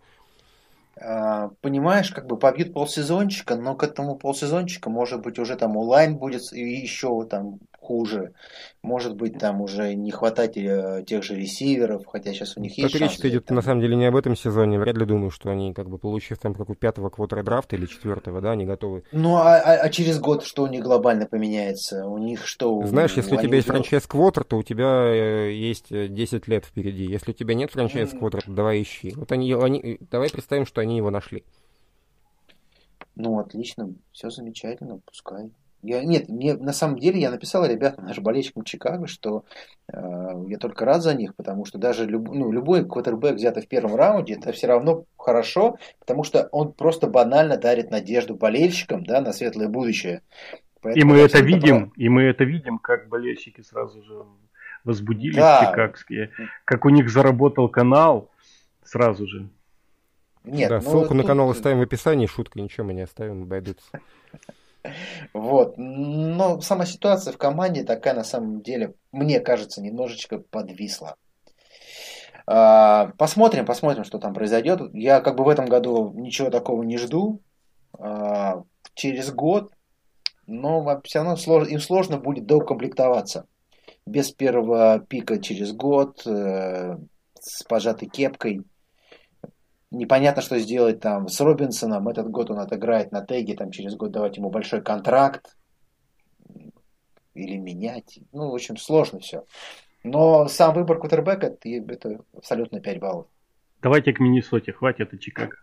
А, 1.02 1.52
понимаешь, 1.62 2.12
как 2.12 2.28
бы 2.28 2.38
побьют 2.38 2.74
полсезончика, 2.74 3.56
но 3.56 3.76
к 3.76 3.84
этому 3.84 4.18
полсезончика, 4.18 4.90
может 4.90 5.22
быть, 5.22 5.40
уже 5.40 5.56
там 5.56 5.78
онлайн 5.78 6.18
будет 6.18 6.52
и 6.52 6.60
еще 6.60 7.24
там 7.26 7.60
хуже. 7.80 8.34
Может 8.84 9.16
быть, 9.16 9.38
там 9.40 9.62
уже 9.62 9.94
не 9.96 10.12
хватать 10.12 10.58
э, 10.58 11.04
тех 11.06 11.24
же 11.24 11.36
ресиверов, 11.36 12.06
хотя 12.06 12.34
сейчас 12.34 12.58
у 12.58 12.62
них 12.62 12.78
есть 12.78 12.96
речь 12.96 13.20
идет 13.20 13.46
там... 13.46 13.56
на 13.56 13.62
самом 13.62 13.82
деле 13.82 13.96
не 13.96 14.06
об 14.06 14.16
этом 14.16 14.36
сезоне. 14.36 14.80
Вряд 14.80 14.98
ли 14.98 15.06
думаю, 15.06 15.32
что 15.32 15.50
они, 15.50 15.74
как 15.74 15.90
бы, 15.90 15.98
получив 15.98 16.38
там 16.40 16.54
какого 16.54 16.76
пятого 16.76 17.10
квотера 17.10 17.44
драфта 17.44 17.76
или 17.76 17.86
четвертого, 17.86 18.42
да, 18.42 18.52
они 18.52 18.66
готовы. 18.66 19.04
Ну, 19.12 19.36
а, 19.36 19.56
а, 19.56 19.76
а 19.76 19.90
через 19.90 20.20
год 20.20 20.44
что 20.44 20.64
у 20.64 20.68
них 20.68 20.84
глобально 20.84 21.26
поменяется? 21.26 22.06
У 22.06 22.18
них 22.18 22.46
что? 22.46 22.86
Знаешь, 22.86 23.14
если 23.16 23.36
у 23.36 23.42
тебя 23.42 23.56
есть 23.56 23.68
франчайз 23.68 24.06
квотер, 24.08 24.44
то 24.44 24.58
у 24.58 24.64
тебя 24.64 25.06
э, 25.06 25.54
есть 25.54 25.90
10 25.90 26.48
лет 26.48 26.66
впереди. 26.66 27.06
Если 27.06 27.32
у 27.32 27.34
тебя 27.34 27.54
нет 27.54 27.72
франчайз 27.72 28.12
квотер, 28.12 28.44
то 28.44 28.52
давай 28.52 28.82
ищи. 28.82 29.14
Вот 29.16 29.32
они, 29.32 29.54
они, 29.54 30.00
давай 30.12 30.30
представим, 30.30 30.66
что 30.66 30.82
они 30.82 30.98
его 30.98 31.10
нашли. 31.10 31.44
Ну, 33.16 33.38
отлично, 33.40 33.94
все 34.14 34.30
замечательно, 34.30 35.00
пускай. 35.06 35.52
Я, 35.82 36.04
нет, 36.04 36.28
мне 36.28 36.56
на 36.56 36.74
самом 36.74 37.00
деле 37.00 37.22
я 37.22 37.32
написал 37.32 37.66
ребятам, 37.66 38.06
нашим 38.06 38.24
болельщикам 38.24 38.64
Чикаго, 38.64 39.08
что 39.08 39.46
э, 39.88 39.98
я 40.48 40.58
только 40.58 40.84
рад 40.84 41.02
за 41.02 41.14
них, 41.14 41.36
потому 41.36 41.64
что 41.64 41.78
даже 41.78 42.06
люб, 42.06 42.30
ну, 42.30 42.52
любой 42.52 42.86
квотербек, 42.86 43.36
взятый 43.36 43.64
в 43.64 43.68
первом 43.68 43.96
раунде, 43.96 44.34
это 44.34 44.52
все 44.52 44.68
равно 44.68 45.06
хорошо, 45.18 45.78
потому 46.00 46.24
что 46.24 46.50
он 46.52 46.74
просто 46.74 47.08
банально 47.08 47.58
дарит 47.58 47.92
надежду 47.92 48.36
болельщикам 48.36 49.06
да, 49.06 49.22
на 49.22 49.32
светлое 49.32 49.70
будущее. 49.70 50.22
Поэтому 50.82 51.14
и 51.14 51.18
мы 51.18 51.24
это 51.24 51.40
видим, 51.40 51.94
и 51.96 52.10
мы 52.10 52.24
это 52.24 52.44
видим, 52.44 52.78
как 52.78 53.08
болельщики 53.08 53.62
сразу 53.62 54.04
же 54.04 54.26
возбудились 54.84 55.36
да. 55.36 55.66
чикагские, 55.66 56.32
как 56.66 56.86
у 56.86 56.90
них 56.90 57.10
заработал 57.10 57.70
канал 57.70 58.30
сразу 58.84 59.28
же. 59.28 59.50
Нет, 60.44 60.70
да, 60.70 60.82
ну, 60.82 60.90
ссылку 60.90 61.10
тут... 61.10 61.18
на 61.18 61.24
канал 61.24 61.50
оставим 61.50 61.80
в 61.80 61.82
описании, 61.82 62.26
шутка, 62.26 62.60
ничего 62.60 62.88
мы 62.88 62.94
не 62.94 63.02
оставим, 63.02 63.44
обойдутся. 63.44 63.90
Вот. 65.34 65.76
Но 65.78 66.62
сама 66.62 66.86
ситуация 66.86 67.34
в 67.34 67.38
команде 67.38 67.84
такая, 67.84 68.14
на 68.14 68.24
самом 68.24 68.62
деле, 68.62 68.94
мне 69.12 69.40
кажется, 69.40 69.82
немножечко 69.82 70.40
подвисла. 70.40 71.16
А, 72.48 73.12
посмотрим, 73.18 73.66
посмотрим, 73.66 74.04
что 74.04 74.20
там 74.20 74.34
произойдет. 74.34 74.82
Я 74.94 75.22
как 75.22 75.36
бы 75.36 75.44
в 75.44 75.50
этом 75.50 75.66
году 75.66 76.12
ничего 76.16 76.50
такого 76.50 76.84
не 76.84 76.98
жду. 76.98 77.42
А, 77.98 78.64
через 78.94 79.32
год, 79.32 79.72
но 80.48 81.02
все 81.04 81.24
равно 81.24 81.36
им 81.66 81.80
сложно 81.80 82.18
будет 82.18 82.46
доукомплектоваться. 82.46 83.46
Без 84.06 84.32
первого 84.32 85.00
пика 85.00 85.40
через 85.40 85.72
год, 85.72 86.26
э, 86.26 86.98
с 87.40 87.64
пожатой 87.64 88.08
кепкой– 88.08 88.64
непонятно, 89.92 90.42
что 90.42 90.60
сделать 90.60 91.00
там 91.00 91.28
с 91.28 91.40
Робинсоном. 91.40 92.08
Этот 92.08 92.30
год 92.30 92.52
он 92.52 92.60
отыграет 92.60 93.12
на 93.12 93.26
теге, 93.26 93.56
там 93.56 93.72
через 93.72 93.96
год 93.96 94.12
давать 94.12 94.38
ему 94.38 94.50
большой 94.50 94.82
контракт 94.82 95.56
или 97.34 97.58
менять. 97.58 98.20
Ну, 98.32 98.52
в 98.52 98.56
общем, 98.56 98.78
сложно 98.78 99.20
все. 99.20 99.46
Но 100.04 100.48
сам 100.48 100.74
выбор 100.74 101.00
кутербека 101.00 101.48
это 101.48 102.24
абсолютно 102.36 102.80
5 102.80 103.00
баллов. 103.00 103.28
Давайте 103.82 104.14
к 104.14 104.20
Миннесоте, 104.20 104.74
хватит 104.74 105.08
это 105.08 105.18
Чикаго. 105.18 105.56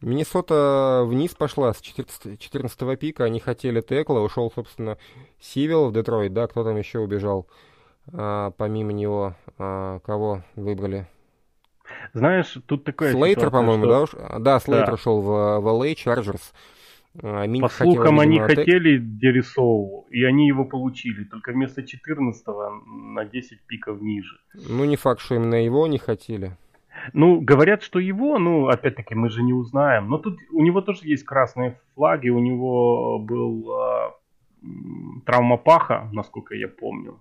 Миннесота 0.00 1.04
вниз 1.06 1.34
пошла 1.34 1.72
с 1.72 1.80
14, 1.80 2.38
14 2.38 2.98
пика, 2.98 3.24
они 3.24 3.40
хотели 3.40 3.80
текла, 3.80 4.20
ушел, 4.20 4.52
собственно, 4.54 4.98
Сивил 5.40 5.88
в 5.88 5.92
Детройт, 5.92 6.32
да, 6.32 6.46
кто 6.46 6.62
там 6.62 6.76
еще 6.76 6.98
убежал, 6.98 7.46
а, 8.12 8.50
помимо 8.50 8.92
него, 8.92 9.34
а, 9.56 10.00
кого 10.00 10.42
выбрали? 10.56 11.06
Знаешь, 12.12 12.56
тут 12.66 12.84
такая 12.84 13.12
Слейтер, 13.12 13.50
по-моему, 13.50 13.84
что... 14.06 14.16
да? 14.16 14.38
Да, 14.38 14.60
Слейтер 14.60 14.92
да. 14.92 14.96
шел 14.96 15.20
в, 15.20 15.60
в 15.60 15.66
LA 15.66 15.94
Chargers. 15.94 16.52
А, 17.22 17.46
По 17.60 17.68
слухам, 17.68 18.18
они 18.18 18.38
тек... 18.38 18.46
хотели 18.46 18.98
Дерисоу, 18.98 20.06
и 20.10 20.24
они 20.24 20.48
его 20.48 20.64
получили, 20.64 21.24
только 21.24 21.52
вместо 21.52 21.82
14-го 21.82 22.70
на 22.86 23.24
10 23.24 23.60
пиков 23.66 24.00
ниже. 24.00 24.36
Ну, 24.68 24.84
не 24.84 24.96
факт, 24.96 25.20
что 25.20 25.36
именно 25.36 25.64
его 25.64 25.86
не 25.86 25.98
хотели. 25.98 26.56
Ну, 27.12 27.40
говорят, 27.40 27.82
что 27.82 27.98
его, 27.98 28.38
ну, 28.38 28.68
опять-таки, 28.68 29.14
мы 29.14 29.28
же 29.28 29.42
не 29.42 29.52
узнаем. 29.52 30.08
Но 30.08 30.18
тут 30.18 30.38
у 30.50 30.62
него 30.62 30.80
тоже 30.80 31.00
есть 31.04 31.24
красные 31.24 31.78
флаги, 31.94 32.30
у 32.30 32.38
него 32.40 33.18
был 33.18 33.70
э, 33.70 34.10
травма 35.26 35.56
паха, 35.56 36.08
насколько 36.12 36.54
я 36.54 36.68
помню. 36.68 37.20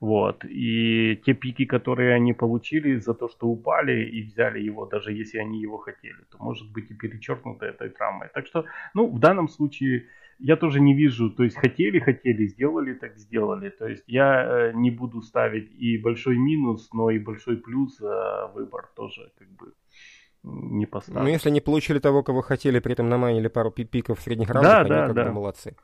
Вот. 0.00 0.44
И 0.46 1.20
те 1.26 1.34
пики, 1.34 1.66
которые 1.66 2.14
они 2.14 2.32
получили 2.32 2.96
за 2.96 3.12
то, 3.12 3.28
что 3.28 3.46
упали 3.46 4.04
и 4.06 4.22
взяли 4.22 4.58
его, 4.58 4.86
даже 4.86 5.12
если 5.12 5.38
они 5.38 5.60
его 5.60 5.76
хотели, 5.76 6.16
то 6.30 6.38
может 6.38 6.72
быть 6.72 6.90
и 6.90 6.94
перечеркнуто 6.94 7.66
этой 7.66 7.90
травмой. 7.90 8.28
Так 8.32 8.46
что, 8.46 8.64
ну, 8.94 9.08
в 9.08 9.18
данном 9.18 9.48
случае 9.48 10.06
я 10.38 10.56
тоже 10.56 10.80
не 10.80 10.94
вижу, 10.94 11.30
то 11.30 11.44
есть 11.44 11.56
хотели, 11.56 11.98
хотели, 11.98 12.46
сделали, 12.46 12.94
так 12.94 13.18
сделали. 13.18 13.68
То 13.68 13.86
есть 13.88 14.04
я 14.06 14.70
э, 14.70 14.72
не 14.74 14.90
буду 14.90 15.20
ставить 15.20 15.70
и 15.78 15.98
большой 15.98 16.38
минус, 16.38 16.88
но 16.94 17.10
и 17.10 17.18
большой 17.18 17.58
плюс 17.58 17.98
за 17.98 18.50
выбор 18.54 18.88
тоже 18.96 19.30
как 19.38 19.48
бы 19.48 19.74
не 20.42 20.86
поставлю. 20.86 21.24
Ну, 21.24 21.28
если 21.28 21.50
не 21.50 21.60
получили 21.60 21.98
того, 21.98 22.22
кого 22.22 22.40
хотели, 22.40 22.78
при 22.78 22.94
этом 22.94 23.10
наманили 23.10 23.48
пару 23.48 23.70
пиков 23.70 24.18
средних 24.20 24.48
раундов, 24.48 24.72
да, 24.72 24.80
они 24.80 24.88
да, 24.88 25.06
как 25.08 25.14
да. 25.14 25.24
бы 25.26 25.32
молодцы. 25.32 25.76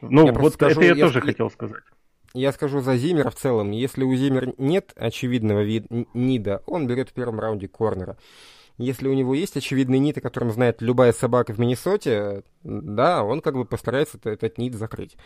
Ну, 0.00 0.26
я 0.26 0.32
вот 0.32 0.54
скажу, 0.54 0.80
это 0.80 0.88
я, 0.88 0.94
я 0.94 1.04
тоже 1.06 1.20
хотел 1.20 1.50
сказать. 1.50 1.84
Я 2.32 2.52
скажу 2.52 2.80
за 2.80 2.96
Зимера 2.96 3.30
в 3.30 3.34
целом. 3.34 3.72
Если 3.72 4.04
у 4.04 4.14
Зимера 4.14 4.52
нет 4.56 4.92
очевидного 4.96 5.62
вид, 5.62 5.86
нида, 6.14 6.62
он 6.66 6.86
берет 6.86 7.10
в 7.10 7.12
первом 7.12 7.40
раунде 7.40 7.66
корнера. 7.66 8.16
Если 8.78 9.08
у 9.08 9.12
него 9.12 9.34
есть 9.34 9.58
очевидный 9.58 9.98
нит, 9.98 10.16
о 10.16 10.22
котором 10.22 10.50
знает 10.50 10.80
любая 10.80 11.12
собака 11.12 11.52
в 11.52 11.58
Миннесоте, 11.58 12.44
да, 12.62 13.22
он 13.22 13.42
как 13.42 13.54
бы 13.54 13.66
постарается 13.66 14.18
этот 14.24 14.56
нит 14.56 14.74
закрыть. 14.74 15.18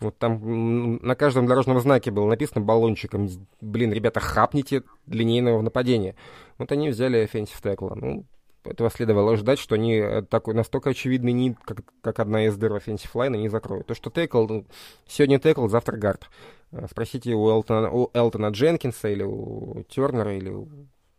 Вот 0.00 0.18
там 0.18 0.96
на 0.96 1.14
каждом 1.14 1.46
дорожном 1.46 1.78
знаке 1.78 2.10
было 2.10 2.26
написано 2.26 2.62
баллончиком, 2.62 3.28
блин, 3.60 3.92
ребята, 3.92 4.18
хапните 4.18 4.82
линейного 5.06 5.62
нападения. 5.62 6.16
Вот 6.58 6.72
они 6.72 6.88
взяли 6.88 7.22
offensive 7.22 7.62
tackle. 7.62 7.94
Ну, 7.94 8.24
этого 8.70 8.90
следовало 8.90 9.36
ждать, 9.36 9.58
что 9.58 9.74
они 9.74 9.94
э, 9.94 10.22
такой 10.22 10.54
настолько 10.54 10.90
очевидный 10.90 11.32
нит, 11.32 11.56
как, 11.64 11.78
как 12.00 12.20
одна 12.20 12.46
из 12.46 12.56
дыр 12.56 12.72
offensive 12.72 13.12
line, 13.14 13.36
не 13.36 13.48
закроют. 13.48 13.86
То, 13.86 13.94
что 13.94 14.10
текл, 14.10 14.46
ну, 14.46 14.66
сегодня 15.06 15.38
текл, 15.38 15.68
завтра 15.68 15.96
гард. 15.96 16.28
Э, 16.72 16.86
спросите 16.90 17.32
у 17.34 17.48
Элтона, 17.48 17.90
у 17.90 18.10
Элтона 18.14 18.48
Дженкинса 18.48 19.08
или 19.08 19.22
у 19.22 19.84
Тернера, 19.88 20.36
или 20.36 20.50
у 20.50 20.68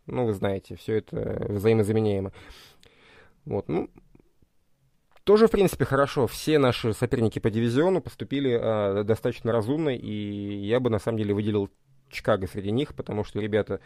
ну, 0.08 0.24
вы 0.24 0.32
знаете, 0.32 0.74
все 0.76 0.96
это 0.96 1.46
взаимозаменяемо. 1.48 2.32
Вот, 3.44 3.68
ну, 3.68 3.90
тоже, 5.24 5.46
в 5.46 5.50
принципе, 5.50 5.84
хорошо. 5.84 6.26
Все 6.26 6.58
наши 6.58 6.94
соперники 6.94 7.38
по 7.38 7.50
дивизиону 7.50 8.00
поступили 8.00 8.58
э, 8.58 9.04
достаточно 9.04 9.52
разумно, 9.52 9.90
и 9.90 10.66
я 10.66 10.80
бы, 10.80 10.88
на 10.88 10.98
самом 10.98 11.18
деле, 11.18 11.34
выделил 11.34 11.68
Чикаго 12.10 12.46
среди 12.46 12.70
них, 12.70 12.94
потому 12.94 13.24
что, 13.24 13.38
ребята, 13.38 13.80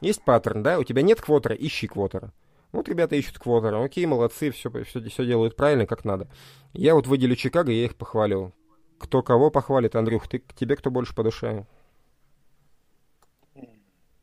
есть 0.00 0.24
паттерн, 0.24 0.62
да, 0.62 0.78
у 0.78 0.84
тебя 0.84 1.02
нет 1.02 1.20
квотера, 1.20 1.54
ищи 1.54 1.86
квотера. 1.86 2.32
Вот 2.72 2.88
ребята 2.88 3.16
ищут 3.16 3.38
квотера, 3.38 3.82
окей, 3.82 4.06
молодцы, 4.06 4.50
все, 4.50 4.70
все, 4.84 5.00
все 5.00 5.26
делают 5.26 5.56
правильно, 5.56 5.86
как 5.86 6.04
надо. 6.04 6.28
Я 6.72 6.94
вот 6.94 7.06
выделю 7.06 7.36
Чикаго, 7.36 7.72
я 7.72 7.84
их 7.84 7.96
похвалю. 7.96 8.52
Кто 8.98 9.22
кого 9.22 9.50
похвалит, 9.50 9.94
Андрюх, 9.94 10.28
ты, 10.28 10.42
тебе 10.56 10.76
кто 10.76 10.90
больше 10.90 11.14
по 11.14 11.22
душе? 11.22 11.66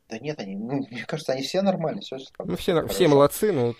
Да 0.08 0.18
нет, 0.18 0.38
они, 0.38 0.56
ну, 0.56 0.86
мне 0.90 1.04
кажется, 1.06 1.32
они 1.32 1.42
все 1.42 1.62
нормальные. 1.62 2.02
Все, 2.02 2.18
ну, 2.38 2.56
все, 2.56 2.86
все 2.86 3.08
молодцы, 3.08 3.52
но... 3.52 3.66
Вот, 3.66 3.76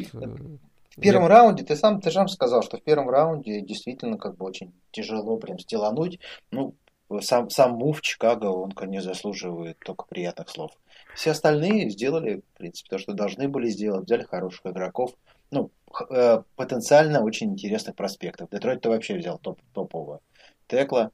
в 0.96 1.00
первом 1.00 1.24
я... 1.24 1.28
раунде, 1.28 1.64
ты 1.64 1.76
сам, 1.76 2.00
ты 2.00 2.10
сам 2.10 2.28
сказал, 2.28 2.62
что 2.62 2.78
в 2.78 2.82
первом 2.82 3.10
раунде 3.10 3.60
действительно 3.60 4.16
как 4.16 4.36
бы 4.36 4.46
очень 4.46 4.72
тяжело 4.92 5.36
прям 5.38 5.58
стелануть. 5.58 6.20
Ну, 6.50 6.76
сам, 7.20 7.50
сам 7.50 7.72
мув 7.72 8.00
Чикаго, 8.00 8.46
он, 8.46 8.72
конечно, 8.72 9.12
заслуживает 9.12 9.78
только 9.80 10.06
приятных 10.06 10.48
слов. 10.48 10.70
Все 11.14 11.30
остальные 11.30 11.90
сделали, 11.90 12.42
в 12.54 12.58
принципе, 12.58 12.90
то, 12.90 12.98
что 12.98 13.12
должны 13.14 13.48
были 13.48 13.68
сделать. 13.68 14.06
Взяли 14.06 14.24
хороших 14.24 14.66
игроков. 14.66 15.14
Ну, 15.50 15.70
э, 16.10 16.42
потенциально 16.56 17.22
очень 17.22 17.52
интересных 17.52 17.94
проспектов. 17.94 18.50
Детройт 18.50 18.80
ты 18.80 18.88
вообще 18.88 19.16
взял 19.16 19.38
топ, 19.38 19.60
топового 19.72 20.20
текла. 20.66 21.10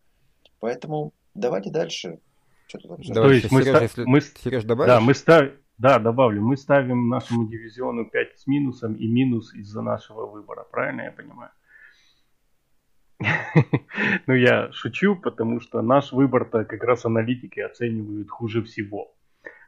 Поэтому 0.58 1.12
давайте 1.34 1.70
дальше. 1.70 2.18
Что-то 2.66 2.88
там 2.88 3.02
То 3.02 3.32
есть 3.32 3.50
мы, 3.50 3.62
Сереж, 3.62 3.90
ста- 3.90 4.02
мы, 4.06 4.20
Сереж, 4.20 4.64
добавишь? 4.64 4.88
Да, 4.88 5.00
мы 5.00 5.14
ставим, 5.14 5.52
да, 5.76 5.98
добавлю. 5.98 6.40
Мы 6.42 6.56
ставим 6.56 7.08
нашему 7.08 7.48
дивизиону 7.48 8.04
5 8.04 8.38
с 8.38 8.46
минусом 8.46 8.94
и 8.94 9.06
минус 9.06 9.52
из-за 9.54 9.82
нашего 9.82 10.26
выбора. 10.26 10.64
Правильно 10.70 11.02
я 11.02 11.12
понимаю? 11.12 11.50
Ну, 14.26 14.34
я 14.34 14.72
шучу, 14.72 15.16
потому 15.16 15.60
что 15.60 15.82
наш 15.82 16.12
выбор-то 16.12 16.64
как 16.64 16.82
раз 16.84 17.04
аналитики 17.04 17.60
оценивают 17.60 18.30
хуже 18.30 18.62
всего. 18.62 19.14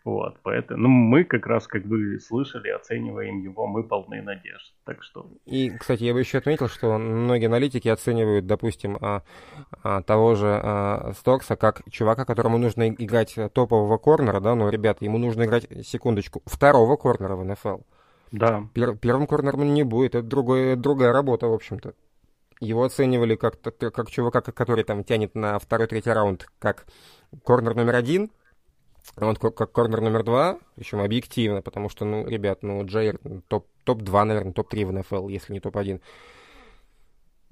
Вот, 0.04 0.36
поэтому, 0.42 0.82
ну, 0.82 0.88
мы 0.88 1.22
как 1.22 1.46
раз, 1.46 1.68
как 1.68 1.84
вы 1.84 2.18
слышали, 2.18 2.68
оцениваем 2.70 3.40
его, 3.40 3.68
мы 3.68 3.84
полны 3.84 4.20
надежд, 4.20 4.74
так 4.84 5.00
что... 5.02 5.30
И, 5.44 5.70
кстати, 5.70 6.02
я 6.02 6.12
бы 6.12 6.18
еще 6.18 6.38
отметил, 6.38 6.68
что 6.68 6.98
многие 6.98 7.46
аналитики 7.46 7.86
оценивают, 7.86 8.46
допустим, 8.46 8.98
а, 9.00 9.22
а, 9.84 10.02
того 10.02 10.34
же 10.34 10.48
а, 10.60 11.12
Стокса 11.16 11.54
как 11.54 11.82
чувака, 11.88 12.24
которому 12.24 12.58
нужно 12.58 12.90
играть 12.90 13.38
топового 13.54 13.96
корнера, 13.96 14.40
да, 14.40 14.56
но, 14.56 14.70
ребята, 14.70 15.04
ему 15.04 15.18
нужно 15.18 15.44
играть, 15.44 15.68
секундочку, 15.86 16.42
второго 16.46 16.96
корнера 16.96 17.36
в 17.36 17.44
НФЛ. 17.44 17.78
Да. 18.32 18.68
Пер, 18.74 18.96
первым 18.96 19.28
корнером 19.28 19.72
не 19.72 19.84
будет, 19.84 20.16
это 20.16 20.26
другое, 20.26 20.74
другая 20.74 21.12
работа, 21.12 21.46
в 21.46 21.52
общем-то. 21.52 21.94
Его 22.58 22.84
оценивали 22.84 23.36
как, 23.36 23.60
как 23.60 24.10
чувака, 24.10 24.40
который 24.40 24.82
там 24.82 25.04
тянет 25.04 25.36
на 25.36 25.58
второй-третий 25.60 26.10
раунд, 26.10 26.48
как 26.58 26.86
корнер 27.44 27.76
номер 27.76 27.94
один, 27.96 28.30
он 29.16 29.37
как 29.37 29.72
корнер 29.72 30.01
номер 30.01 30.25
два, 30.25 30.59
причем 30.75 31.01
объективно, 31.01 31.62
потому 31.62 31.88
что, 31.88 32.05
ну, 32.05 32.27
ребят, 32.27 32.62
ну, 32.62 32.85
Джейр 32.85 33.18
топ, 33.48 33.66
топ-2, 33.85 34.25
наверное, 34.25 34.53
топ-3 34.53 34.87
в 34.87 34.92
НФЛ, 34.92 35.29
если 35.29 35.53
не 35.53 35.61
топ-1. 35.61 36.01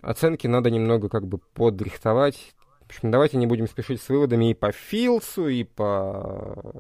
Оценки 0.03 0.47
надо 0.47 0.71
немного 0.71 1.09
как 1.09 1.27
бы 1.27 1.39
подрихтовать. 1.39 2.55
В 2.81 2.87
общем, 2.87 3.11
давайте 3.11 3.37
не 3.37 3.47
будем 3.47 3.69
спешить 3.69 4.01
с 4.03 4.09
выводами 4.09 4.51
и 4.51 4.55
по 4.55 4.73
Филсу, 4.73 5.49
и 5.49 5.63
по 5.65 6.75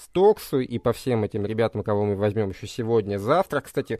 Стоксу, 0.00 0.60
и 0.60 0.78
по 0.78 0.92
всем 0.92 1.24
этим 1.24 1.44
ребятам, 1.44 1.82
кого 1.82 2.04
мы 2.04 2.14
возьмем 2.14 2.50
еще 2.50 2.66
сегодня, 2.66 3.18
завтра. 3.18 3.62
Кстати, 3.62 3.98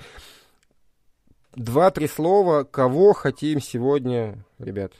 два-три 1.56 2.06
слова, 2.06 2.64
кого 2.64 3.14
хотим 3.14 3.60
сегодня, 3.60 4.44
ребят? 4.58 4.92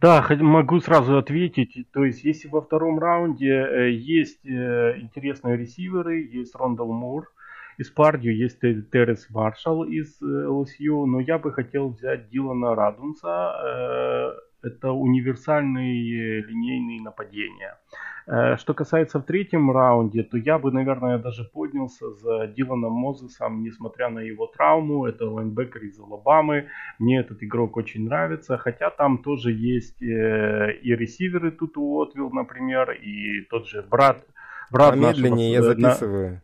Да, 0.00 0.26
могу 0.40 0.80
сразу 0.80 1.16
ответить. 1.16 1.86
То 1.92 2.04
есть, 2.04 2.24
если 2.24 2.48
во 2.48 2.60
втором 2.60 2.98
раунде 2.98 3.50
э, 3.50 3.90
есть 3.92 4.44
э, 4.44 4.98
интересные 5.00 5.56
ресиверы, 5.56 6.20
есть 6.20 6.54
Рондал 6.54 6.92
Мур 6.92 7.32
из 7.78 7.90
Пардию, 7.90 8.36
есть 8.36 8.60
Терес 8.60 9.28
Маршалл 9.30 9.84
из 9.84 10.20
ЛСЮ, 10.20 11.06
но 11.06 11.20
я 11.20 11.38
бы 11.38 11.52
хотел 11.52 11.90
взять 11.90 12.28
Дилана 12.28 12.74
Радунса, 12.74 14.34
это 14.62 14.92
универсальные 14.92 16.42
линейные 16.42 17.02
нападения. 17.02 17.78
Э, 18.26 18.56
что 18.58 18.74
касается 18.74 19.18
в 19.18 19.24
третьем 19.24 19.70
раунде, 19.70 20.22
то 20.22 20.36
я 20.36 20.58
бы, 20.58 20.70
наверное, 20.70 21.18
даже 21.18 21.44
поднялся 21.44 22.10
за 22.10 22.46
Диланом 22.46 22.92
Мозесом, 22.92 23.62
несмотря 23.62 24.10
на 24.10 24.18
его 24.18 24.46
травму. 24.46 25.06
Это 25.06 25.30
лайнбекер 25.30 25.84
из 25.84 25.98
Алабамы. 25.98 26.66
Мне 26.98 27.20
этот 27.20 27.42
игрок 27.42 27.76
очень 27.76 28.04
нравится. 28.04 28.58
Хотя 28.58 28.90
там 28.90 29.18
тоже 29.18 29.52
есть 29.52 30.02
э, 30.02 30.72
и 30.82 30.94
ресиверы 30.94 31.50
Туту 31.52 31.78
Атвелл, 31.78 32.30
например, 32.30 32.90
и 32.90 33.42
тот 33.48 33.66
же 33.66 33.82
брат. 33.82 34.24
брат 34.70 34.90
Помедленнее 34.90 35.60
нашего, 35.60 35.70
я 35.70 35.74
записываю. 35.74 36.42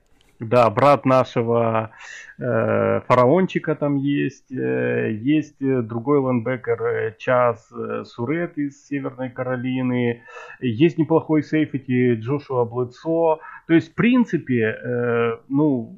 Да, 0.48 0.68
брат 0.70 1.04
нашего 1.04 1.90
э, 2.38 3.00
фараончика 3.06 3.74
там 3.74 3.96
есть. 3.96 4.52
Э, 4.52 5.12
есть 5.12 5.56
другой 5.58 6.18
лайнбекер 6.18 6.82
э, 6.82 7.14
Чез 7.18 7.70
э, 7.72 8.04
Сурратт 8.04 8.58
из 8.58 8.86
Северной 8.86 9.30
Каролины. 9.30 10.22
Есть 10.60 10.98
неплохой 10.98 11.42
сейфити 11.42 12.14
Джошуа 12.14 12.64
Блэдсо. 12.64 13.38
То 13.66 13.74
есть, 13.74 13.92
в 13.92 13.94
принципе, 13.94 14.76
э, 14.84 15.38
ну, 15.48 15.96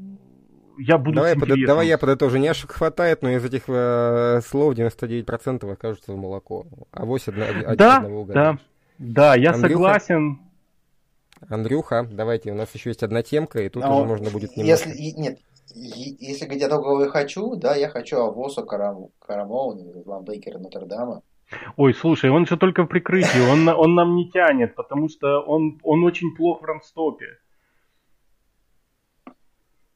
я 0.79 0.99
буду 0.99 1.17
давай, 1.17 1.35
под, 1.37 1.49
давай 1.67 1.89
я 1.89 1.99
подытожу. 1.99 2.37
Няшек 2.37 2.73
хватает, 2.73 3.23
но 3.23 3.31
из 3.31 3.45
этих 3.45 3.63
э, 3.69 4.41
слов 4.45 4.75
99% 4.75 5.71
окажутся 5.73 6.13
в 6.13 6.17
молоко. 6.17 6.67
А 6.93 7.05
8 7.05 7.33
одного 7.33 7.75
да, 7.77 8.01
Да, 8.27 8.59
да, 8.99 9.35
я 9.35 9.53
Андрюха? 9.53 9.75
согласен. 9.75 10.46
Андрюха, 11.49 12.09
давайте, 12.11 12.53
у 12.53 12.55
нас 12.55 12.75
еще 12.75 12.91
есть 12.91 13.03
одна 13.03 13.23
темка, 13.23 13.61
и 13.61 13.69
тут 13.69 13.83
Но 13.83 13.99
уже 13.99 14.07
можно 14.07 14.31
будет 14.31 14.57
немножко... 14.57 14.89
Если, 14.89 15.21
нет, 15.21 15.39
Если 15.75 16.45
говорить 16.45 16.63
о 16.65 16.69
том, 16.69 16.83
кого 16.83 17.05
я 17.05 17.09
хочу, 17.09 17.57
да, 17.57 17.75
я 17.75 17.89
хочу 17.89 18.19
Авосу 18.19 18.65
Карам, 18.65 19.09
Карамоуна, 19.19 20.03
Ламбейкера 20.05 20.59
Нотр-Дама. 20.59 21.23
Ой, 21.77 21.95
слушай, 21.95 22.31
он 22.31 22.47
же 22.47 22.57
только 22.57 22.83
в 22.83 22.87
прикрытии, 22.87 23.51
он, 23.51 23.69
он 23.69 23.95
нам 23.95 24.17
не 24.17 24.31
тянет, 24.31 24.75
потому 24.75 25.09
что 25.09 25.41
он, 25.41 25.79
он 25.83 26.05
очень 26.05 26.35
плох 26.35 26.63
в 26.63 26.65
ранстопе. 26.65 27.39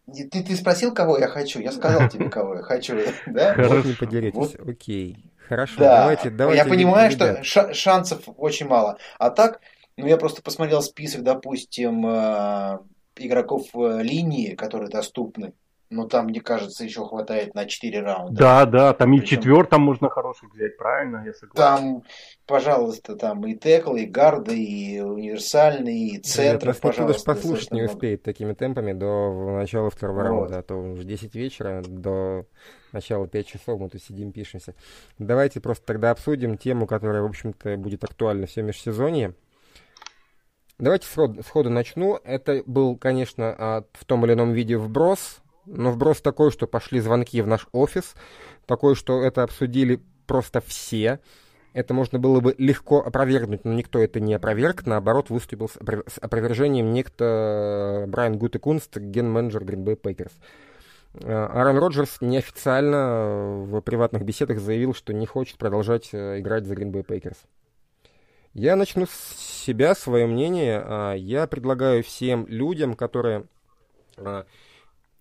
Ты, 0.06 0.42
ты 0.42 0.56
спросил, 0.56 0.92
кого 0.92 1.18
я 1.18 1.28
хочу? 1.28 1.60
Я 1.60 1.72
сказал 1.72 2.08
тебе, 2.08 2.28
кого 2.28 2.56
я 2.56 2.62
хочу. 2.62 2.96
Да? 3.26 3.54
Вот 3.56 3.84
не 3.84 3.94
поделитесь. 3.94 4.56
Вот. 4.58 4.68
Окей. 4.68 5.16
Хорошо, 5.48 5.80
да. 5.80 6.00
давайте, 6.00 6.30
давайте. 6.30 6.62
Я 6.62 6.68
понимаю, 6.68 7.10
что 7.10 7.42
шансов 7.42 8.22
очень 8.36 8.66
мало. 8.66 8.98
А 9.18 9.30
так, 9.30 9.60
ну 10.00 10.06
я 10.06 10.16
просто 10.16 10.42
посмотрел 10.42 10.82
список, 10.82 11.22
допустим, 11.22 12.06
э, 12.06 12.78
игроков 13.16 13.66
э, 13.74 14.02
линии, 14.02 14.54
которые 14.54 14.90
доступны 14.90 15.52
но 15.90 16.06
там, 16.06 16.26
мне 16.26 16.40
кажется, 16.40 16.84
еще 16.84 17.04
хватает 17.04 17.54
на 17.54 17.66
4 17.66 18.00
раунда. 18.00 18.38
Да, 18.38 18.64
да, 18.64 18.94
там 18.94 19.10
Причем, 19.10 19.24
и 19.24 19.26
четвертом 19.26 19.82
можно 19.82 20.08
хороших 20.08 20.54
взять, 20.54 20.76
правильно, 20.76 21.24
я 21.26 21.32
согласен. 21.34 21.56
Там, 21.56 22.02
пожалуйста, 22.46 23.16
там 23.16 23.44
и 23.44 23.56
текл, 23.56 23.96
и 23.96 24.06
гарды, 24.06 24.56
и 24.56 25.00
универсальный, 25.00 26.10
и 26.10 26.18
центр, 26.20 26.68
да, 26.68 26.78
пожалуйста. 26.80 27.34
Послушать 27.34 27.72
не 27.72 27.82
успеет 27.82 28.22
такими 28.22 28.52
темпами 28.54 28.92
до 28.92 29.56
начала 29.58 29.90
второго 29.90 30.18
вот. 30.18 30.24
раунда, 30.24 30.58
а 30.58 30.62
то 30.62 30.76
уже 30.76 31.02
10 31.02 31.34
вечера, 31.34 31.82
до 31.84 32.46
начала 32.92 33.26
5 33.26 33.46
часов 33.46 33.80
мы 33.80 33.88
тут 33.88 34.00
сидим, 34.00 34.30
пишемся. 34.30 34.76
Давайте 35.18 35.60
просто 35.60 35.84
тогда 35.84 36.12
обсудим 36.12 36.56
тему, 36.56 36.86
которая, 36.86 37.22
в 37.22 37.26
общем-то, 37.26 37.76
будет 37.76 38.04
актуальна 38.04 38.46
все 38.46 38.62
межсезонье. 38.62 39.34
Давайте 40.80 41.06
сходу, 41.06 41.70
начну. 41.70 42.18
Это 42.24 42.62
был, 42.66 42.96
конечно, 42.96 43.84
в 43.92 44.04
том 44.04 44.24
или 44.24 44.32
ином 44.32 44.52
виде 44.52 44.76
вброс 44.76 45.40
но 45.70 45.92
вброс 45.92 46.20
такой, 46.20 46.50
что 46.50 46.66
пошли 46.66 47.00
звонки 47.00 47.40
в 47.42 47.46
наш 47.46 47.66
офис, 47.72 48.14
такой, 48.66 48.94
что 48.94 49.22
это 49.22 49.42
обсудили 49.42 50.00
просто 50.26 50.60
все. 50.60 51.20
Это 51.72 51.94
можно 51.94 52.18
было 52.18 52.40
бы 52.40 52.54
легко 52.58 53.00
опровергнуть, 53.00 53.64
но 53.64 53.72
никто 53.72 54.00
это 54.00 54.18
не 54.18 54.34
опроверг. 54.34 54.86
Наоборот, 54.86 55.30
выступил 55.30 55.68
с 55.68 56.18
опровержением 56.20 56.92
некто 56.92 58.06
Брайан 58.08 58.38
Гутекунст, 58.38 58.96
ген-менеджер 58.96 59.62
Green 59.62 59.84
Bay 59.84 60.00
Packers. 60.00 60.32
Э, 61.14 61.46
Аарон 61.46 61.78
Роджерс 61.78 62.20
неофициально 62.20 63.64
в 63.66 63.80
приватных 63.82 64.24
беседах 64.24 64.58
заявил, 64.58 64.94
что 64.94 65.12
не 65.12 65.26
хочет 65.26 65.58
продолжать 65.58 66.08
э, 66.12 66.40
играть 66.40 66.66
за 66.66 66.74
Green 66.74 66.90
Bay 66.90 67.06
Packers. 67.06 67.36
Я 68.52 68.74
начну 68.74 69.06
с 69.06 69.10
себя, 69.64 69.94
свое 69.94 70.26
мнение. 70.26 70.82
А, 70.84 71.14
я 71.14 71.46
предлагаю 71.46 72.02
всем 72.02 72.46
людям, 72.48 72.94
которые 72.94 73.44
а, 74.16 74.44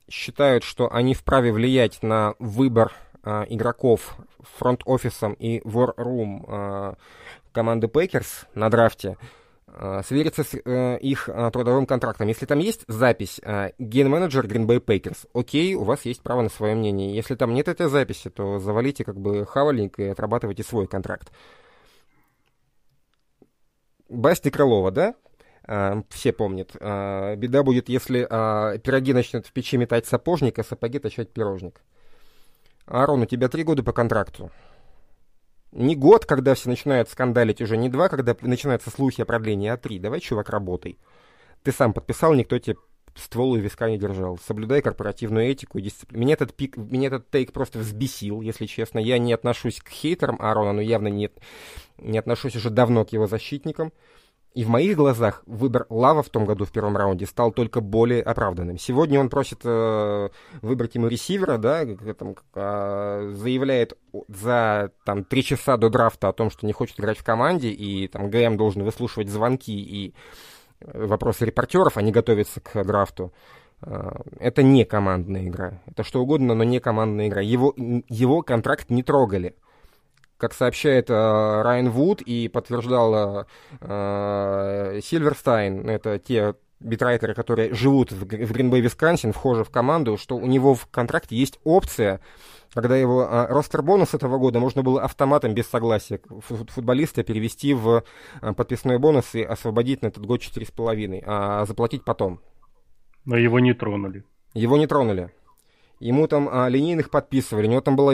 считают, 0.10 0.64
что 0.64 0.92
они 0.92 1.14
вправе 1.14 1.52
влиять 1.52 2.02
на 2.02 2.34
выбор 2.40 2.92
э, 3.24 3.46
игроков 3.50 4.18
фронт-офисом 4.58 5.34
и 5.34 5.62
э, 5.64 6.94
команды 7.52 7.88
Пейкерс 7.88 8.46
на 8.56 8.70
драфте, 8.70 9.18
свериться 10.04 10.44
с 10.44 10.56
э, 10.56 10.98
их 10.98 11.30
трудовым 11.54 11.86
контрактом. 11.86 12.28
Если 12.28 12.48
там 12.48 12.58
есть 12.58 12.86
запись 12.88 13.40
ген-менеджер 13.78 14.48
Green 14.48 14.66
Bay 14.66 14.84
Packers, 14.84 15.28
окей, 15.34 15.76
у 15.76 15.84
вас 15.84 16.06
есть 16.06 16.24
право 16.24 16.42
на 16.42 16.50
свое 16.50 16.74
мнение. 16.74 17.16
Если 17.16 17.36
там 17.36 17.54
нет 17.54 17.68
этой 17.68 17.88
записи, 17.88 18.32
то 18.32 18.58
завалите 18.58 19.04
как 19.04 19.20
бы 19.20 19.46
хавальник 19.46 20.00
и 20.00 20.06
отрабатывайте 20.06 20.64
свой 20.64 20.88
контракт. 20.88 21.32
Басти 24.10 24.50
Крылова, 24.50 24.92
да? 24.92 25.16
А, 25.64 26.02
все 26.10 26.34
помнят. 26.34 26.76
А, 26.80 27.36
беда 27.36 27.64
будет, 27.64 27.90
если 27.90 28.26
а, 28.30 28.78
пироги 28.80 29.14
начнут 29.14 29.46
в 29.46 29.52
печи 29.52 29.78
метать 29.78 30.08
сапожник, 30.08 30.58
а 30.60 30.64
сапоги 30.64 31.00
точать 31.00 31.32
пирожник. 31.32 31.82
Арон, 32.86 33.22
у 33.22 33.26
тебя 33.26 33.50
три 33.50 33.64
года 33.64 33.84
по 33.84 33.94
контракту. 33.94 34.52
Не 35.72 35.96
год, 35.96 36.26
когда 36.26 36.56
все 36.56 36.70
начинают 36.70 37.10
скандалить, 37.10 37.62
уже 37.62 37.78
не 37.78 37.90
два, 37.90 38.10
когда 38.10 38.36
начинаются 38.42 38.90
слухи 38.90 39.22
о 39.22 39.26
продлении, 39.26 39.70
а 39.70 39.78
три. 39.78 40.00
Давай, 40.00 40.20
чувак, 40.20 40.50
работай. 40.50 40.98
Ты 41.62 41.72
сам 41.72 41.94
подписал, 41.94 42.34
никто 42.34 42.58
тебе 42.58 42.78
ствол 43.16 43.56
и 43.56 43.60
виска 43.60 43.90
не 43.90 44.00
держал. 44.00 44.40
Соблюдай 44.40 44.82
корпоративную 44.82 45.52
этику 45.52 45.78
и 45.78 45.84
дисциплину. 45.84 46.24
Меня 46.24 46.34
этот, 46.34 46.56
пик, 46.56 46.78
меня 46.78 47.08
этот 47.08 47.30
тейк 47.30 47.52
просто 47.52 47.78
взбесил, 47.78 48.42
если 48.42 48.66
честно. 48.66 48.98
Я 48.98 49.20
не 49.20 49.34
отношусь 49.34 49.80
к 49.80 49.90
хейтерам 49.90 50.38
Аарона, 50.42 50.74
но 50.74 50.82
явно 50.82 51.10
не, 51.10 51.30
не 52.02 52.18
отношусь 52.18 52.56
уже 52.56 52.70
давно 52.70 53.06
к 53.06 53.14
его 53.14 53.28
защитникам. 53.28 53.92
И 54.56 54.64
в 54.64 54.70
моих 54.70 54.98
глазах 54.98 55.44
выбор 55.46 55.86
Лава 55.90 56.24
в 56.24 56.30
том 56.30 56.46
году 56.46 56.66
в 56.66 56.72
первом 56.72 56.98
раунде 56.98 57.28
стал 57.28 57.52
только 57.52 57.82
более 57.82 58.24
оправданным. 58.24 58.80
Сегодня 58.80 59.20
он 59.20 59.30
просит 59.30 59.60
э, 59.64 60.30
выбрать 60.62 60.96
ему 60.96 61.08
ресивера, 61.08 61.58
да, 61.58 61.86
там, 62.18 62.36
э, 62.56 63.32
заявляет 63.36 63.96
за 64.28 64.92
там, 65.06 65.24
три 65.24 65.44
часа 65.44 65.78
до 65.78 65.90
драфта 65.90 66.30
о 66.30 66.34
том, 66.34 66.50
что 66.50 66.66
не 66.66 66.74
хочет 66.74 67.00
играть 67.00 67.20
в 67.20 67.24
команде, 67.24 67.70
и 67.70 68.08
там 68.08 68.32
ГМ 68.32 68.58
должен 68.58 68.84
выслушивать 68.84 69.30
звонки 69.30 69.80
и 69.80 70.16
э, 70.82 71.06
вопросы 71.06 71.46
репортеров, 71.46 71.98
а 71.98 72.02
не 72.02 72.12
готовиться 72.12 72.60
к 72.60 72.84
драфту. 72.84 73.32
Э, 73.84 74.10
это 74.40 74.64
не 74.64 74.84
командная 74.84 75.48
игра. 75.48 75.80
Это 75.86 76.04
что 76.04 76.24
угодно, 76.24 76.56
но 76.56 76.64
не 76.64 76.80
командная 76.80 77.28
игра. 77.28 77.42
Его, 77.42 77.76
его 77.78 78.42
контракт 78.42 78.90
не 78.90 79.04
трогали 79.04 79.56
как 80.40 80.54
сообщает 80.54 81.10
э, 81.10 81.62
Райан 81.62 81.92
Вуд 81.92 82.22
и 82.22 82.48
подтверждал 82.48 83.46
э, 83.82 85.00
Сильверстайн, 85.04 85.88
это 85.90 86.18
те 86.18 86.56
битрайтеры, 86.80 87.34
которые 87.34 87.74
живут 87.74 88.12
в, 88.12 88.24
в 88.24 88.52
Гринбей, 88.52 88.82
Висконсин, 88.82 89.34
вхожи 89.34 89.64
в 89.64 89.70
команду, 89.70 90.18
что 90.18 90.38
у 90.38 90.46
него 90.46 90.76
в 90.76 90.88
контракте 90.88 91.36
есть 91.36 91.60
опция, 91.66 92.22
когда 92.74 92.96
его 92.96 93.24
э, 93.24 93.48
ростер-бонус 93.50 94.14
этого 94.14 94.38
года 94.38 94.60
можно 94.60 94.82
было 94.82 95.04
автоматом 95.04 95.54
без 95.54 95.68
согласия 95.68 96.22
футболиста 96.40 97.24
перевести 97.24 97.74
в 97.74 98.04
э, 98.42 98.54
подписной 98.54 98.98
бонус 98.98 99.36
и 99.36 99.44
освободить 99.44 100.02
на 100.02 100.08
этот 100.08 100.26
год 100.26 100.42
4,5, 100.42 101.24
а 101.26 101.66
заплатить 101.66 102.06
потом. 102.06 102.40
Но 103.26 103.38
его 103.38 103.60
не 103.60 103.74
тронули. 103.74 104.24
Его 104.54 104.78
не 104.78 104.88
тронули. 104.88 105.32
Ему 106.00 106.28
там 106.28 106.48
а, 106.50 106.70
линейных 106.70 107.10
подписывали, 107.10 107.68
у 107.68 107.72
него 107.72 107.82
там 107.82 107.98
было 107.98 108.12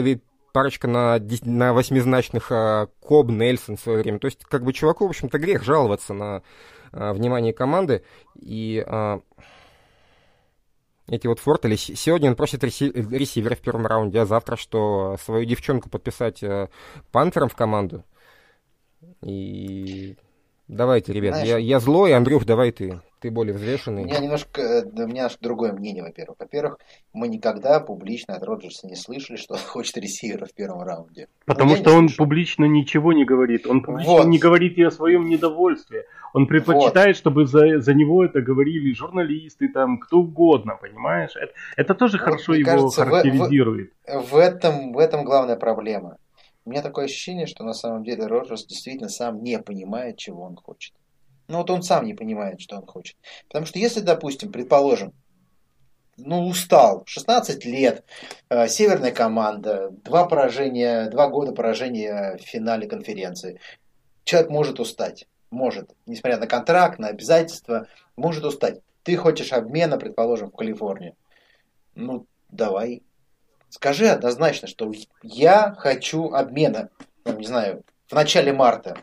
парочка 0.56 0.88
на, 0.88 1.20
на 1.42 1.74
восьмизначных 1.74 2.50
а, 2.50 2.86
Коб, 3.02 3.28
Нельсон 3.28 3.76
в 3.76 3.80
свое 3.80 3.98
время. 3.98 4.18
То 4.18 4.24
есть, 4.24 4.42
как 4.46 4.64
бы 4.64 4.72
чуваку, 4.72 5.06
в 5.06 5.10
общем-то, 5.10 5.38
грех 5.38 5.62
жаловаться 5.62 6.14
на 6.14 6.42
а, 6.92 7.12
внимание 7.12 7.52
команды. 7.52 8.02
И 8.36 8.82
а, 8.86 9.20
эти 11.08 11.26
вот 11.26 11.40
фортели. 11.40 11.76
Сегодня 11.76 12.30
он 12.30 12.36
просит 12.36 12.64
реси- 12.64 12.90
ресивера 12.90 13.54
в 13.54 13.60
первом 13.60 13.86
раунде, 13.86 14.20
а 14.20 14.24
завтра 14.24 14.56
что, 14.56 15.18
свою 15.22 15.44
девчонку 15.44 15.90
подписать 15.90 16.42
а, 16.42 16.70
пантером 17.12 17.50
в 17.50 17.54
команду. 17.54 18.02
И 19.20 20.16
давайте, 20.68 21.12
ребят, 21.12 21.34
Знаешь, 21.34 21.48
я, 21.48 21.58
я 21.58 21.80
злой, 21.80 22.14
Андрюх, 22.14 22.44
давай 22.44 22.72
ты. 22.72 23.00
Ты 23.20 23.30
более 23.30 23.54
взвешенный. 23.54 24.02
У 24.02 24.06
меня 24.06 24.18
немножко, 24.18 24.60
э, 24.60 24.84
у 24.84 25.06
меня 25.06 25.28
другое 25.40 25.72
мнение, 25.72 26.02
во-первых. 26.02 26.36
Во-первых, 26.38 26.78
мы 27.14 27.28
никогда 27.28 27.80
публично 27.80 28.34
от 28.34 28.42
Роджерса 28.42 28.86
не 28.86 28.94
слышали, 28.94 29.36
что 29.36 29.54
он 29.54 29.60
хочет 29.66 29.96
ресивера 29.96 30.44
в 30.44 30.52
первом 30.52 30.82
раунде. 30.82 31.28
Потому 31.46 31.70
ну, 31.70 31.76
что 31.76 31.94
он 31.94 32.08
слышу. 32.08 32.18
публично 32.18 32.66
ничего 32.66 33.14
не 33.14 33.24
говорит. 33.24 33.66
Он 33.66 33.82
публично 33.82 34.12
вот. 34.12 34.26
не 34.26 34.38
говорит 34.38 34.76
и 34.76 34.82
о 34.82 34.90
своем 34.90 35.28
недовольстве. 35.28 36.04
Он 36.34 36.46
предпочитает, 36.46 37.16
вот. 37.16 37.16
чтобы 37.16 37.46
за, 37.46 37.80
за 37.80 37.94
него 37.94 38.22
это 38.22 38.42
говорили 38.42 38.92
журналисты, 38.92 39.68
там, 39.68 39.98
кто 39.98 40.18
угодно, 40.18 40.76
понимаешь? 40.80 41.34
Это, 41.36 41.52
это 41.76 41.94
тоже 41.94 42.18
вот, 42.18 42.24
хорошо 42.24 42.54
его 42.54 42.70
кажется, 42.70 43.04
характеризирует. 43.04 43.92
В, 44.06 44.20
в, 44.20 44.32
в, 44.32 44.36
этом, 44.36 44.92
в 44.92 44.98
этом 44.98 45.24
главная 45.24 45.56
проблема. 45.56 46.18
У 46.66 46.70
меня 46.70 46.82
такое 46.82 47.04
ощущение, 47.04 47.46
что 47.46 47.62
на 47.62 47.74
самом 47.74 48.02
деле 48.02 48.26
Роджерс 48.26 48.66
действительно 48.66 49.08
сам 49.08 49.42
не 49.42 49.60
понимает, 49.60 50.18
чего 50.18 50.42
он 50.42 50.56
хочет. 50.56 50.94
Но 51.46 51.58
вот 51.58 51.70
он 51.70 51.84
сам 51.84 52.04
не 52.04 52.12
понимает, 52.12 52.60
что 52.60 52.76
он 52.76 52.84
хочет. 52.86 53.16
Потому 53.46 53.66
что 53.66 53.78
если, 53.78 54.00
допустим, 54.00 54.50
предположим, 54.50 55.12
ну, 56.16 56.48
устал, 56.48 57.04
16 57.06 57.64
лет, 57.66 58.04
э, 58.48 58.66
северная 58.66 59.12
команда, 59.12 59.90
два 60.02 60.26
поражения, 60.26 61.08
два 61.08 61.28
года 61.28 61.52
поражения 61.52 62.36
в 62.36 62.42
финале 62.42 62.88
конференции. 62.88 63.60
Человек 64.24 64.50
может 64.50 64.80
устать, 64.80 65.28
может, 65.50 65.94
несмотря 66.04 66.38
на 66.38 66.48
контракт, 66.48 66.98
на 66.98 67.08
обязательства, 67.08 67.86
может 68.16 68.44
устать. 68.44 68.80
Ты 69.04 69.16
хочешь 69.16 69.52
обмена, 69.52 69.98
предположим, 69.98 70.50
в 70.50 70.56
Калифорнии. 70.56 71.14
Ну, 71.94 72.26
давай. 72.48 73.04
Скажи 73.68 74.08
однозначно, 74.08 74.68
что 74.68 74.90
я 75.22 75.74
хочу 75.78 76.32
обмена, 76.32 76.90
ну, 77.24 77.38
не 77.38 77.46
знаю, 77.46 77.82
в 78.08 78.14
начале 78.14 78.52
марта 78.52 78.96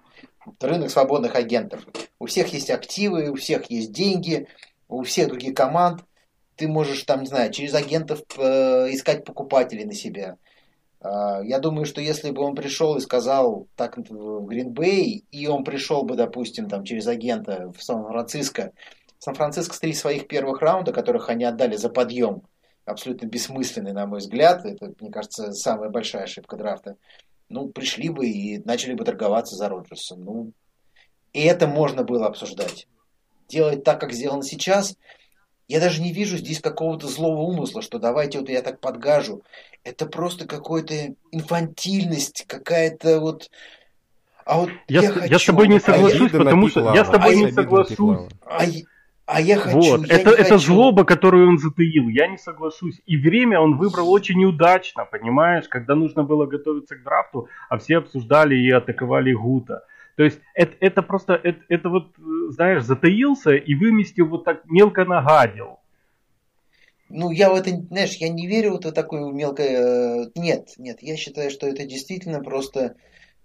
рынок 0.60 0.90
свободных 0.90 1.36
агентов. 1.36 1.86
У 2.20 2.26
всех 2.26 2.54
есть 2.54 2.70
активы, 2.70 3.30
у 3.30 3.36
всех 3.36 3.70
есть 3.70 3.92
деньги, 3.92 4.48
у 4.88 5.04
всех 5.04 5.30
других 5.30 5.56
команд. 5.56 6.04
Ты 6.56 6.68
можешь 6.68 7.04
там, 7.04 7.22
не 7.22 7.28
знаю, 7.28 7.52
через 7.52 7.74
агентов 7.74 8.22
э, 8.38 8.90
искать 8.92 9.26
покупателей 9.26 9.86
на 9.86 9.94
себя. 9.94 10.38
Э, 11.02 11.42
я 11.44 11.60
думаю, 11.60 11.86
что 11.86 12.00
если 12.00 12.32
бы 12.32 12.44
он 12.44 12.56
пришел 12.56 12.96
и 12.96 13.02
сказал 13.02 13.68
так 13.76 13.98
в 13.98 14.46
Гринбей, 14.46 15.26
и 15.32 15.48
он 15.48 15.64
пришел 15.64 16.04
бы, 16.04 16.16
допустим, 16.16 16.70
там 16.70 16.84
через 16.84 17.08
агента 17.08 17.72
в 17.76 17.84
Сан-Франциско, 17.84 18.72
Сан-Франциско 19.20 19.80
три 19.80 19.94
своих 19.94 20.28
первых 20.28 20.62
раунда, 20.62 20.92
которых 20.92 21.30
они 21.30 21.46
отдали 21.46 21.76
за 21.76 21.90
подъем, 21.90 22.44
абсолютно 22.86 23.26
бессмысленный, 23.28 23.94
на 23.94 24.06
мой 24.06 24.20
взгляд. 24.20 24.66
Это, 24.66 24.94
мне 25.00 25.12
кажется, 25.12 25.52
самая 25.54 25.90
большая 25.90 26.24
ошибка 26.24 26.58
драфта. 26.58 26.96
Ну, 27.50 27.68
пришли 27.68 28.10
бы 28.10 28.28
и 28.28 28.60
начали 28.66 28.94
бы 28.94 29.06
торговаться 29.06 29.56
за 29.56 29.70
Роджерса. 29.70 30.16
Ну, 30.16 30.52
и 31.34 31.42
это 31.42 31.68
можно 31.68 32.04
было 32.04 32.28
обсуждать. 32.28 32.88
Делать 33.48 33.84
так, 33.84 34.00
как 34.00 34.14
сделано 34.14 34.44
сейчас, 34.44 34.96
я 35.68 35.80
даже 35.80 36.02
не 36.02 36.12
вижу 36.12 36.38
здесь 36.38 36.60
какого-то 36.60 37.08
злого 37.08 37.42
умысла, 37.42 37.82
что 37.82 38.00
давайте 38.00 38.40
вот 38.40 38.50
я 38.50 38.62
так 38.62 38.80
подгажу. 38.80 39.44
Это 39.84 40.06
просто 40.06 40.48
какая-то 40.48 41.16
инфантильность, 41.32 42.46
какая-то 42.48 43.20
вот... 43.20 43.50
А 44.46 44.60
вот 44.60 44.70
я, 44.90 45.02
я, 45.02 45.08
я 45.08 45.12
хочу, 45.14 45.40
с 45.40 45.46
тобой 45.46 45.68
не 45.70 45.80
соглашусь, 45.80 46.20
Обида 46.20 46.38
потому 46.38 46.68
что 46.68 46.94
я 46.94 47.06
с 47.06 47.10
тобой 47.10 47.36
не. 47.38 48.30
А, 48.46 48.66
я- 48.66 48.82
а 49.26 49.40
я 49.40 49.58
хочу, 49.58 49.78
Вот, 49.78 50.08
я 50.08 50.16
это, 50.16 50.32
это 50.32 50.44
хочу. 50.44 50.60
злоба, 50.60 51.06
которую 51.06 51.48
он 51.48 51.58
затаил, 51.58 52.10
я 52.10 52.28
не 52.28 52.38
соглашусь. 52.38 53.02
И 53.06 53.16
время 53.18 53.60
он 53.60 53.78
выбрал 53.78 54.12
очень 54.12 54.38
неудачно, 54.40 55.06
понимаешь, 55.06 55.68
когда 55.70 55.96
нужно 55.96 56.24
было 56.24 56.46
готовиться 56.46 56.96
к 56.96 57.04
драфту, 57.04 57.48
а 57.70 57.78
все 57.78 57.98
обсуждали 57.98 58.56
и 58.56 58.70
атаковали 58.70 59.34
Гута. 59.34 59.86
То 60.18 60.24
есть 60.24 60.40
это, 60.54 60.76
это 60.80 61.02
просто, 61.02 61.34
это, 61.42 61.62
это 61.70 61.90
вот, 61.90 62.14
знаешь, 62.50 62.84
затаился 62.84 63.52
и 63.56 63.74
выместил 63.76 64.28
вот 64.28 64.44
так 64.44 64.66
мелко 64.66 65.06
нагадил. 65.06 65.80
Ну, 67.10 67.32
я 67.32 67.52
в 67.52 67.56
это, 67.56 67.70
знаешь, 67.70 68.16
я 68.16 68.30
не 68.30 68.48
верю 68.48 68.72
вот 68.72 68.86
в 68.86 68.92
такое 68.92 69.32
мелкое... 69.32 70.26
э, 70.26 70.32
Нет, 70.36 70.70
нет, 70.78 70.98
я 71.02 71.16
считаю, 71.16 71.50
что 71.52 71.68
это 71.68 71.86
действительно 71.86 72.42
просто, 72.42 72.96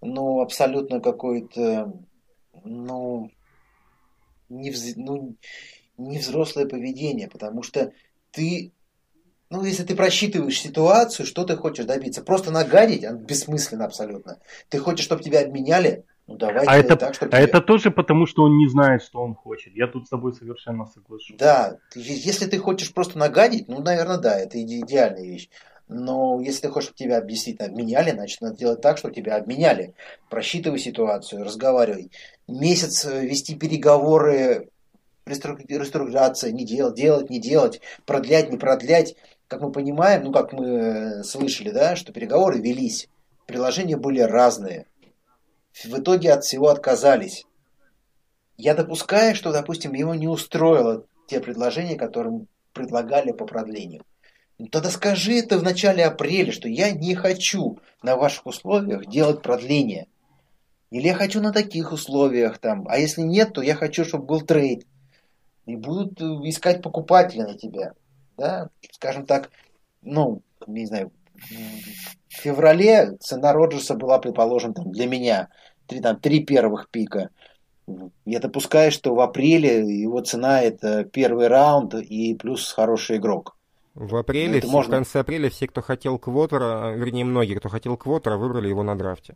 ну, 0.01 0.41
абсолютно 0.41 1.01
какое-то, 1.01 1.93
ну, 2.64 3.31
невз- 4.51 4.94
ну, 4.96 5.36
невзрослое 5.96 6.66
поведение, 6.66 7.28
потому 7.28 7.62
что 7.62 7.92
ты, 8.30 8.72
ну, 9.51 9.64
если 9.64 9.84
ты 9.84 9.94
просчитываешь 9.96 10.61
ситуацию, 10.61 11.26
что 11.26 11.44
ты 11.44 11.57
хочешь 11.57 11.86
добиться? 11.86 12.22
Просто 12.22 12.51
нагадить, 12.51 13.05
а, 13.05 13.12
бессмысленно 13.12 13.84
абсолютно. 13.84 14.38
Ты 14.68 14.78
хочешь, 14.78 15.05
чтобы 15.05 15.22
тебя 15.22 15.40
обменяли? 15.40 16.05
Ну, 16.26 16.36
давай 16.36 16.66
А 16.66 16.76
это, 16.76 16.96
так, 16.96 17.14
чтобы 17.14 17.30
а 17.34 17.38
тебя- 17.38 17.49
это 17.49 17.61
тоже 17.62 17.90
потому, 17.90 18.26
что 18.26 18.42
он 18.42 18.59
не 18.59 18.68
знает, 18.68 19.03
что 19.03 19.20
он 19.22 19.34
хочет. 19.34 19.74
Я 19.74 19.86
тут 19.86 20.07
с 20.07 20.11
тобой 20.11 20.34
совершенно 20.34 20.84
соглашусь. 20.84 21.38
Да, 21.38 21.78
если 21.94 22.44
ты 22.44 22.59
хочешь 22.59 22.92
просто 22.92 23.16
нагадить, 23.18 23.66
ну, 23.68 23.80
наверное, 23.80 24.18
да, 24.18 24.38
это 24.38 24.59
иде- 24.59 24.80
идеальная 24.80 25.24
вещь. 25.24 25.49
Но 25.89 26.41
если 26.41 26.62
ты 26.62 26.68
хочешь, 26.68 26.89
чтобы 26.89 26.99
тебя 26.99 27.20
действительно 27.22 27.68
обменяли, 27.68 28.11
значит, 28.11 28.41
надо 28.43 28.57
делать 28.57 28.82
так, 28.82 28.99
чтобы 28.99 29.14
тебя 29.14 29.36
обменяли. 29.36 29.95
Просчитывай 30.28 30.78
ситуацию, 30.78 31.45
разговаривай. 31.45 32.11
Месяц 32.47 33.07
э, 33.07 33.24
вести 33.24 33.55
переговоры, 33.55 34.68
рестру- 35.24 35.59
реструктуризация, 35.66 36.53
не 36.53 36.66
делать, 36.66 36.95
делать, 36.95 37.30
не 37.30 37.41
делать, 37.41 37.80
продлять, 38.05 38.51
не 38.51 38.59
продлять. 38.59 39.16
Как 39.49 39.62
мы 39.62 39.72
понимаем, 39.72 40.24
ну, 40.24 40.32
как 40.32 40.53
мы 40.53 40.66
э, 40.66 41.22
слышали, 41.22 41.70
да, 41.70 41.97
что 41.97 42.12
переговоры 42.12 42.59
велись. 42.59 43.09
Приложения 43.47 43.97
были 43.97 44.20
разные. 44.20 44.84
В 45.72 45.99
итоге 45.99 46.32
от 46.32 46.45
всего 46.45 46.68
отказались. 46.68 47.47
Я 48.59 48.74
допускаю, 48.74 49.34
что, 49.34 49.53
допустим, 49.53 49.95
его 49.95 50.14
не 50.14 50.28
устроило 50.28 51.05
те 51.28 51.41
предложения, 51.41 51.97
которые 51.97 52.45
предлагали 52.74 53.32
по 53.32 53.47
продлению. 53.47 54.05
Тогда 54.71 54.91
скажи 54.91 55.35
это 55.35 55.57
в 55.59 55.63
начале 55.63 56.05
апреля, 56.05 56.51
что 56.51 56.69
я 56.69 56.91
не 56.91 57.15
хочу 57.15 57.79
на 58.03 58.17
ваших 58.17 58.47
условиях 58.47 59.07
делать 59.07 59.41
продление. 59.41 60.09
Или 60.91 61.09
я 61.09 61.15
хочу 61.15 61.41
на 61.41 61.53
таких 61.53 61.93
условиях 61.93 62.59
там. 62.59 62.87
А 62.89 62.99
если 62.99 63.23
нет, 63.23 63.53
то 63.53 63.63
я 63.63 63.75
хочу, 63.77 64.05
чтобы 64.05 64.27
был 64.27 64.41
трейд. 64.41 64.85
И 65.67 65.77
будут 65.77 66.21
э, 66.21 66.25
искать 66.49 66.83
покупателя 66.83 67.47
на 67.47 67.55
тебя. 67.57 67.93
Да, 68.37 68.71
скажем 68.93 69.27
так, 69.27 69.51
ну, 70.03 70.43
не 70.67 70.87
знаю, 70.87 71.13
в 71.35 72.35
феврале 72.35 73.17
цена 73.21 73.53
Роджерса 73.53 73.95
была, 73.95 74.19
предположим, 74.19 74.75
там, 74.75 74.91
для 74.91 75.07
меня 75.07 75.51
три, 75.87 76.01
там, 76.01 76.19
три 76.19 76.45
первых 76.45 76.89
пика. 76.89 77.31
Я 78.25 78.41
допускаю, 78.41 78.91
что 78.91 79.15
в 79.15 79.21
апреле 79.21 80.01
его 80.01 80.21
цена 80.21 80.63
это 80.63 81.05
первый 81.05 81.49
раунд 81.49 81.95
и 81.95 82.35
плюс 82.35 82.73
хороший 82.73 83.17
игрок. 83.19 83.58
В 83.99 84.12
Ну, 84.12 84.18
апреле, 84.18 84.59
это 84.59 84.68
все- 84.68 84.76
можно. 84.76 84.92
в 84.92 84.96
конце 84.99 85.20
апреля 85.20 85.51
все, 85.51 85.66
кто 85.66 85.82
хотел 85.82 86.18
квотера, 86.20 86.92
э, 86.92 86.96
вернее, 86.96 87.24
многие, 87.24 87.55
кто 87.57 87.68
хотел 87.68 87.96
квотера, 87.96 88.36
выбрали 88.36 88.68
его 88.68 88.84
на 88.84 88.96
драфте. 88.96 89.34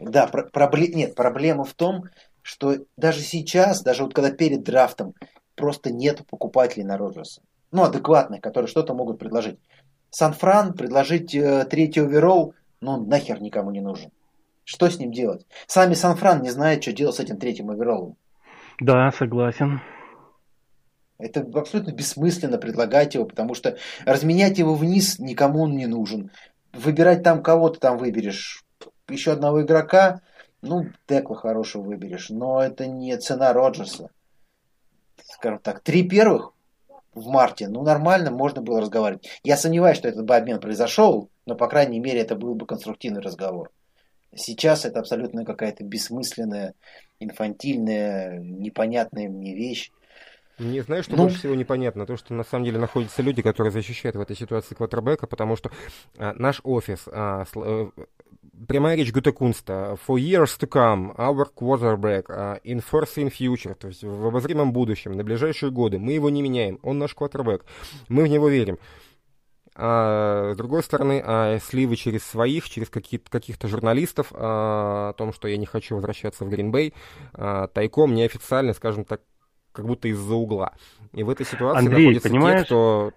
Да, 0.00 0.26
про- 0.26 0.48
пробле- 0.48 0.92
нет, 0.92 1.14
проблема 1.14 1.62
в 1.64 1.72
том, 1.74 2.04
что 2.42 2.74
даже 2.96 3.20
сейчас, 3.20 3.82
даже 3.82 4.02
вот 4.02 4.12
когда 4.12 4.32
перед 4.32 4.64
драфтом, 4.64 5.14
просто 5.54 5.92
нет 5.92 6.26
покупателей 6.28 6.84
на 6.84 6.98
Роджерса. 6.98 7.42
Ну, 7.70 7.84
адекватных, 7.84 8.40
которые 8.40 8.68
что-то 8.68 8.92
могут 8.92 9.20
предложить. 9.20 9.60
Сан-Фран 10.10 10.72
предложить 10.74 11.32
э, 11.36 11.64
третий 11.70 12.00
оверолл, 12.00 12.54
ну, 12.80 12.92
он 12.94 13.08
нахер 13.08 13.40
никому 13.40 13.70
не 13.70 13.80
нужен. 13.80 14.10
Что 14.64 14.90
с 14.90 14.98
ним 14.98 15.12
делать? 15.12 15.46
Сами 15.68 15.94
Сан-Фран 15.94 16.42
не 16.42 16.50
знают, 16.50 16.82
что 16.82 16.92
делать 16.92 17.14
с 17.14 17.20
этим 17.20 17.36
третьим 17.36 17.70
овероллом. 17.70 18.16
Да, 18.80 19.12
согласен. 19.12 19.80
Это 21.22 21.40
абсолютно 21.54 21.92
бессмысленно 21.92 22.58
предлагать 22.58 23.14
его, 23.14 23.24
потому 23.24 23.54
что 23.54 23.76
разменять 24.04 24.58
его 24.58 24.74
вниз 24.74 25.18
никому 25.18 25.62
он 25.62 25.76
не 25.76 25.86
нужен. 25.86 26.30
Выбирать 26.72 27.22
там 27.22 27.42
кого-то 27.42 27.78
там 27.78 27.98
выберешь. 27.98 28.64
Еще 29.08 29.32
одного 29.32 29.62
игрока, 29.62 30.20
ну, 30.62 30.86
Текла 31.06 31.36
хорошего 31.36 31.82
выберешь, 31.82 32.30
но 32.30 32.62
это 32.62 32.86
не 32.86 33.16
цена 33.18 33.52
Роджерса. 33.52 34.10
Скажем 35.24 35.58
так, 35.58 35.80
три 35.80 36.08
первых 36.08 36.52
в 37.14 37.28
марте, 37.28 37.68
ну, 37.68 37.82
нормально, 37.82 38.30
можно 38.30 38.62
было 38.62 38.80
разговаривать. 38.80 39.28
Я 39.44 39.56
сомневаюсь, 39.56 39.98
что 39.98 40.08
этот 40.08 40.24
бы 40.24 40.34
обмен 40.34 40.60
произошел, 40.60 41.28
но, 41.46 41.54
по 41.54 41.68
крайней 41.68 42.00
мере, 42.00 42.20
это 42.20 42.36
был 42.36 42.54
бы 42.54 42.66
конструктивный 42.66 43.20
разговор. 43.20 43.70
Сейчас 44.34 44.86
это 44.86 45.00
абсолютно 45.00 45.44
какая-то 45.44 45.84
бессмысленная, 45.84 46.74
инфантильная, 47.20 48.38
непонятная 48.38 49.28
мне 49.28 49.54
вещь. 49.54 49.90
Мне 50.58 50.82
знаешь, 50.82 51.04
что 51.06 51.16
Ну. 51.16 51.24
больше 51.24 51.38
всего 51.38 51.54
непонятно? 51.54 52.06
То, 52.06 52.16
что 52.16 52.34
на 52.34 52.44
самом 52.44 52.64
деле 52.64 52.78
находятся 52.78 53.22
люди, 53.22 53.42
которые 53.42 53.70
защищают 53.72 54.16
в 54.16 54.20
этой 54.20 54.36
ситуации 54.36 54.74
квотербека, 54.74 55.26
потому 55.26 55.56
что 55.56 55.70
а, 56.18 56.34
наш 56.36 56.60
офис, 56.62 57.04
а, 57.06 57.44
сл- 57.52 57.90
э, 57.96 58.04
прямая 58.68 58.96
речь 58.96 59.12
Гуте 59.12 59.32
Кунста, 59.32 59.96
for 60.06 60.16
years 60.18 60.58
to 60.60 60.68
come, 60.68 61.16
our 61.16 61.46
quarterback, 61.54 62.24
а, 62.28 62.60
in 62.64 62.82
foreseen 62.88 63.32
future, 63.32 63.74
то 63.74 63.88
есть 63.88 64.04
в 64.04 64.26
обозримом 64.26 64.72
будущем, 64.72 65.12
на 65.12 65.24
ближайшие 65.24 65.70
годы, 65.72 65.98
мы 65.98 66.12
его 66.12 66.28
не 66.30 66.42
меняем, 66.42 66.78
он 66.82 66.98
наш 66.98 67.14
квотербек, 67.14 67.64
мы 68.08 68.24
в 68.24 68.28
него 68.28 68.48
верим. 68.48 68.78
А 69.74 70.52
с 70.52 70.56
другой 70.56 70.82
стороны, 70.82 71.22
а, 71.24 71.58
сливы 71.58 71.96
через 71.96 72.24
своих, 72.24 72.68
через 72.68 72.90
каких-то 72.90 73.68
журналистов 73.68 74.26
а, 74.32 75.10
о 75.10 75.12
том, 75.14 75.32
что 75.32 75.48
я 75.48 75.56
не 75.56 75.64
хочу 75.64 75.94
возвращаться 75.94 76.44
в 76.44 76.50
Гринбей, 76.50 76.92
а, 77.32 77.68
тайком, 77.68 78.14
неофициально, 78.14 78.74
скажем 78.74 79.06
так, 79.06 79.22
как 79.72 79.86
будто 79.86 80.08
из-за 80.08 80.34
угла. 80.34 80.74
И 81.12 81.22
в 81.22 81.30
этой 81.30 81.46
ситуации 81.46 81.78
Андрей, 81.78 82.06
находятся 82.06 82.28
понимаешь? 82.28 82.60
те, 82.60 82.66
кто... 82.66 83.12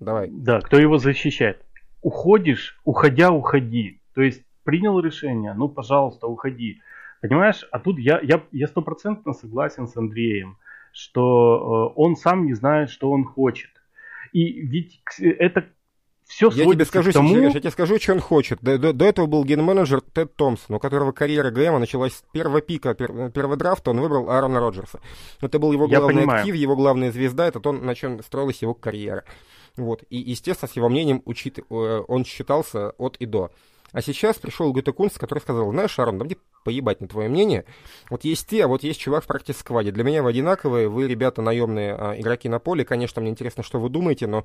Давай. 0.00 0.28
Да, 0.30 0.60
кто 0.60 0.78
его 0.78 0.98
защищает? 0.98 1.64
Уходишь, 2.00 2.80
уходя, 2.84 3.30
уходи. 3.30 4.00
То 4.14 4.22
есть 4.22 4.42
принял 4.64 4.98
решение, 4.98 5.54
ну, 5.54 5.68
пожалуйста, 5.68 6.26
уходи. 6.26 6.80
Понимаешь? 7.20 7.66
А 7.70 7.78
тут 7.78 7.98
я 7.98 8.20
я 8.20 8.42
я 8.50 8.66
стопроцентно 8.66 9.32
согласен 9.32 9.86
с 9.86 9.96
Андреем, 9.96 10.58
что 10.92 11.92
э, 11.96 12.00
он 12.00 12.16
сам 12.16 12.46
не 12.46 12.54
знает, 12.54 12.90
что 12.90 13.10
он 13.10 13.24
хочет. 13.24 13.70
И 14.32 14.60
ведь 14.62 15.00
это 15.20 15.66
все 16.32 16.50
Я 16.50 16.64
тебе 16.72 16.84
скажу, 16.86 17.10
к 17.10 17.12
тому, 17.12 17.28
Сереж, 17.34 17.54
я 17.54 17.60
тебе 17.60 17.70
скажу, 17.70 17.98
что 17.98 18.12
он 18.12 18.20
хочет. 18.20 18.58
До, 18.62 18.78
до- 18.78 18.92
до 18.92 19.04
этого 19.04 19.26
был 19.26 19.44
ген-менеджер 19.44 20.00
Тед 20.00 20.34
Томпсон, 20.34 20.76
у 20.76 20.78
которого 20.78 21.12
карьера 21.12 21.50
ГМа 21.50 21.78
началась 21.78 22.14
с 22.14 22.24
первого 22.32 22.60
пика 22.60 22.90
пер- 22.92 23.30
первого 23.30 23.56
драфта, 23.56 23.90
он 23.90 24.00
выбрал 24.00 24.30
Аарона 24.30 24.60
Роджерса. 24.60 25.00
Это 25.40 25.58
был 25.58 25.72
его 25.72 25.86
главный 26.00 26.24
актив, 26.40 26.54
его 26.54 26.74
главная 26.76 27.12
звезда, 27.12 27.46
это 27.48 27.60
то, 27.60 27.72
на 27.72 27.94
чем 27.94 28.22
строилась 28.22 28.62
его 28.62 28.72
карьера. 28.74 29.24
Вот. 29.76 30.04
И, 30.10 30.16
естественно, 30.18 30.68
с 30.70 30.76
его 30.76 30.88
мнением 30.88 31.22
учит, 31.24 31.58
э, 31.58 32.04
он 32.08 32.24
считался 32.24 32.90
от 32.98 33.16
и 33.18 33.26
до. 33.26 33.50
А 33.92 34.00
сейчас 34.00 34.38
пришел 34.38 34.72
Гуте 34.72 34.92
Кунс, 34.92 35.18
который 35.18 35.40
сказал, 35.40 35.70
знаешь, 35.70 35.98
Аарон, 35.98 36.18
да 36.18 36.24
мне 36.24 36.36
поебать 36.64 37.00
на 37.00 37.08
твое 37.08 37.28
мнение. 37.28 37.64
Вот 38.08 38.24
есть 38.24 38.48
ты, 38.48 38.60
а 38.62 38.68
вот 38.68 38.82
есть 38.82 39.00
чувак 39.00 39.24
в 39.24 39.26
практике 39.26 39.58
скваде. 39.58 39.90
Для 39.90 40.04
меня 40.04 40.22
вы 40.22 40.30
одинаковые, 40.30 40.88
вы, 40.88 41.08
ребята, 41.08 41.42
наемные 41.42 41.94
а, 41.94 42.14
игроки 42.18 42.48
на 42.48 42.58
поле. 42.58 42.84
Конечно, 42.84 43.20
мне 43.20 43.30
интересно, 43.30 43.62
что 43.62 43.80
вы 43.80 43.90
думаете, 43.90 44.26
но 44.26 44.44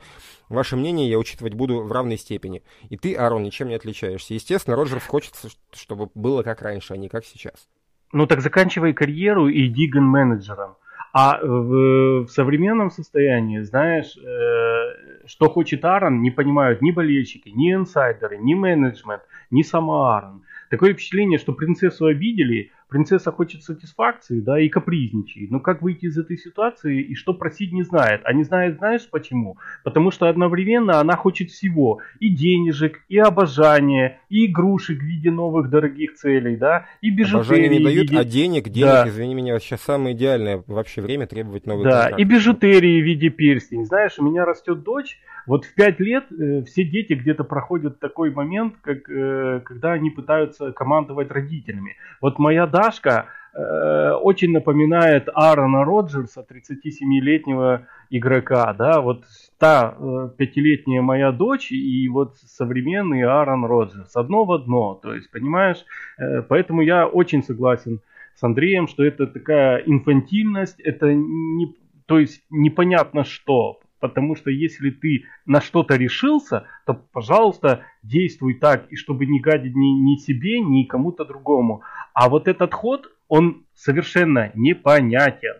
ваше 0.49 0.75
мнение 0.75 1.09
я 1.09 1.17
учитывать 1.17 1.53
буду 1.53 1.81
в 1.81 1.91
равной 1.91 2.17
степени. 2.17 2.63
И 2.89 2.97
ты, 2.97 3.15
Аарон, 3.15 3.43
ничем 3.43 3.69
не 3.69 3.75
отличаешься. 3.75 4.33
Естественно, 4.33 4.75
Роджерс 4.75 5.05
хочется, 5.05 5.49
чтобы 5.73 6.09
было 6.13 6.43
как 6.43 6.61
раньше, 6.61 6.93
а 6.93 6.97
не 6.97 7.07
как 7.07 7.25
сейчас. 7.25 7.67
ну 8.11 8.27
так 8.27 8.41
заканчивай 8.41 8.93
карьеру 8.93 9.47
и 9.47 9.67
иди 9.67 9.87
ген-менеджером. 9.87 10.75
А 11.19 11.39
в, 11.41 12.25
в 12.25 12.27
современном 12.27 12.91
состоянии, 12.91 13.61
знаешь, 13.61 14.15
э, 14.17 15.25
что 15.25 15.49
хочет 15.49 15.83
Аарон, 15.83 16.21
не 16.21 16.29
понимают 16.29 16.83
ни 16.83 16.91
болельщики, 16.91 17.49
ни 17.49 17.73
инсайдеры, 17.73 18.37
ни 18.37 18.53
менеджмент, 18.53 19.23
ни 19.49 19.63
сама 19.63 20.13
Аарон. 20.13 20.43
Такое 20.69 20.93
впечатление, 20.93 21.39
что 21.39 21.53
принцессу 21.53 22.05
обидели, 22.05 22.71
принцесса 22.89 23.31
хочет 23.31 23.63
сатисфакции, 23.63 24.39
да, 24.39 24.59
и 24.59 24.69
капризничает. 24.69 25.51
Но 25.51 25.59
как 25.59 25.81
выйти 25.81 26.05
из 26.05 26.17
этой 26.17 26.37
ситуации 26.37 27.01
и 27.01 27.15
что 27.15 27.33
просить 27.33 27.71
не 27.73 27.83
знает. 27.83 28.21
А 28.23 28.33
не 28.33 28.43
знает, 28.43 28.77
знаешь 28.77 29.07
почему? 29.09 29.57
Потому 29.83 30.11
что 30.11 30.29
одновременно 30.29 30.99
она 30.99 31.15
хочет 31.15 31.49
всего. 31.49 31.99
И 32.19 32.29
денежек, 32.29 33.01
и 33.09 33.17
обожания, 33.17 34.19
и 34.29 34.45
игрушек 34.45 34.99
в 34.99 35.03
виде 35.03 35.31
новых 35.31 35.69
дорогих 35.69 36.15
целей, 36.15 36.55
да, 36.55 36.85
и 37.01 37.09
бижутерии. 37.09 37.45
Обожание 37.45 37.79
не 37.79 37.83
дают, 37.83 38.09
виде... 38.09 38.17
а 38.19 38.23
денег, 38.23 38.69
денег, 38.69 38.87
да. 38.87 39.07
извини 39.07 39.35
меня, 39.35 39.59
сейчас 39.59 39.81
самое 39.81 40.15
идеальное 40.15 40.63
вообще 40.67 41.01
время 41.01 41.27
требовать 41.27 41.65
новых 41.65 41.85
Да, 41.85 42.01
контракт. 42.03 42.19
и 42.19 42.23
бижутерии 42.23 43.01
в 43.01 43.05
виде 43.05 43.29
перстень. 43.29 43.85
Знаешь, 43.85 44.17
у 44.17 44.23
меня 44.23 44.45
растет 44.45 44.83
дочь, 44.83 45.19
вот 45.47 45.63
в 45.63 45.73
5 45.73 45.99
лет 46.01 46.25
э, 46.31 46.63
все 46.63 46.83
дети 46.83 47.13
где-то 47.13 47.45
проходят 47.45 47.99
такой 47.99 48.31
момент, 48.31 48.75
как, 48.81 49.09
э, 49.09 49.61
когда 49.63 49.93
они 49.93 50.09
пытаются 50.09 50.73
командовать 50.73 51.31
родителями. 51.31 51.95
Вот 52.21 52.37
моя 52.37 52.67
Дашка 52.77 53.25
э, 53.55 54.11
очень 54.21 54.51
напоминает 54.51 55.29
Аарона 55.33 55.83
Роджерса, 55.83 56.45
37-летнего 56.47 57.87
игрока, 58.11 58.71
да, 58.73 59.01
вот 59.01 59.23
та 59.57 59.95
э, 59.97 60.29
пятилетняя 60.37 61.01
моя 61.01 61.31
дочь 61.31 61.71
и 61.71 62.07
вот 62.07 62.37
современный 62.37 63.23
Аарон 63.23 63.65
Роджерс, 63.65 64.15
одно 64.15 64.45
в 64.45 64.51
одно, 64.51 64.93
то 64.93 65.15
есть, 65.15 65.31
понимаешь, 65.31 65.83
э, 66.19 66.43
поэтому 66.43 66.83
я 66.83 67.07
очень 67.07 67.41
согласен 67.41 67.99
с 68.35 68.43
Андреем, 68.43 68.87
что 68.87 69.03
это 69.03 69.25
такая 69.25 69.77
инфантильность, 69.79 70.79
это 70.79 71.11
не, 71.11 71.75
то 72.05 72.19
есть 72.19 72.43
непонятно 72.51 73.23
что, 73.23 73.79
Потому 73.99 74.35
что 74.35 74.51
если 74.51 74.91
ты 74.91 75.25
на 75.45 75.59
что-то 75.59 75.95
решился, 75.95 76.67
то, 76.85 76.93
пожалуйста, 76.93 77.83
действуй 78.03 78.55
так, 78.55 78.91
и 78.91 78.95
чтобы 78.95 79.25
не 79.25 79.39
гадить 79.39 79.75
ни, 79.75 80.11
ни 80.11 80.17
себе, 80.17 80.59
ни 80.59 80.83
кому-то 80.83 81.25
другому. 81.25 81.81
А 82.13 82.29
вот 82.29 82.47
этот 82.47 82.73
ход, 82.73 83.11
он 83.27 83.65
совершенно 83.73 84.51
непонятен. 84.55 85.55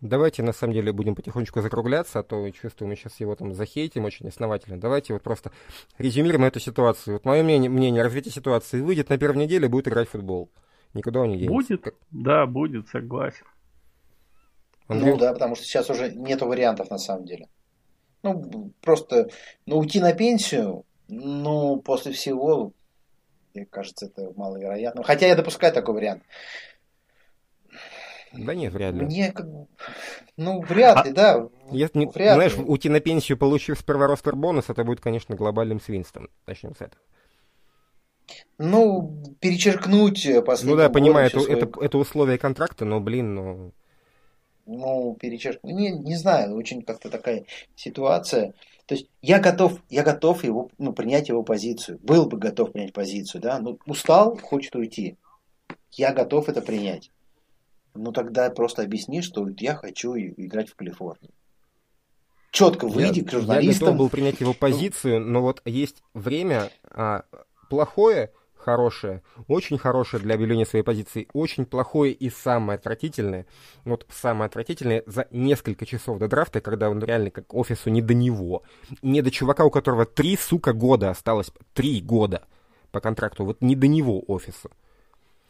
Давайте, 0.00 0.42
на 0.42 0.52
самом 0.52 0.72
деле, 0.72 0.92
будем 0.92 1.14
потихонечку 1.14 1.60
закругляться, 1.60 2.20
а 2.20 2.22
то 2.22 2.50
чувствую, 2.52 2.88
мы 2.88 2.96
сейчас 2.96 3.20
его 3.20 3.34
там 3.34 3.52
захейтим 3.52 4.06
очень 4.06 4.26
основательно. 4.28 4.80
Давайте 4.80 5.12
вот 5.12 5.22
просто 5.22 5.52
резюмируем 5.98 6.44
эту 6.44 6.58
ситуацию. 6.58 7.14
Вот 7.14 7.26
мое 7.26 7.42
мнение, 7.42 7.68
мнение 7.68 8.02
развитие 8.02 8.32
ситуации. 8.32 8.80
Выйдет 8.80 9.10
на 9.10 9.18
первой 9.18 9.44
неделе, 9.44 9.68
будет 9.68 9.88
играть 9.88 10.08
в 10.08 10.12
футбол. 10.12 10.50
Никуда 10.94 11.20
он 11.20 11.28
не 11.28 11.36
денется. 11.36 11.54
Будет, 11.54 11.94
да, 12.10 12.46
будет, 12.46 12.88
согласен. 12.88 13.44
Андрей? 14.90 15.12
Ну 15.12 15.18
да, 15.18 15.32
потому 15.32 15.54
что 15.54 15.64
сейчас 15.64 15.90
уже 15.90 16.12
нету 16.12 16.46
вариантов 16.46 16.90
на 16.90 16.98
самом 16.98 17.24
деле. 17.24 17.48
Ну, 18.22 18.72
просто, 18.82 19.30
ну, 19.66 19.78
уйти 19.78 20.00
на 20.00 20.12
пенсию, 20.12 20.84
ну, 21.08 21.80
после 21.80 22.12
всего, 22.12 22.72
мне 23.54 23.66
кажется, 23.66 24.06
это 24.06 24.32
маловероятно. 24.36 25.02
Хотя 25.02 25.26
я 25.26 25.36
допускаю 25.36 25.72
такой 25.72 25.94
вариант. 25.94 26.22
Да 28.32 28.54
нет, 28.54 28.72
вряд 28.72 28.94
ли. 28.94 29.00
Мне 29.02 29.32
как 29.32 29.46
ну, 30.36 30.60
вряд 30.62 30.98
а 30.98 31.04
ли, 31.04 31.12
да. 31.12 31.48
Если, 31.72 31.98
не, 31.98 32.06
вряд 32.06 32.36
знаешь, 32.36 32.56
ли. 32.56 32.62
уйти 32.62 32.88
на 32.88 33.00
пенсию, 33.00 33.36
получив 33.36 33.78
сперва 33.78 34.06
ростер 34.06 34.36
бонус, 34.36 34.66
это 34.68 34.84
будет, 34.84 35.00
конечно, 35.00 35.34
глобальным 35.34 35.80
свинством. 35.80 36.28
Начнем 36.46 36.74
с 36.74 36.80
этого. 36.80 37.02
Ну, 38.58 39.22
перечеркнуть 39.40 40.28
последний 40.46 40.70
Ну 40.70 40.76
да, 40.76 40.88
понимаю, 40.88 41.26
это, 41.26 41.40
свой... 41.40 41.58
это, 41.58 41.80
это 41.80 41.98
условие 41.98 42.38
контракта, 42.38 42.84
но, 42.84 43.00
блин, 43.00 43.34
ну 43.34 43.72
ну, 44.66 45.16
перечеркнуть. 45.20 45.72
Не, 45.72 45.90
не 45.90 46.16
знаю, 46.16 46.56
очень 46.56 46.82
как-то 46.82 47.10
такая 47.10 47.44
ситуация. 47.76 48.54
То 48.86 48.94
есть 48.94 49.08
я 49.22 49.38
готов, 49.38 49.80
я 49.88 50.02
готов 50.02 50.42
его, 50.44 50.70
ну, 50.78 50.92
принять 50.92 51.28
его 51.28 51.42
позицию. 51.42 51.98
Был 52.02 52.26
бы 52.26 52.38
готов 52.38 52.72
принять 52.72 52.92
позицию, 52.92 53.40
да. 53.40 53.58
Ну, 53.58 53.78
устал, 53.86 54.36
хочет 54.36 54.74
уйти. 54.74 55.16
Я 55.92 56.12
готов 56.12 56.48
это 56.48 56.62
принять. 56.62 57.10
Ну, 57.94 58.12
тогда 58.12 58.50
просто 58.50 58.82
объясни, 58.82 59.22
что 59.22 59.48
я 59.58 59.74
хочу 59.74 60.16
играть 60.16 60.70
в 60.70 60.76
Калифорнии. 60.76 61.30
Четко 62.50 62.88
выйди 62.88 63.20
я, 63.20 63.24
к 63.24 63.30
журналистам. 63.30 63.86
Я 63.86 63.92
готов 63.92 63.96
был 63.96 64.08
принять 64.08 64.40
его 64.40 64.54
позицию, 64.54 65.20
но 65.20 65.40
вот 65.40 65.62
есть 65.64 66.02
время 66.14 66.70
а, 66.90 67.24
плохое, 67.68 68.32
хорошее, 68.60 69.22
очень 69.48 69.78
хорошее 69.78 70.22
для 70.22 70.34
объявления 70.34 70.66
своей 70.66 70.84
позиции, 70.84 71.28
очень 71.32 71.64
плохое 71.64 72.12
и 72.12 72.30
самое 72.30 72.76
отвратительное, 72.76 73.46
вот 73.84 74.06
самое 74.10 74.46
отвратительное 74.46 75.02
за 75.06 75.26
несколько 75.30 75.86
часов 75.86 76.18
до 76.18 76.28
драфта, 76.28 76.60
когда 76.60 76.90
он 76.90 77.02
реально 77.02 77.30
как 77.30 77.52
офису 77.54 77.90
не 77.90 78.02
до 78.02 78.14
него, 78.14 78.62
не 79.02 79.22
до 79.22 79.30
чувака, 79.30 79.64
у 79.64 79.70
которого 79.70 80.06
три, 80.06 80.36
сука, 80.36 80.72
года 80.72 81.10
осталось, 81.10 81.50
три 81.74 82.00
года 82.00 82.44
по 82.92 83.00
контракту, 83.00 83.44
вот 83.44 83.60
не 83.60 83.76
до 83.76 83.86
него 83.86 84.22
офису. 84.26 84.70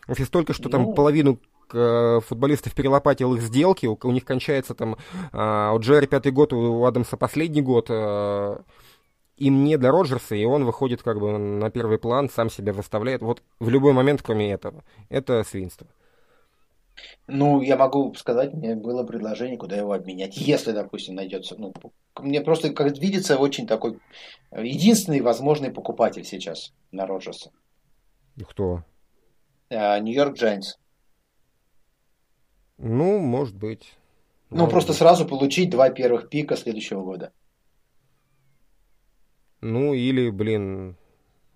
Офис 0.08 0.28
только 0.28 0.52
что 0.52 0.68
там 0.68 0.82
ну... 0.82 0.94
половину 0.94 1.38
э, 1.72 2.20
футболистов 2.26 2.74
перелопатил 2.74 3.34
их 3.34 3.42
сделки, 3.42 3.86
у, 3.86 3.98
у 4.02 4.10
них 4.10 4.24
кончается 4.24 4.74
там, 4.74 4.96
э, 5.32 5.70
у 5.74 5.78
Джерри 5.78 6.06
пятый 6.06 6.32
год, 6.32 6.52
у 6.52 6.84
Адамса 6.84 7.16
последний 7.16 7.62
год, 7.62 7.86
э, 7.88 8.58
им 9.40 9.64
не 9.64 9.76
до 9.78 9.90
Роджерса, 9.90 10.34
и 10.36 10.44
он 10.44 10.64
выходит 10.64 11.02
как 11.02 11.18
бы 11.18 11.36
на 11.36 11.70
первый 11.70 11.98
план, 11.98 12.28
сам 12.28 12.50
себя 12.50 12.72
выставляет. 12.72 13.22
Вот 13.22 13.42
в 13.58 13.68
любой 13.70 13.92
момент, 13.92 14.22
кроме 14.22 14.52
этого. 14.52 14.84
Это 15.08 15.42
свинство. 15.44 15.86
Ну, 17.26 17.62
я 17.62 17.78
могу 17.78 18.12
сказать, 18.14 18.52
мне 18.52 18.74
было 18.74 19.02
предложение, 19.02 19.56
куда 19.56 19.76
его 19.76 19.92
обменять, 19.92 20.36
если, 20.36 20.72
допустим, 20.72 21.14
найдется. 21.14 21.56
Ну, 21.56 21.72
мне 22.18 22.42
просто, 22.42 22.74
как 22.74 22.98
видится, 22.98 23.38
очень 23.38 23.66
такой 23.66 23.98
единственный 24.54 25.22
возможный 25.22 25.70
покупатель 25.72 26.24
сейчас 26.24 26.74
на 26.92 27.06
Роджерса. 27.06 27.50
Кто? 28.48 28.84
А, 29.70 29.98
Нью-Йорк 29.98 30.36
Джайнс. 30.36 30.78
Ну, 32.76 33.18
может 33.18 33.56
быть. 33.56 33.94
Ну, 34.50 34.58
может 34.58 34.72
просто 34.72 34.92
быть. 34.92 34.98
сразу 34.98 35.26
получить 35.26 35.70
два 35.70 35.88
первых 35.88 36.28
пика 36.28 36.56
следующего 36.56 37.02
года. 37.02 37.32
Ну, 39.62 39.92
или, 39.94 40.30
блин, 40.30 40.96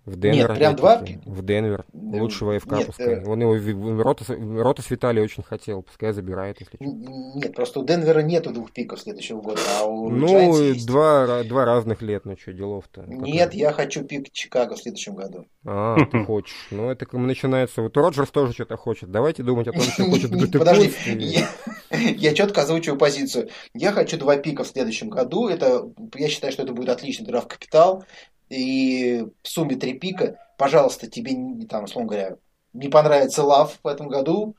в 0.05 0.19
Денвер. 0.19 0.49
Нет, 0.49 0.57
прям 0.57 0.75
два? 0.75 1.03
В 1.25 1.43
Денвер. 1.43 1.85
Лучшего 1.93 2.59
ФК 2.59 2.73
Нет, 2.73 2.87
пускай. 2.87 3.15
Э... 3.15 3.25
Он 3.25 3.41
его 3.41 4.03
Ротас, 4.03 4.29
Ротас 4.29 4.89
Виталий 4.91 5.21
очень 5.21 5.41
хотел, 5.41 5.81
пускай 5.81 6.13
забирает, 6.13 6.59
если. 6.59 6.77
Нет, 6.79 7.55
просто 7.55 7.79
у 7.79 7.85
Денвера 7.85 8.19
нету 8.19 8.51
двух 8.51 8.71
пиков 8.71 8.99
следующего 8.99 9.41
года, 9.41 9.61
а 9.79 9.85
у 9.85 10.09
Ну, 10.09 10.75
два, 10.85 11.43
два 11.43 11.65
разных 11.65 12.03
лет, 12.03 12.25
ну 12.25 12.37
что, 12.37 12.53
делов-то. 12.53 13.03
Нет, 13.07 13.47
Какой? 13.47 13.59
я 13.59 13.71
хочу 13.71 14.03
пик 14.03 14.31
Чикаго 14.31 14.75
в 14.75 14.79
следующем 14.79 15.15
году. 15.15 15.47
А, 15.65 15.97
ты 16.05 16.23
хочешь. 16.25 16.67
Ну, 16.69 16.91
это 16.91 17.07
начинается... 17.17 17.81
Вот 17.81 17.97
Роджерс 17.97 18.29
тоже 18.29 18.53
что-то 18.53 18.77
хочет. 18.77 19.09
Давайте 19.09 19.41
думать 19.41 19.67
о 19.67 19.71
том, 19.71 19.81
что 19.81 20.05
хочет 20.05 20.31
Подожди, 20.51 20.91
я 21.91 22.33
четко 22.33 22.61
озвучиваю 22.61 22.99
позицию. 22.99 23.49
Я 23.73 23.91
хочу 23.91 24.17
два 24.17 24.37
пика 24.37 24.63
в 24.63 24.67
следующем 24.67 25.09
году. 25.09 25.47
Это, 25.47 25.89
я 26.15 26.27
считаю, 26.27 26.53
что 26.53 26.63
это 26.63 26.73
будет 26.73 26.89
отличный 26.89 27.25
драфт 27.25 27.47
капитал 27.47 28.03
и 28.49 29.25
в 29.41 29.47
сумме 29.47 29.75
три 29.75 29.93
пика, 29.93 30.39
пожалуйста, 30.57 31.07
тебе, 31.07 31.65
там, 31.67 31.85
условно 31.85 32.09
говоря, 32.09 32.37
не 32.73 32.89
понравится 32.89 33.43
лав 33.43 33.79
в 33.81 33.87
этом 33.87 34.07
году, 34.07 34.55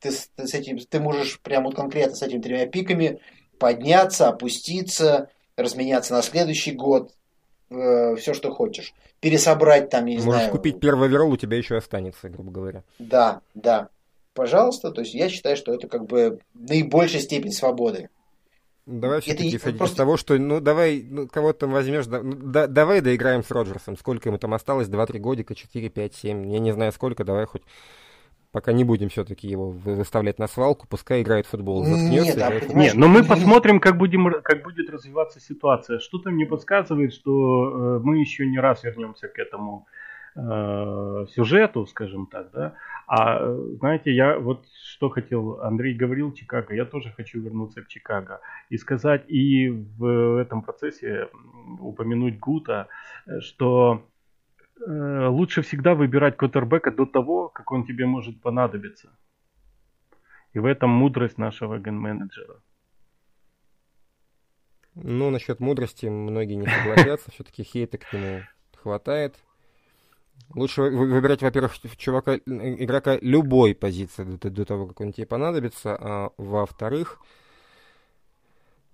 ты, 0.00 0.10
ты, 0.36 0.46
с 0.46 0.54
этим, 0.54 0.78
ты 0.78 1.00
можешь 1.00 1.40
прямо 1.40 1.66
вот 1.66 1.74
конкретно 1.74 2.14
с 2.14 2.22
этими 2.22 2.40
тремя 2.40 2.66
пиками 2.66 3.20
подняться, 3.58 4.28
опуститься, 4.28 5.30
разменяться 5.56 6.12
на 6.12 6.22
следующий 6.22 6.72
год, 6.72 7.12
э, 7.70 8.16
все, 8.16 8.34
что 8.34 8.52
хочешь. 8.52 8.94
Пересобрать 9.20 9.88
там, 9.90 10.04
не 10.04 10.12
Можешь 10.12 10.24
знаю... 10.24 10.38
Можешь 10.38 10.52
купить 10.52 10.80
первый 10.80 11.08
оверолл, 11.08 11.32
у 11.32 11.36
тебя 11.36 11.56
еще 11.56 11.76
останется, 11.76 12.28
грубо 12.28 12.50
говоря. 12.50 12.84
Да, 12.98 13.40
да. 13.54 13.88
Пожалуйста, 14.34 14.90
то 14.90 15.00
есть 15.00 15.14
я 15.14 15.30
считаю, 15.30 15.56
что 15.56 15.72
это 15.72 15.88
как 15.88 16.04
бы 16.04 16.40
наибольшая 16.52 17.22
степень 17.22 17.52
свободы. 17.52 18.10
Давай 18.86 19.20
все-таки 19.20 19.56
исходить 19.56 19.78
просто... 19.78 19.94
из 19.94 19.96
того, 19.96 20.16
что, 20.16 20.38
ну, 20.38 20.60
давай, 20.60 21.04
ну, 21.08 21.26
кого 21.26 21.52
там 21.52 21.72
возьмешь, 21.72 22.06
да, 22.06 22.22
ну, 22.22 22.36
да, 22.36 22.68
давай 22.68 23.00
доиграем 23.00 23.42
с 23.42 23.50
Роджерсом. 23.50 23.96
Сколько 23.96 24.28
ему 24.28 24.38
там 24.38 24.54
осталось? 24.54 24.88
2-3 24.88 25.18
годика, 25.18 25.54
4, 25.56 25.88
5, 25.88 26.14
7, 26.14 26.52
я 26.52 26.58
не 26.60 26.72
знаю 26.72 26.92
сколько, 26.92 27.24
давай 27.24 27.46
хоть 27.46 27.62
пока 28.56 28.72
не 28.72 28.84
будем 28.84 29.10
все-таки 29.10 29.48
его 29.48 29.68
выставлять 29.68 30.38
на 30.38 30.46
свалку, 30.46 30.86
пускай 30.88 31.20
играет 31.20 31.44
в 31.44 31.50
футбол. 31.50 31.84
Нет, 31.84 32.36
да, 32.38 32.50
Нет, 32.72 32.94
но 32.94 33.06
мы 33.06 33.22
посмотрим, 33.22 33.80
как, 33.80 33.98
будем, 33.98 34.40
как 34.42 34.62
будет 34.62 34.88
развиваться 34.88 35.40
ситуация. 35.40 35.98
Что-то 35.98 36.30
мне 36.30 36.46
подсказывает, 36.46 37.12
что 37.12 37.98
э, 37.98 38.00
мы 38.02 38.18
еще 38.18 38.46
не 38.46 38.58
раз 38.58 38.82
вернемся 38.82 39.28
к 39.28 39.38
этому 39.38 39.86
э, 40.36 41.26
сюжету, 41.34 41.86
скажем 41.86 42.28
так, 42.28 42.50
да. 42.52 42.74
А 43.06 43.54
знаете, 43.78 44.12
я 44.12 44.38
вот 44.38 44.66
что 44.84 45.10
хотел, 45.10 45.60
Андрей 45.60 45.94
говорил 45.94 46.32
Чикаго, 46.32 46.74
я 46.74 46.84
тоже 46.84 47.12
хочу 47.12 47.40
вернуться 47.40 47.82
к 47.82 47.88
Чикаго 47.88 48.40
и 48.68 48.76
сказать 48.78 49.24
и 49.28 49.68
в 49.68 50.40
этом 50.40 50.62
процессе 50.62 51.28
упомянуть 51.78 52.40
Гута, 52.40 52.88
что 53.40 54.02
э, 54.84 55.26
лучше 55.28 55.62
всегда 55.62 55.94
выбирать 55.94 56.36
квотербека 56.36 56.90
до 56.90 57.06
того, 57.06 57.48
как 57.48 57.70
он 57.70 57.86
тебе 57.86 58.06
может 58.06 58.40
понадобиться. 58.40 59.16
И 60.52 60.58
в 60.58 60.64
этом 60.64 60.90
мудрость 60.90 61.38
нашего 61.38 61.78
ген-менеджера. 61.78 62.60
Ну, 64.96 65.30
насчет 65.30 65.60
мудрости 65.60 66.06
многие 66.06 66.54
не 66.54 66.66
согласятся. 66.66 67.30
Все-таки 67.34 67.62
хейта 67.62 67.98
к 67.98 68.12
нему 68.12 68.40
хватает. 68.74 69.36
Лучше 70.54 70.82
выбирать, 70.82 71.42
во-первых, 71.42 71.74
чувака, 71.96 72.36
игрока 72.36 73.18
любой 73.20 73.74
позиции 73.74 74.24
до, 74.24 74.48
до 74.50 74.64
того, 74.64 74.86
как 74.86 75.00
он 75.00 75.12
тебе 75.12 75.26
понадобится. 75.26 75.96
А 76.00 76.30
во-вторых, 76.38 77.18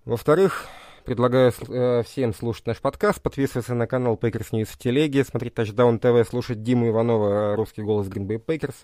во-вторых, 0.05 0.67
предлагаю 1.05 1.53
э, 1.69 2.03
всем 2.05 2.35
слушать 2.35 2.67
наш 2.67 2.81
подкаст, 2.81 3.23
подписываться 3.23 3.75
на 3.75 3.87
канал 3.87 4.19
Packers 4.21 4.51
News 4.51 4.65
в 4.67 4.79
телеге, 4.79 5.25
смотреть 5.25 5.55
Touchdown 5.55 6.01
TV, 6.01 6.25
слушать 6.25 6.63
Диму 6.63 6.89
Иванова, 6.89 7.55
русский 7.55 7.83
голос 7.83 8.09
Green 8.09 8.27
Bay 8.27 8.45
Packers. 8.45 8.75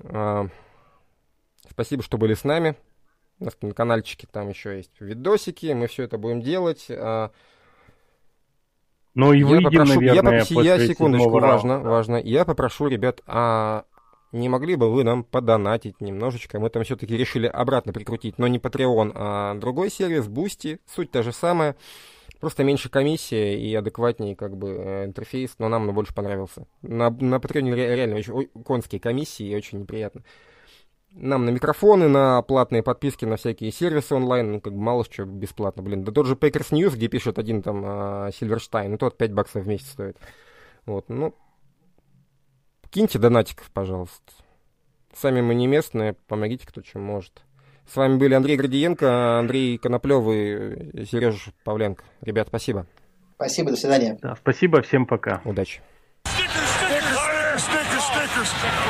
Э, 0.00 0.48
спасибо, 1.68 2.02
что 2.02 2.18
были 2.18 2.34
с 2.34 2.44
нами. 2.44 2.76
У 3.38 3.44
нас 3.44 3.56
на 3.60 3.74
каналчике 3.74 4.26
там 4.30 4.48
еще 4.48 4.76
есть 4.78 5.00
видосики, 5.00 5.72
мы 5.72 5.86
все 5.86 6.04
это 6.04 6.18
будем 6.18 6.40
делать. 6.40 6.86
Э, 6.88 7.30
ну 9.14 9.32
и 9.32 9.42
выйдем, 9.42 9.70
я 9.70 9.70
попрошу, 9.70 9.94
наверное, 9.94 10.14
я, 10.14 10.22
попрошу, 10.22 10.62
я 10.62 10.86
секундочку, 10.86 11.30
важно, 11.30 11.74
раунда. 11.74 11.90
важно. 11.90 12.16
Я 12.16 12.44
попрошу, 12.44 12.86
ребят, 12.86 13.20
а 13.26 13.84
не 14.32 14.48
могли 14.48 14.76
бы 14.76 14.92
вы 14.92 15.02
нам 15.02 15.24
подонатить 15.24 16.00
немножечко? 16.00 16.60
Мы 16.60 16.70
там 16.70 16.84
все-таки 16.84 17.16
решили 17.16 17.46
обратно 17.46 17.92
прикрутить, 17.92 18.38
но 18.38 18.46
не 18.46 18.58
Patreon, 18.58 19.12
а 19.14 19.54
другой 19.54 19.90
сервис, 19.90 20.26
Boosty. 20.26 20.78
Суть 20.86 21.10
та 21.10 21.22
же 21.22 21.32
самая, 21.32 21.74
просто 22.38 22.62
меньше 22.62 22.88
комиссия 22.88 23.58
и 23.58 23.74
адекватнее 23.74 24.36
как 24.36 24.56
бы 24.56 24.68
э, 24.68 25.04
интерфейс, 25.06 25.56
но 25.58 25.68
нам 25.68 25.88
он 25.88 25.94
больше 25.94 26.14
понравился. 26.14 26.66
На, 26.82 27.10
на 27.10 27.36
Patreon 27.36 27.74
реально 27.74 28.16
очень 28.16 28.48
конские 28.64 29.00
комиссии 29.00 29.46
и 29.46 29.56
очень 29.56 29.80
неприятно 29.80 30.22
нам 31.12 31.44
на 31.44 31.50
микрофоны, 31.50 32.08
на 32.08 32.42
платные 32.42 32.82
подписки 32.82 33.24
на 33.24 33.36
всякие 33.36 33.72
сервисы 33.72 34.14
онлайн, 34.14 34.52
ну, 34.52 34.60
как 34.60 34.72
бы 34.72 34.80
мало 34.80 35.04
что 35.04 35.24
бесплатно, 35.24 35.82
блин. 35.82 36.04
Да 36.04 36.12
тот 36.12 36.26
же 36.26 36.34
Packers 36.34 36.70
News, 36.70 36.94
где 36.94 37.08
пишет 37.08 37.38
один 37.38 37.62
там 37.62 37.82
а, 37.84 38.30
Сильверштайн, 38.32 38.94
и 38.94 38.96
тот 38.96 39.16
5 39.16 39.32
баксов 39.32 39.64
в 39.64 39.68
месяц 39.68 39.90
стоит. 39.90 40.16
Вот, 40.86 41.08
ну, 41.08 41.34
киньте 42.90 43.18
донатиков, 43.18 43.70
пожалуйста. 43.72 44.32
Сами 45.14 45.40
мы 45.40 45.54
не 45.54 45.66
местные, 45.66 46.14
помогите, 46.28 46.66
кто 46.66 46.80
чем 46.82 47.02
может. 47.02 47.42
С 47.92 47.96
вами 47.96 48.16
были 48.16 48.34
Андрей 48.34 48.56
Градиенко, 48.56 49.40
Андрей 49.40 49.76
Коноплев 49.78 50.22
и 50.28 51.04
Сережа 51.06 51.50
Павленко. 51.64 52.04
Ребят, 52.20 52.48
спасибо. 52.48 52.86
Спасибо, 53.34 53.70
до 53.70 53.76
свидания. 53.76 54.18
Да, 54.22 54.36
спасибо, 54.36 54.82
всем 54.82 55.06
пока. 55.06 55.40
Удачи. 55.44 55.82
Stickers, 56.24 56.78
stickers, 56.78 57.58
stickers, 57.58 58.46
stickers. 58.46 58.89